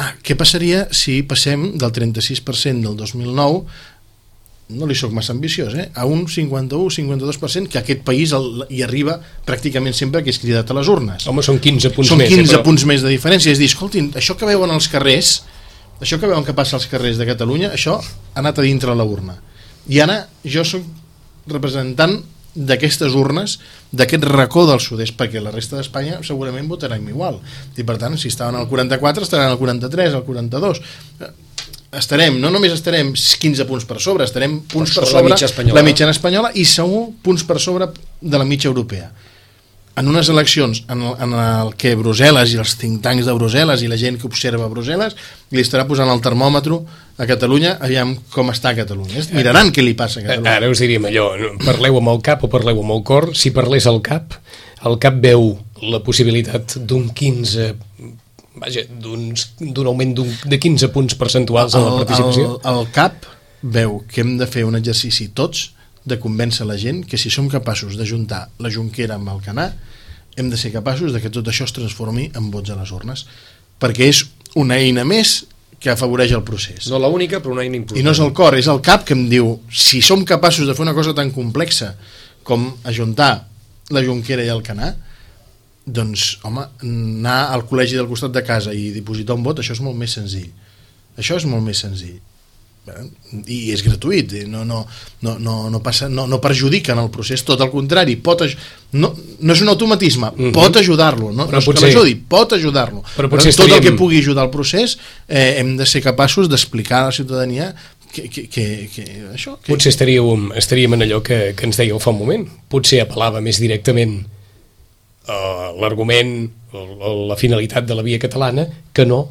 Ah, 0.00 0.14
què 0.24 0.36
passaria 0.38 0.86
si 0.96 1.20
passem 1.28 1.72
del 1.78 1.92
36% 1.92 2.86
del 2.86 2.96
2009 2.96 3.64
no 4.70 4.86
li 4.86 4.94
sóc 4.94 5.10
massa 5.14 5.32
ambiciós, 5.34 5.74
eh? 5.74 5.88
a 5.94 6.04
un 6.06 6.26
51-52% 6.30 7.70
que 7.72 7.80
aquest 7.80 8.04
país 8.06 8.32
el, 8.36 8.64
hi 8.70 8.84
arriba 8.86 9.16
pràcticament 9.46 9.96
sempre 9.96 10.22
que 10.22 10.30
és 10.30 10.38
cridat 10.38 10.70
a 10.70 10.76
les 10.78 10.90
urnes. 10.90 11.26
Home, 11.30 11.42
són 11.42 11.58
15 11.62 11.90
punts 11.96 12.12
són 12.12 12.20
més. 12.22 12.30
Són 12.30 12.44
15 12.44 12.46
eh, 12.46 12.54
però... 12.54 12.66
punts 12.68 12.86
més 12.86 13.02
de 13.02 13.10
diferència. 13.10 13.50
És 13.50 13.58
dir, 13.58 13.70
escoltin, 13.70 14.12
això 14.18 14.36
que 14.38 14.48
veuen 14.48 14.70
als 14.70 14.86
carrers, 14.92 15.40
això 15.98 16.20
que 16.20 16.30
veuen 16.30 16.46
que 16.46 16.54
passa 16.56 16.78
als 16.78 16.86
carrers 16.90 17.18
de 17.18 17.26
Catalunya, 17.28 17.72
això 17.74 17.98
ha 17.98 18.38
anat 18.44 18.62
a 18.62 18.66
dintre 18.66 18.94
la 18.94 19.06
urna. 19.06 19.40
I 19.90 20.02
ara 20.04 20.20
jo 20.46 20.62
soc 20.66 20.86
representant 21.50 22.20
d'aquestes 22.54 23.14
urnes, 23.14 23.58
d'aquest 23.92 24.24
racó 24.26 24.66
del 24.66 24.80
sud-est, 24.82 25.14
perquè 25.18 25.42
la 25.42 25.52
resta 25.54 25.76
d'Espanya 25.78 26.18
segurament 26.26 26.68
votaran 26.68 27.06
igual. 27.08 27.38
I 27.78 27.84
per 27.86 27.96
tant, 27.98 28.18
si 28.18 28.28
estaven 28.28 28.58
al 28.58 28.68
44, 28.68 29.22
estaran 29.22 29.52
al 29.52 29.58
43, 29.58 30.14
al 30.18 30.24
42. 30.26 30.82
Estarem, 31.90 32.36
no 32.38 32.52
només 32.54 32.70
estarem 32.70 33.12
15 33.14 33.64
punts 33.66 33.86
per 33.88 33.98
sobre, 34.02 34.24
estarem 34.28 34.60
punts 34.70 34.92
per, 34.94 35.02
Per 35.02 35.06
per 35.06 35.08
sobre 35.08 35.10
sobre 35.10 35.22
la 35.22 35.34
mitja 35.34 35.48
espanyola. 35.50 35.80
la 35.80 35.86
mitjana 35.86 36.12
espanyola 36.14 36.50
i 36.54 36.64
segur 36.64 37.08
punts 37.22 37.42
per 37.42 37.58
sobre 37.58 37.88
de 38.20 38.38
la 38.38 38.44
mitja 38.46 38.68
europea 38.70 39.10
en 40.00 40.08
unes 40.08 40.30
eleccions 40.32 40.82
en 40.88 41.02
el, 41.04 41.14
en 41.20 41.34
el 41.36 41.74
que 41.80 41.92
Brussel·les 41.98 42.54
i 42.54 42.60
els 42.62 42.74
think 42.80 43.02
tanks 43.04 43.28
de 43.28 43.34
Brussel·les 43.36 43.84
i 43.84 43.90
la 43.90 43.98
gent 44.00 44.16
que 44.20 44.28
observa 44.28 44.68
Brussel·les 44.72 45.16
li 45.52 45.64
estarà 45.64 45.84
posant 45.88 46.10
el 46.12 46.22
termòmetre 46.24 46.80
a 47.20 47.26
Catalunya 47.28 47.76
aviam 47.84 48.14
com 48.32 48.52
està 48.52 48.72
Catalunya 48.78 49.26
miraran 49.36 49.72
què 49.74 49.84
li 49.84 49.94
passa 49.98 50.22
a 50.22 50.26
Catalunya 50.26 50.56
Ara 50.56 50.70
us 50.72 50.80
diríem 50.80 51.10
allò, 51.10 51.28
no, 51.40 51.52
parleu 51.66 52.00
amb 52.00 52.14
el 52.14 52.22
cap 52.24 52.46
o 52.46 52.50
parleu 52.52 52.80
amb 52.80 52.96
el 52.96 53.04
cor. 53.06 53.30
Si 53.36 53.52
parlés 53.54 53.86
el 53.90 54.00
cap, 54.06 54.38
el 54.88 54.96
cap 55.02 55.20
veu 55.20 55.52
la 55.84 56.00
possibilitat 56.04 56.78
d'un 56.88 57.10
15 57.16 57.68
vaja, 58.60 58.84
d'un 58.90 59.86
augment 59.86 60.16
de 60.20 60.58
15 60.58 60.90
punts 60.94 61.16
percentuals 61.20 61.76
en 61.76 61.86
la 61.86 61.98
participació. 62.00 62.56
el, 62.56 62.72
el 62.72 62.88
CAP 62.94 63.28
veu 63.60 64.00
que 64.08 64.24
hem 64.24 64.36
de 64.40 64.48
fer 64.48 64.64
un 64.64 64.78
exercici 64.78 65.28
tots 65.36 65.70
de 66.04 66.18
convèncer 66.20 66.66
la 66.66 66.78
gent 66.80 67.04
que 67.06 67.18
si 67.20 67.30
som 67.30 67.48
capaços 67.52 67.96
d'ajuntar 67.98 68.48
la 68.58 68.70
Junquera 68.72 69.18
amb 69.18 69.28
el 69.32 69.42
Canà 69.44 69.70
hem 70.36 70.48
de 70.50 70.56
ser 70.56 70.72
capaços 70.72 71.12
de 71.12 71.20
que 71.20 71.32
tot 71.32 71.48
això 71.50 71.66
es 71.68 71.74
transformi 71.76 72.30
en 72.36 72.50
vots 72.54 72.70
a 72.70 72.78
les 72.78 72.92
urnes 72.94 73.26
perquè 73.80 74.08
és 74.08 74.24
una 74.56 74.78
eina 74.80 75.04
més 75.04 75.44
que 75.80 75.92
afavoreix 75.92 76.32
el 76.36 76.44
procés 76.44 76.88
No 76.92 77.00
la 77.00 77.08
única, 77.08 77.40
però 77.40 77.54
una 77.56 77.64
eina 77.64 77.76
important. 77.76 78.00
i 78.00 78.04
no 78.04 78.14
és 78.16 78.22
el 78.22 78.32
cor, 78.36 78.56
és 78.56 78.68
el 78.68 78.80
cap 78.84 79.04
que 79.04 79.16
em 79.16 79.28
diu 79.28 79.58
si 79.72 80.00
som 80.04 80.24
capaços 80.24 80.66
de 80.68 80.74
fer 80.76 80.84
una 80.86 80.96
cosa 80.96 81.14
tan 81.16 81.30
complexa 81.34 81.94
com 82.44 82.70
ajuntar 82.84 83.46
la 83.90 84.04
Junquera 84.04 84.44
i 84.44 84.52
el 84.52 84.64
Canà 84.64 84.94
doncs, 85.90 86.38
home, 86.46 86.62
anar 86.86 87.50
al 87.50 87.64
col·legi 87.66 87.96
del 87.98 88.08
costat 88.08 88.32
de 88.32 88.44
casa 88.46 88.72
i 88.76 88.90
dipositar 88.94 89.34
un 89.34 89.42
vot, 89.42 89.58
això 89.58 89.74
és 89.74 89.80
molt 89.84 89.96
més 89.98 90.12
senzill 90.16 90.50
això 91.20 91.36
és 91.40 91.46
molt 91.48 91.64
més 91.64 91.80
senzill? 91.82 92.20
I 93.46 93.70
és 93.72 93.82
gratuït 93.86 94.32
no, 94.48 94.64
no, 94.64 94.86
no, 95.22 95.38
no, 95.38 95.54
no, 95.70 95.80
passa, 95.82 96.08
no, 96.08 96.26
no 96.26 96.40
perjudica 96.40 96.92
en 96.92 96.98
el 97.04 97.10
procés, 97.10 97.44
tot 97.46 97.60
el 97.60 97.70
contrari 97.70 98.16
pot 98.16 98.42
no, 98.92 99.12
no 99.40 99.52
és 99.52 99.60
un 99.62 99.68
automatisme 99.68 100.32
Mhm. 100.36 100.52
pot 100.52 100.76
ajudar-lo, 100.76 101.30
no, 101.32 101.46
Però 101.46 101.52
no 101.52 101.58
és 101.58 101.64
que 101.64 101.70
potser- 101.72 101.88
l'ajudi 101.92 102.14
pot 102.16 102.52
ajudar-lo, 102.52 103.02
Però 103.16 103.28
però, 103.28 103.38
tot 103.38 103.40
el 103.40 103.44
que 103.44 103.50
estaríem- 103.88 103.96
pugui 103.96 104.18
ajudar 104.18 104.42
al 104.44 104.50
procés 104.50 104.98
eh, 105.28 105.56
hem 105.58 105.76
de 105.76 105.86
ser 105.86 106.02
capaços 106.02 106.48
d'explicar 106.48 107.02
a 107.02 107.06
la 107.06 107.12
ciutadania 107.12 107.74
que, 108.12 108.28
que, 108.28 108.48
que, 108.48 108.88
que 108.92 109.04
això 109.34 109.56
que, 109.62 109.70
Potser 109.72 109.90
estaríem, 109.92 110.50
estaríem 110.56 110.94
en 110.94 111.02
allò 111.02 111.22
que, 111.22 111.54
que 111.54 111.64
ens 111.64 111.76
dèieu 111.78 112.00
fa 112.02 112.10
un 112.10 112.18
moment. 112.18 112.48
Potser 112.68 113.04
apel·lava 113.06 113.40
més 113.40 113.60
directament 113.62 114.24
a 115.28 115.70
l'argument 115.78 116.50
la 117.28 117.36
finalitat 117.36 117.86
de 117.86 117.94
la 117.94 118.02
via 118.02 118.18
catalana 118.18 118.66
que 118.92 119.04
no 119.06 119.28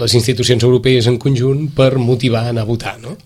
les 0.00 0.14
institucions 0.18 0.62
europees 0.66 1.08
en 1.10 1.16
conjunt 1.18 1.68
per 1.76 1.96
motivar 1.98 2.46
a 2.46 2.52
anar 2.54 2.66
a 2.66 2.68
votar, 2.68 2.98
no? 3.00 3.16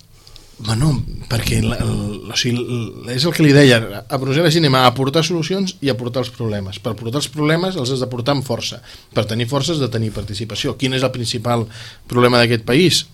Bueno, 0.61 0.91
perquè 1.25 1.57
la, 1.63 1.79
el, 1.81 2.29
o 2.29 2.37
sigui, 2.37 2.61
el, 2.61 3.13
és 3.15 3.23
el 3.25 3.33
que 3.33 3.41
li 3.41 3.53
deia, 3.55 3.79
a 4.05 4.19
Brussel·les 4.21 4.59
anem 4.59 4.75
a 4.77 4.83
aportar 4.85 5.23
solucions 5.25 5.73
i 5.81 5.89
a 5.89 5.95
aportar 5.95 6.21
els 6.21 6.29
problemes. 6.35 6.77
Per 6.83 6.93
portar 6.99 7.17
els 7.23 7.29
problemes 7.33 7.79
els 7.81 7.95
has 7.95 8.03
de 8.03 8.09
portar 8.11 8.35
amb 8.35 8.45
força. 8.45 8.77
Per 9.15 9.25
tenir 9.29 9.49
força 9.49 9.73
has 9.73 9.81
de 9.81 9.89
tenir 9.89 10.11
participació. 10.13 10.75
Quin 10.77 10.93
és 10.93 11.05
el 11.07 11.13
principal 11.15 11.65
problema 12.11 12.41
d'aquest 12.41 12.67
país? 12.67 13.07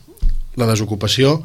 La 0.60 0.68
desocupació 0.68 1.38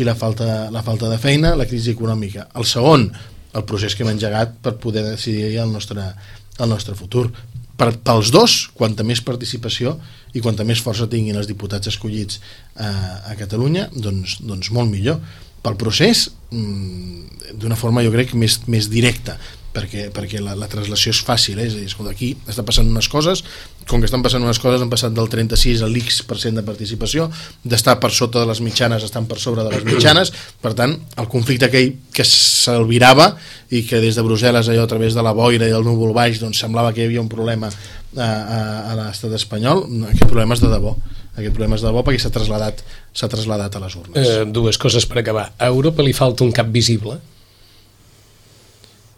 i 0.00 0.06
la 0.08 0.16
falta, 0.16 0.70
la 0.72 0.82
falta 0.86 1.12
de 1.12 1.20
feina, 1.20 1.52
la 1.58 1.68
crisi 1.68 1.92
econòmica. 1.92 2.48
El 2.56 2.64
segon, 2.64 3.10
el 3.52 3.68
procés 3.68 3.94
que 3.94 4.06
hem 4.06 4.14
engegat 4.14 4.56
per 4.64 4.78
poder 4.80 5.04
decidir 5.10 5.58
el 5.60 5.76
nostre, 5.76 6.08
el 6.56 6.72
nostre 6.72 6.96
futur. 6.96 7.28
Per, 7.74 7.90
pels 8.06 8.30
dos, 8.30 8.68
quanta 8.78 9.02
més 9.06 9.22
participació 9.24 9.96
i 10.34 10.42
quanta 10.42 10.66
més 10.66 10.82
força 10.82 11.08
tinguin 11.10 11.38
els 11.40 11.48
diputats 11.50 11.90
escollits 11.90 12.38
a, 12.76 12.90
a 13.32 13.34
Catalunya, 13.38 13.88
doncs, 13.94 14.38
doncs 14.46 14.70
molt 14.74 14.92
millor. 14.92 15.18
Pel 15.64 15.78
procés, 15.80 16.28
mm, 16.52 17.54
d'una 17.58 17.78
forma 17.78 18.04
jo 18.06 18.12
crec 18.14 18.36
més, 18.38 18.60
més 18.70 18.90
directa, 18.92 19.38
perquè, 19.74 20.08
perquè 20.14 20.40
la, 20.42 20.54
la 20.58 20.68
translació 20.70 21.12
és 21.14 21.20
fàcil, 21.26 21.58
eh? 21.58 21.66
és 21.68 21.74
a 21.74 21.80
dir, 21.80 21.88
escolta, 21.90 22.12
aquí 22.14 22.30
està 22.50 22.64
passant 22.66 22.88
unes 22.88 23.08
coses, 23.10 23.42
com 23.90 24.00
que 24.00 24.08
estan 24.08 24.22
passant 24.24 24.44
unes 24.44 24.60
coses 24.62 24.82
han 24.82 24.92
passat 24.92 25.14
del 25.16 25.28
36 25.32 25.82
a 25.84 25.88
l'X% 25.90 26.60
de 26.60 26.64
participació, 26.66 27.26
d'estar 27.66 27.98
per 28.02 28.12
sota 28.14 28.42
de 28.42 28.48
les 28.50 28.62
mitjanes 28.64 29.04
estan 29.06 29.26
per 29.30 29.40
sobre 29.42 29.66
de 29.66 29.74
les 29.74 29.84
mitjanes, 29.88 30.32
per 30.62 30.72
tant, 30.78 30.94
el 31.18 31.28
conflicte 31.32 31.68
aquell 31.68 31.92
que 32.14 32.26
s'albirava 32.28 33.32
i 33.74 33.82
que 33.88 34.00
des 34.04 34.16
de 34.16 34.24
Brussel·les 34.24 34.70
allò 34.70 34.86
a 34.86 34.92
través 34.94 35.18
de 35.18 35.26
la 35.26 35.34
boira 35.36 35.68
i 35.68 35.74
del 35.74 35.84
núvol 35.86 36.14
baix 36.16 36.40
doncs 36.42 36.62
semblava 36.62 36.94
que 36.94 37.02
hi 37.02 37.10
havia 37.10 37.24
un 37.24 37.32
problema 37.32 37.68
a, 37.68 38.28
a, 38.30 38.62
a 38.92 38.96
l'estat 39.02 39.34
espanyol, 39.34 39.84
aquest 40.12 40.30
problema 40.30 40.56
és 40.56 40.62
de 40.62 40.70
debò 40.70 40.94
aquest 41.34 41.50
problema 41.50 41.74
és 41.74 41.82
de 41.82 41.90
debò 41.90 42.04
perquè 42.06 42.22
s'ha 42.22 42.30
traslladat 42.30 42.84
traslladat 43.26 43.74
a 43.74 43.80
les 43.82 43.94
urnes 43.98 44.14
Eh, 44.22 44.44
dues 44.46 44.78
coses 44.78 45.06
per 45.06 45.18
acabar. 45.18 45.48
A 45.58 45.66
Europa 45.66 46.02
li 46.06 46.14
falta 46.14 46.46
un 46.46 46.52
cap 46.54 46.70
visible 46.70 47.18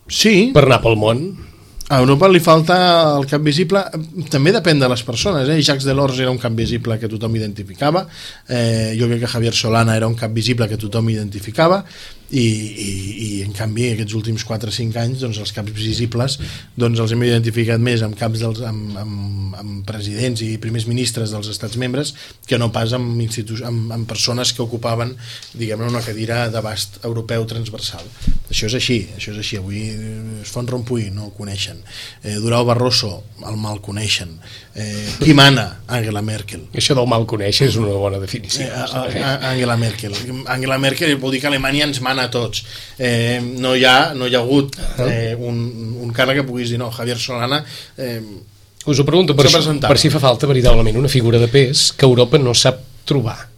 sí, 0.09 0.51
per 0.55 0.67
anar 0.67 0.83
pel 0.85 0.99
món. 1.01 1.27
A 1.87 2.01
Europa 2.03 2.27
li 2.27 2.41
falta 2.43 2.77
el 3.15 3.29
cap 3.31 3.45
visible, 3.47 3.79
també 4.33 4.51
depèn 4.51 4.81
de 4.83 4.89
les 4.91 5.05
persones, 5.07 5.47
eh? 5.47 5.61
Jacques 5.63 5.87
Delors 5.87 6.19
era 6.19 6.33
un 6.35 6.41
cap 6.43 6.51
visible 6.59 6.97
que 6.99 7.07
tothom 7.07 7.37
identificava, 7.39 8.03
eh, 8.51 8.97
jo 8.99 9.07
crec 9.07 9.23
que 9.23 9.31
Javier 9.31 9.55
Solana 9.55 9.95
era 9.95 10.09
un 10.11 10.17
cap 10.19 10.35
visible 10.35 10.67
que 10.67 10.81
tothom 10.83 11.13
identificava, 11.15 11.85
i, 12.31 12.43
i, 12.43 12.91
i 13.23 13.29
en 13.45 13.53
canvi 13.55 13.93
aquests 13.93 14.17
últims 14.19 14.45
4 14.47 14.71
o 14.71 14.75
5 14.75 14.99
anys 14.99 15.23
doncs, 15.23 15.39
els 15.43 15.53
caps 15.55 15.75
visibles 15.77 16.39
doncs, 16.75 16.99
els 16.99 17.15
hem 17.15 17.23
identificat 17.23 17.83
més 17.83 18.03
amb 18.03 18.19
caps 18.19 18.43
dels, 18.43 18.63
amb, 18.67 18.97
amb, 18.99 19.55
amb 19.61 19.77
presidents 19.87 20.43
i 20.43 20.57
primers 20.63 20.89
ministres 20.91 21.35
dels 21.35 21.53
estats 21.53 21.79
membres 21.79 22.15
que 22.49 22.59
no 22.59 22.73
pas 22.75 22.97
amb, 22.99 23.23
amb, 23.23 23.95
amb 23.95 24.11
persones 24.11 24.53
que 24.57 24.65
ocupaven 24.65 25.15
diguem 25.55 25.87
una 25.87 26.03
cadira 26.03 26.49
d'abast 26.51 27.05
europeu 27.07 27.47
transversal 27.47 28.03
això 28.51 28.69
és 28.71 28.75
així, 28.79 28.97
això 29.17 29.33
és 29.33 29.39
així 29.43 29.57
avui 29.59 29.81
eh, 29.91 30.43
es 30.43 30.51
Font 30.55 30.69
Rompuy 30.71 31.09
no 31.11 31.25
el 31.27 31.33
coneixen 31.35 31.81
eh, 32.23 32.37
Durau 32.43 32.65
Barroso 32.69 33.25
el 33.47 33.57
mal 33.59 33.81
coneixen 33.83 34.37
eh, 34.75 35.09
qui 35.19 35.35
mana? 35.35 35.81
Angela 35.89 36.23
Merkel 36.23 36.67
Això 36.75 36.95
del 36.95 37.09
mal 37.11 37.27
conèixer 37.27 37.67
és 37.71 37.77
una 37.81 37.95
bona 37.99 38.21
definició. 38.23 38.63
Eh, 38.67 38.71
a- 38.71 38.87
a- 39.33 39.51
Angela 39.51 39.77
Merkel. 39.77 40.13
Angela 40.47 40.79
Merkel 40.79 41.17
vol 41.19 41.33
dir 41.35 41.41
que 41.41 41.49
Alemanya 41.51 41.85
ens 41.89 42.01
mana 42.05 42.27
a 42.29 42.31
tots. 42.31 42.63
Eh, 42.99 43.41
no, 43.43 43.75
hi 43.75 43.85
ha, 43.85 44.13
no 44.15 44.27
hi 44.29 44.35
ha 44.37 44.43
hagut 44.45 44.77
eh, 45.03 45.35
un, 45.39 45.59
un 46.05 46.13
càrrec 46.15 46.43
que 46.43 46.47
puguis 46.49 46.71
dir 46.71 46.79
no, 46.79 46.91
Javier 46.95 47.19
Solana 47.19 47.65
eh, 47.99 48.21
Us 48.87 49.01
ho 49.01 49.05
pregunto 49.05 49.35
per, 49.35 49.49
per 49.83 49.99
si 49.99 50.09
fa 50.15 50.21
falta 50.23 50.47
veritablement 50.47 50.97
una 51.01 51.09
figura 51.11 51.41
de 51.43 51.49
pes 51.51 51.89
que 51.99 52.07
Europa 52.07 52.39
no 52.39 52.53
sap 52.55 52.79
trobar. 53.05 53.49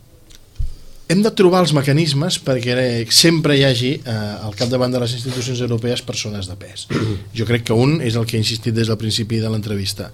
Hem 1.09 1.22
de 1.24 1.30
trobar 1.32 1.62
els 1.64 1.72
mecanismes 1.72 2.36
perquè 2.44 2.74
eh, 2.76 3.06
sempre 3.09 3.56
hi 3.56 3.64
hagi 3.64 3.94
eh, 3.98 4.16
al 4.44 4.56
capdavant 4.59 4.92
de 4.92 5.00
les 5.00 5.14
institucions 5.16 5.62
europees 5.64 6.04
persones 6.04 6.50
de 6.50 6.56
pes. 6.61 6.84
Jo 7.38 7.48
crec 7.48 7.64
que 7.70 7.76
un 7.76 7.98
és 8.04 8.18
el 8.20 8.28
que 8.28 8.36
he 8.36 8.44
insistit 8.44 8.76
des 8.76 8.92
del 8.92 9.00
principi 9.00 9.40
de 9.40 9.48
l'entrevista 9.48 10.12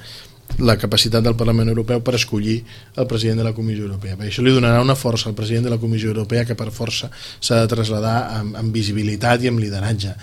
la 0.59 0.77
capacitat 0.79 1.25
del 1.25 1.35
Parlament 1.35 1.71
Europeu 1.73 2.03
per 2.05 2.15
escollir 2.15 2.61
el 3.01 3.07
president 3.11 3.41
de 3.41 3.47
la 3.49 3.55
Comissió 3.57 3.89
Europea. 3.89 4.15
Per 4.15 4.29
això 4.29 4.45
li 4.45 4.53
donarà 4.55 4.83
una 4.85 4.95
força 4.95 5.27
al 5.31 5.35
president 5.35 5.67
de 5.67 5.73
la 5.73 5.81
Comissió 5.83 6.13
Europea 6.13 6.45
que 6.47 6.55
per 6.55 6.71
força 6.71 7.11
s'ha 7.41 7.63
de 7.63 7.71
traslladar 7.73 8.19
amb, 8.39 8.59
amb 8.61 8.77
visibilitat 8.77 9.43
i 9.43 9.51
amb 9.51 9.59
lideratge. 9.59 10.15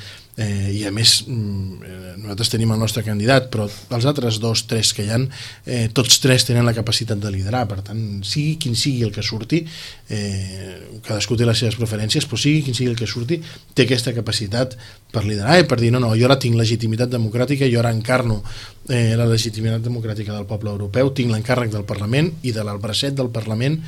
Eh, 0.41 0.71
I 0.79 0.85
a 0.87 0.91
més, 0.91 1.23
mm, 1.27 1.83
eh, 1.85 2.13
nosaltres 2.17 2.49
tenim 2.49 2.71
el 2.73 2.79
nostre 2.79 3.03
candidat, 3.03 3.49
però 3.53 3.67
els 3.67 4.05
altres 4.05 4.39
dos, 4.39 4.65
tres 4.67 4.93
que 4.93 5.05
hi 5.05 5.11
han, 5.13 5.27
eh, 5.65 5.89
tots 5.93 6.19
tres 6.19 6.45
tenen 6.47 6.65
la 6.65 6.73
capacitat 6.73 7.19
de 7.19 7.31
liderar. 7.31 7.67
Per 7.67 7.81
tant, 7.81 8.23
sigui 8.23 8.57
quin 8.57 8.75
sigui 8.75 9.03
el 9.03 9.11
que 9.11 9.21
surti, 9.21 9.65
eh, 10.09 10.99
cadascú 11.05 11.37
té 11.37 11.45
les 11.45 11.57
seves 11.57 11.75
preferències, 11.75 12.25
però 12.25 12.37
sigui 12.37 12.63
quin 12.63 12.73
sigui 12.73 12.89
el 12.89 12.95
que 12.95 13.07
surti, 13.07 13.41
té 13.73 13.83
aquesta 13.83 14.13
capacitat 14.13 14.77
per 15.11 15.25
liderar 15.25 15.59
i 15.59 15.63
per 15.63 15.79
dir, 15.79 15.91
no, 15.91 15.99
no, 15.99 16.15
jo 16.15 16.25
ara 16.25 16.39
tinc 16.39 16.55
legitimitat 16.55 17.09
democràtica, 17.09 17.69
jo 17.71 17.79
ara 17.79 17.91
encarno 17.91 18.41
eh, 18.89 19.15
la 19.15 19.25
legitimitat 19.25 19.81
democràtica 19.81 20.33
del 20.33 20.45
poble 20.45 20.71
europeu, 20.71 21.11
tinc 21.13 21.31
l'encàrrec 21.31 21.71
del 21.71 21.83
Parlament 21.83 22.31
i 22.43 22.51
de 22.51 22.63
l'albracet 22.63 23.13
del 23.13 23.29
Parlament 23.29 23.81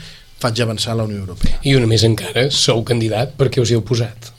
faig 0.43 0.59
avançar 0.61 0.95
la 0.95 1.05
Unió 1.07 1.21
Europea. 1.23 1.59
I 1.63 1.75
una 1.75 1.87
més 1.87 2.03
encara, 2.03 2.49
sou 2.51 2.83
candidat 2.83 3.37
perquè 3.39 3.61
us 3.63 3.71
hi 3.71 3.77
heu 3.77 3.85
posat. 3.87 4.33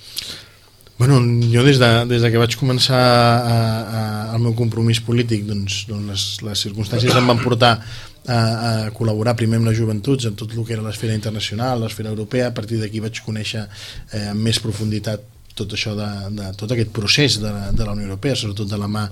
Bueno, 0.97 1.19
jo 1.51 1.65
des 1.67 1.81
de, 1.83 1.89
des 2.07 2.23
de 2.23 2.31
que 2.31 2.39
vaig 2.39 2.55
començar 2.55 3.01
a, 3.03 3.57
a, 3.99 4.03
el 4.37 4.43
meu 4.45 4.55
compromís 4.55 5.01
polític 5.03 5.43
doncs, 5.49 5.81
doncs 5.91 6.07
les, 6.07 6.27
les 6.47 6.63
circumstàncies 6.69 7.19
em 7.19 7.31
van 7.33 7.43
portar 7.43 7.73
a, 7.81 8.39
a 8.39 8.73
col·laborar 8.95 9.35
primer 9.35 9.59
amb 9.59 9.73
les 9.73 9.79
joventuts 9.81 10.31
en 10.31 10.39
tot 10.39 10.55
el 10.55 10.63
que 10.63 10.77
era 10.77 10.87
l'esfera 10.87 11.17
internacional, 11.19 11.83
l'esfera 11.83 12.15
europea. 12.15 12.53
A 12.53 12.55
partir 12.55 12.79
d'aquí 12.79 13.03
vaig 13.03 13.19
conèixer 13.27 13.65
eh, 13.67 14.29
amb 14.31 14.47
més 14.47 14.63
profunditat 14.63 15.34
tot 15.55 15.73
això 15.77 15.95
de, 15.95 16.09
de 16.35 16.49
tot 16.59 16.73
aquest 16.75 16.91
procés 16.95 17.39
de 17.43 17.51
la, 17.51 17.71
de 17.73 17.85
la 17.87 17.93
Unió 17.95 18.09
Europea, 18.09 18.35
sobretot 18.37 18.69
de 18.71 18.79
la 18.81 18.89
mà 18.91 19.05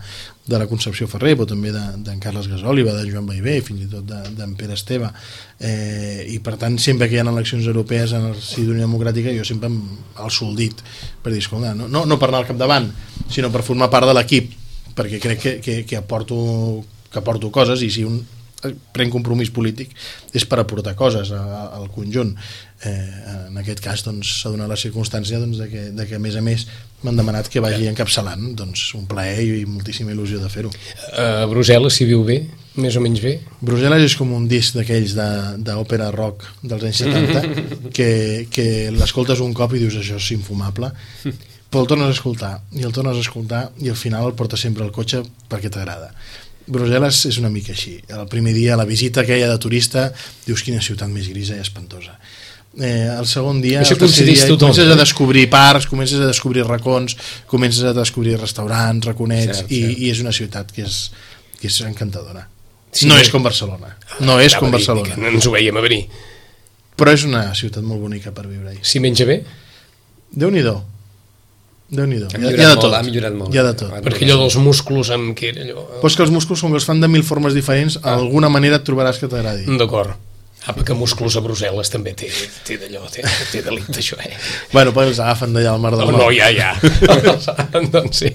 de 0.43 0.59
la 0.59 0.66
Concepció 0.66 1.07
Ferrer, 1.07 1.36
però 1.38 1.47
també 1.53 1.70
d'en 1.70 2.03
de, 2.03 2.16
Carles 2.22 2.49
Gasòliba, 2.51 2.97
de 2.99 3.07
Joan 3.07 3.28
Baivé, 3.28 3.61
fins 3.62 3.84
i 3.84 3.88
tot 3.90 4.07
d'en 4.09 4.34
de, 4.34 4.49
Pere 4.59 4.74
Esteve, 4.74 5.12
eh, 5.62 6.26
i 6.34 6.40
per 6.43 6.57
tant 6.59 6.78
sempre 6.82 7.07
que 7.07 7.16
hi 7.16 7.22
ha 7.22 7.28
eleccions 7.30 7.68
europees 7.70 8.16
en 8.18 8.32
el 8.32 8.36
si 8.43 8.66
d'Unió 8.66 8.88
Democràtica 8.88 9.34
jo 9.36 9.47
sempre 9.47 9.70
el 9.70 10.34
soldit 10.34 10.82
per 11.22 11.30
dir, 11.30 11.45
escolta, 11.45 11.76
no, 11.78 11.86
no, 11.86 12.05
no 12.11 12.18
per 12.18 12.32
anar 12.32 12.43
al 12.43 12.51
capdavant, 12.51 12.90
sinó 13.30 13.53
per 13.55 13.62
formar 13.62 13.90
part 13.93 14.11
de 14.11 14.18
l'equip, 14.18 14.51
perquè 14.99 15.22
crec 15.22 15.43
que, 15.43 15.57
que, 15.62 15.80
que, 15.86 15.99
aporto, 16.01 16.36
que 17.11 17.22
aporto 17.22 17.55
coses 17.55 17.86
i 17.86 17.90
si 17.95 18.05
un 18.09 18.18
pren 18.95 19.11
compromís 19.11 19.51
polític 19.51 19.90
és 20.36 20.45
per 20.47 20.61
aportar 20.62 20.95
coses 20.99 21.32
al 21.34 21.88
conjunt 21.95 22.34
eh, 22.85 23.49
en 23.49 23.59
aquest 23.61 23.83
cas 23.83 24.03
s'ha 24.03 24.11
doncs, 24.11 24.33
donat 24.47 24.70
la 24.70 24.78
circumstància 24.78 25.39
doncs, 25.41 25.61
de, 25.61 25.68
que, 25.70 25.85
de 25.95 26.07
que 26.09 26.18
a 26.18 26.22
més 26.22 26.37
a 26.37 26.43
més 26.45 26.66
m'han 27.03 27.18
demanat 27.18 27.49
que 27.51 27.62
vagi 27.62 27.87
encapçalant 27.91 28.53
doncs, 28.59 28.93
un 28.99 29.07
plaer 29.11 29.45
i 29.45 29.62
moltíssima 29.68 30.12
il·lusió 30.14 30.43
de 30.43 30.51
fer-ho. 30.53 30.72
A 31.18 31.47
Brussel·les 31.51 31.99
s'hi 31.99 32.09
viu 32.11 32.24
bé? 32.26 32.43
Més 32.83 32.97
o 32.97 33.03
menys 33.05 33.22
bé? 33.22 33.37
Brussel·les 33.61 34.07
és 34.09 34.18
com 34.18 34.33
un 34.35 34.47
disc 34.51 34.76
d'aquells 34.78 35.16
d'òpera 35.66 36.11
rock 36.14 36.47
dels 36.62 36.87
anys 36.89 37.03
70 37.05 37.64
que, 37.97 38.11
que 38.51 38.68
l'escoltes 38.95 39.43
un 39.45 39.55
cop 39.57 39.74
i 39.76 39.83
dius 39.83 39.99
això 40.01 40.20
és 40.20 40.30
infumable. 40.37 40.93
Però 41.72 41.83
el 41.85 41.89
tornes 41.89 42.11
a 42.11 42.16
escoltar 42.16 42.55
i 42.76 42.85
el 42.85 42.93
tornes 42.93 43.16
a 43.16 43.24
escoltar 43.24 43.66
i 43.80 43.93
al 43.93 43.99
final 43.99 44.28
el 44.28 44.39
portes 44.39 44.61
sempre 44.61 44.85
al 44.85 44.95
cotxe 44.95 45.22
perquè 45.49 45.72
t'agrada. 45.72 46.12
Brussel·les 46.62 47.24
és 47.26 47.41
una 47.41 47.51
mica 47.51 47.72
així. 47.74 47.97
El 48.07 48.28
primer 48.30 48.53
dia, 48.55 48.76
la 48.78 48.87
visita 48.87 49.24
aquella 49.24 49.49
de 49.51 49.59
turista 49.59 50.07
dius 50.47 50.62
quina 50.62 50.85
ciutat 50.85 51.11
més 51.11 51.26
grisa 51.33 51.59
i 51.59 51.64
espantosa 51.64 52.14
eh, 52.81 53.09
el 53.18 53.27
segon 53.27 53.61
dia, 53.61 53.81
Això 53.83 53.93
el 53.95 53.99
tercer 54.01 54.25
dia 54.27 54.47
tothom, 54.47 54.70
comences 54.70 54.89
eh? 54.89 54.93
a 54.93 54.97
descobrir 54.97 55.49
parcs, 55.51 55.87
comences 55.87 56.20
a 56.20 56.27
descobrir 56.27 56.64
racons, 56.64 57.16
comences 57.47 57.83
a 57.85 57.93
descobrir 57.93 58.39
restaurants, 58.41 59.07
raconets, 59.07 59.59
Cert, 59.64 59.73
i, 59.73 59.81
cert. 59.83 59.99
i 59.99 60.11
és 60.11 60.20
una 60.25 60.33
ciutat 60.33 60.73
que 60.73 60.83
és, 60.87 61.11
que 61.61 61.66
és 61.68 61.81
encantadora. 61.89 62.49
Sí, 62.93 63.07
no 63.09 63.14
bé. 63.16 63.23
és 63.23 63.31
com 63.33 63.43
Barcelona, 63.43 63.97
no 64.20 64.39
és 64.41 64.55
com 64.57 64.70
Barcelona, 64.70 65.16
No 65.16 65.29
ens 65.33 65.47
ho 65.47 65.51
veiem 65.53 65.77
a 65.77 65.81
venir. 65.81 66.07
però 66.97 67.12
és 67.12 67.25
una 67.25 67.55
ciutat 67.55 67.83
molt 67.83 68.01
bonica 68.01 68.31
per 68.33 68.47
viure-hi. 68.47 68.79
Si 68.83 69.01
menja 69.01 69.25
bé? 69.25 69.43
Déu-n'hi-do, 70.33 70.83
Déu-n'hi-do, 71.93 72.29
Ha 72.33 72.39
hi, 72.41 72.45
ha- 72.57 72.66
ha 72.68 72.75
de 72.75 72.81
tot, 72.81 72.95
ha 72.97 73.03
millorat 73.05 73.35
molt. 73.37 73.53
hi 73.55 73.59
ha 73.59 73.62
de 73.66 73.73
tot. 73.77 73.91
Perquè 74.05 74.25
allò 74.25 74.39
dels 74.41 74.55
músculos 74.57 75.11
amb 75.12 75.35
què 75.37 75.51
era 75.53 75.61
allò... 75.66 75.83
Però 76.01 76.09
és 76.09 76.14
que 76.16 76.23
els 76.25 76.31
músculs, 76.33 76.62
com 76.64 76.70
que 76.73 76.79
els 76.81 76.87
fan 76.89 77.01
de 77.03 77.09
mil 77.09 77.23
formes 77.23 77.53
diferents, 77.53 77.99
Ah. 78.03 78.14
alguna 78.14 78.49
manera 78.49 78.77
et 78.81 78.85
trobaràs 78.87 79.18
que 79.20 79.29
t'agradi. 79.29 79.66
D'acord. 79.77 80.14
Apa, 80.71 80.85
que 80.87 80.95
músculs 80.95 81.35
a 81.35 81.43
Brussel·les 81.43 81.89
també 81.91 82.13
té, 82.15 82.29
té 82.63 82.77
d'allò, 82.79 83.03
té, 83.11 83.25
té 83.51 83.63
delicte 83.67 83.99
això, 83.99 84.15
eh? 84.23 84.37
Bueno, 84.71 84.93
però 84.95 85.09
els 85.11 85.19
agafen 85.19 85.57
d'allà 85.57 85.73
al 85.75 85.81
Mar 85.83 85.91
del 85.97 86.05
No, 86.07 86.13
Nord. 86.15 86.23
no, 86.23 86.29
ja, 86.31 86.51
ja. 86.55 86.71
doncs 87.95 88.21
sí. 88.23 88.31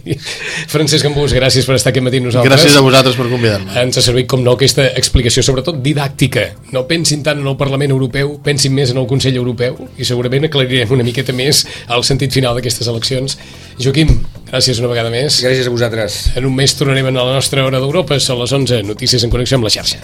Francesc 0.68 1.08
Ambús, 1.08 1.32
gràcies 1.38 1.64
per 1.68 1.78
estar 1.78 1.94
aquí 1.94 2.02
amb 2.04 2.12
nosaltres. 2.12 2.52
Gràcies 2.52 2.76
a 2.76 2.84
vosaltres 2.84 3.16
per 3.16 3.30
convidar-me. 3.32 3.72
Ens 3.80 4.02
ha 4.02 4.04
servit, 4.04 4.28
com 4.28 4.44
no, 4.44 4.58
aquesta 4.60 4.90
explicació, 5.00 5.46
sobretot 5.46 5.80
didàctica. 5.86 6.50
No 6.76 6.84
pensin 6.90 7.24
tant 7.24 7.40
en 7.40 7.48
el 7.48 7.56
Parlament 7.60 7.96
Europeu, 7.96 8.36
pensin 8.44 8.76
més 8.76 8.92
en 8.92 9.00
el 9.00 9.08
Consell 9.08 9.40
Europeu 9.40 9.80
i 9.96 10.08
segurament 10.08 10.50
aclarirem 10.50 10.92
una 10.98 11.08
miqueta 11.08 11.36
més 11.38 11.64
el 11.88 12.04
sentit 12.04 12.36
final 12.36 12.60
d'aquestes 12.60 12.92
eleccions. 12.92 13.38
Joaquim, 13.80 14.18
gràcies 14.52 14.84
una 14.84 14.92
vegada 14.92 15.14
més. 15.14 15.40
Gràcies 15.48 15.72
a 15.72 15.72
vosaltres. 15.72 16.20
En 16.36 16.50
un 16.50 16.60
mes 16.60 16.76
tornarem 16.76 17.08
a 17.08 17.16
la 17.22 17.40
nostra 17.40 17.64
hora 17.64 17.80
d'Europa, 17.80 18.20
a 18.20 18.40
les 18.44 18.58
11, 18.60 18.84
notícies 18.84 19.24
en 19.24 19.32
connexió 19.32 19.62
amb 19.62 19.70
la 19.70 19.76
xarxa. 19.80 20.04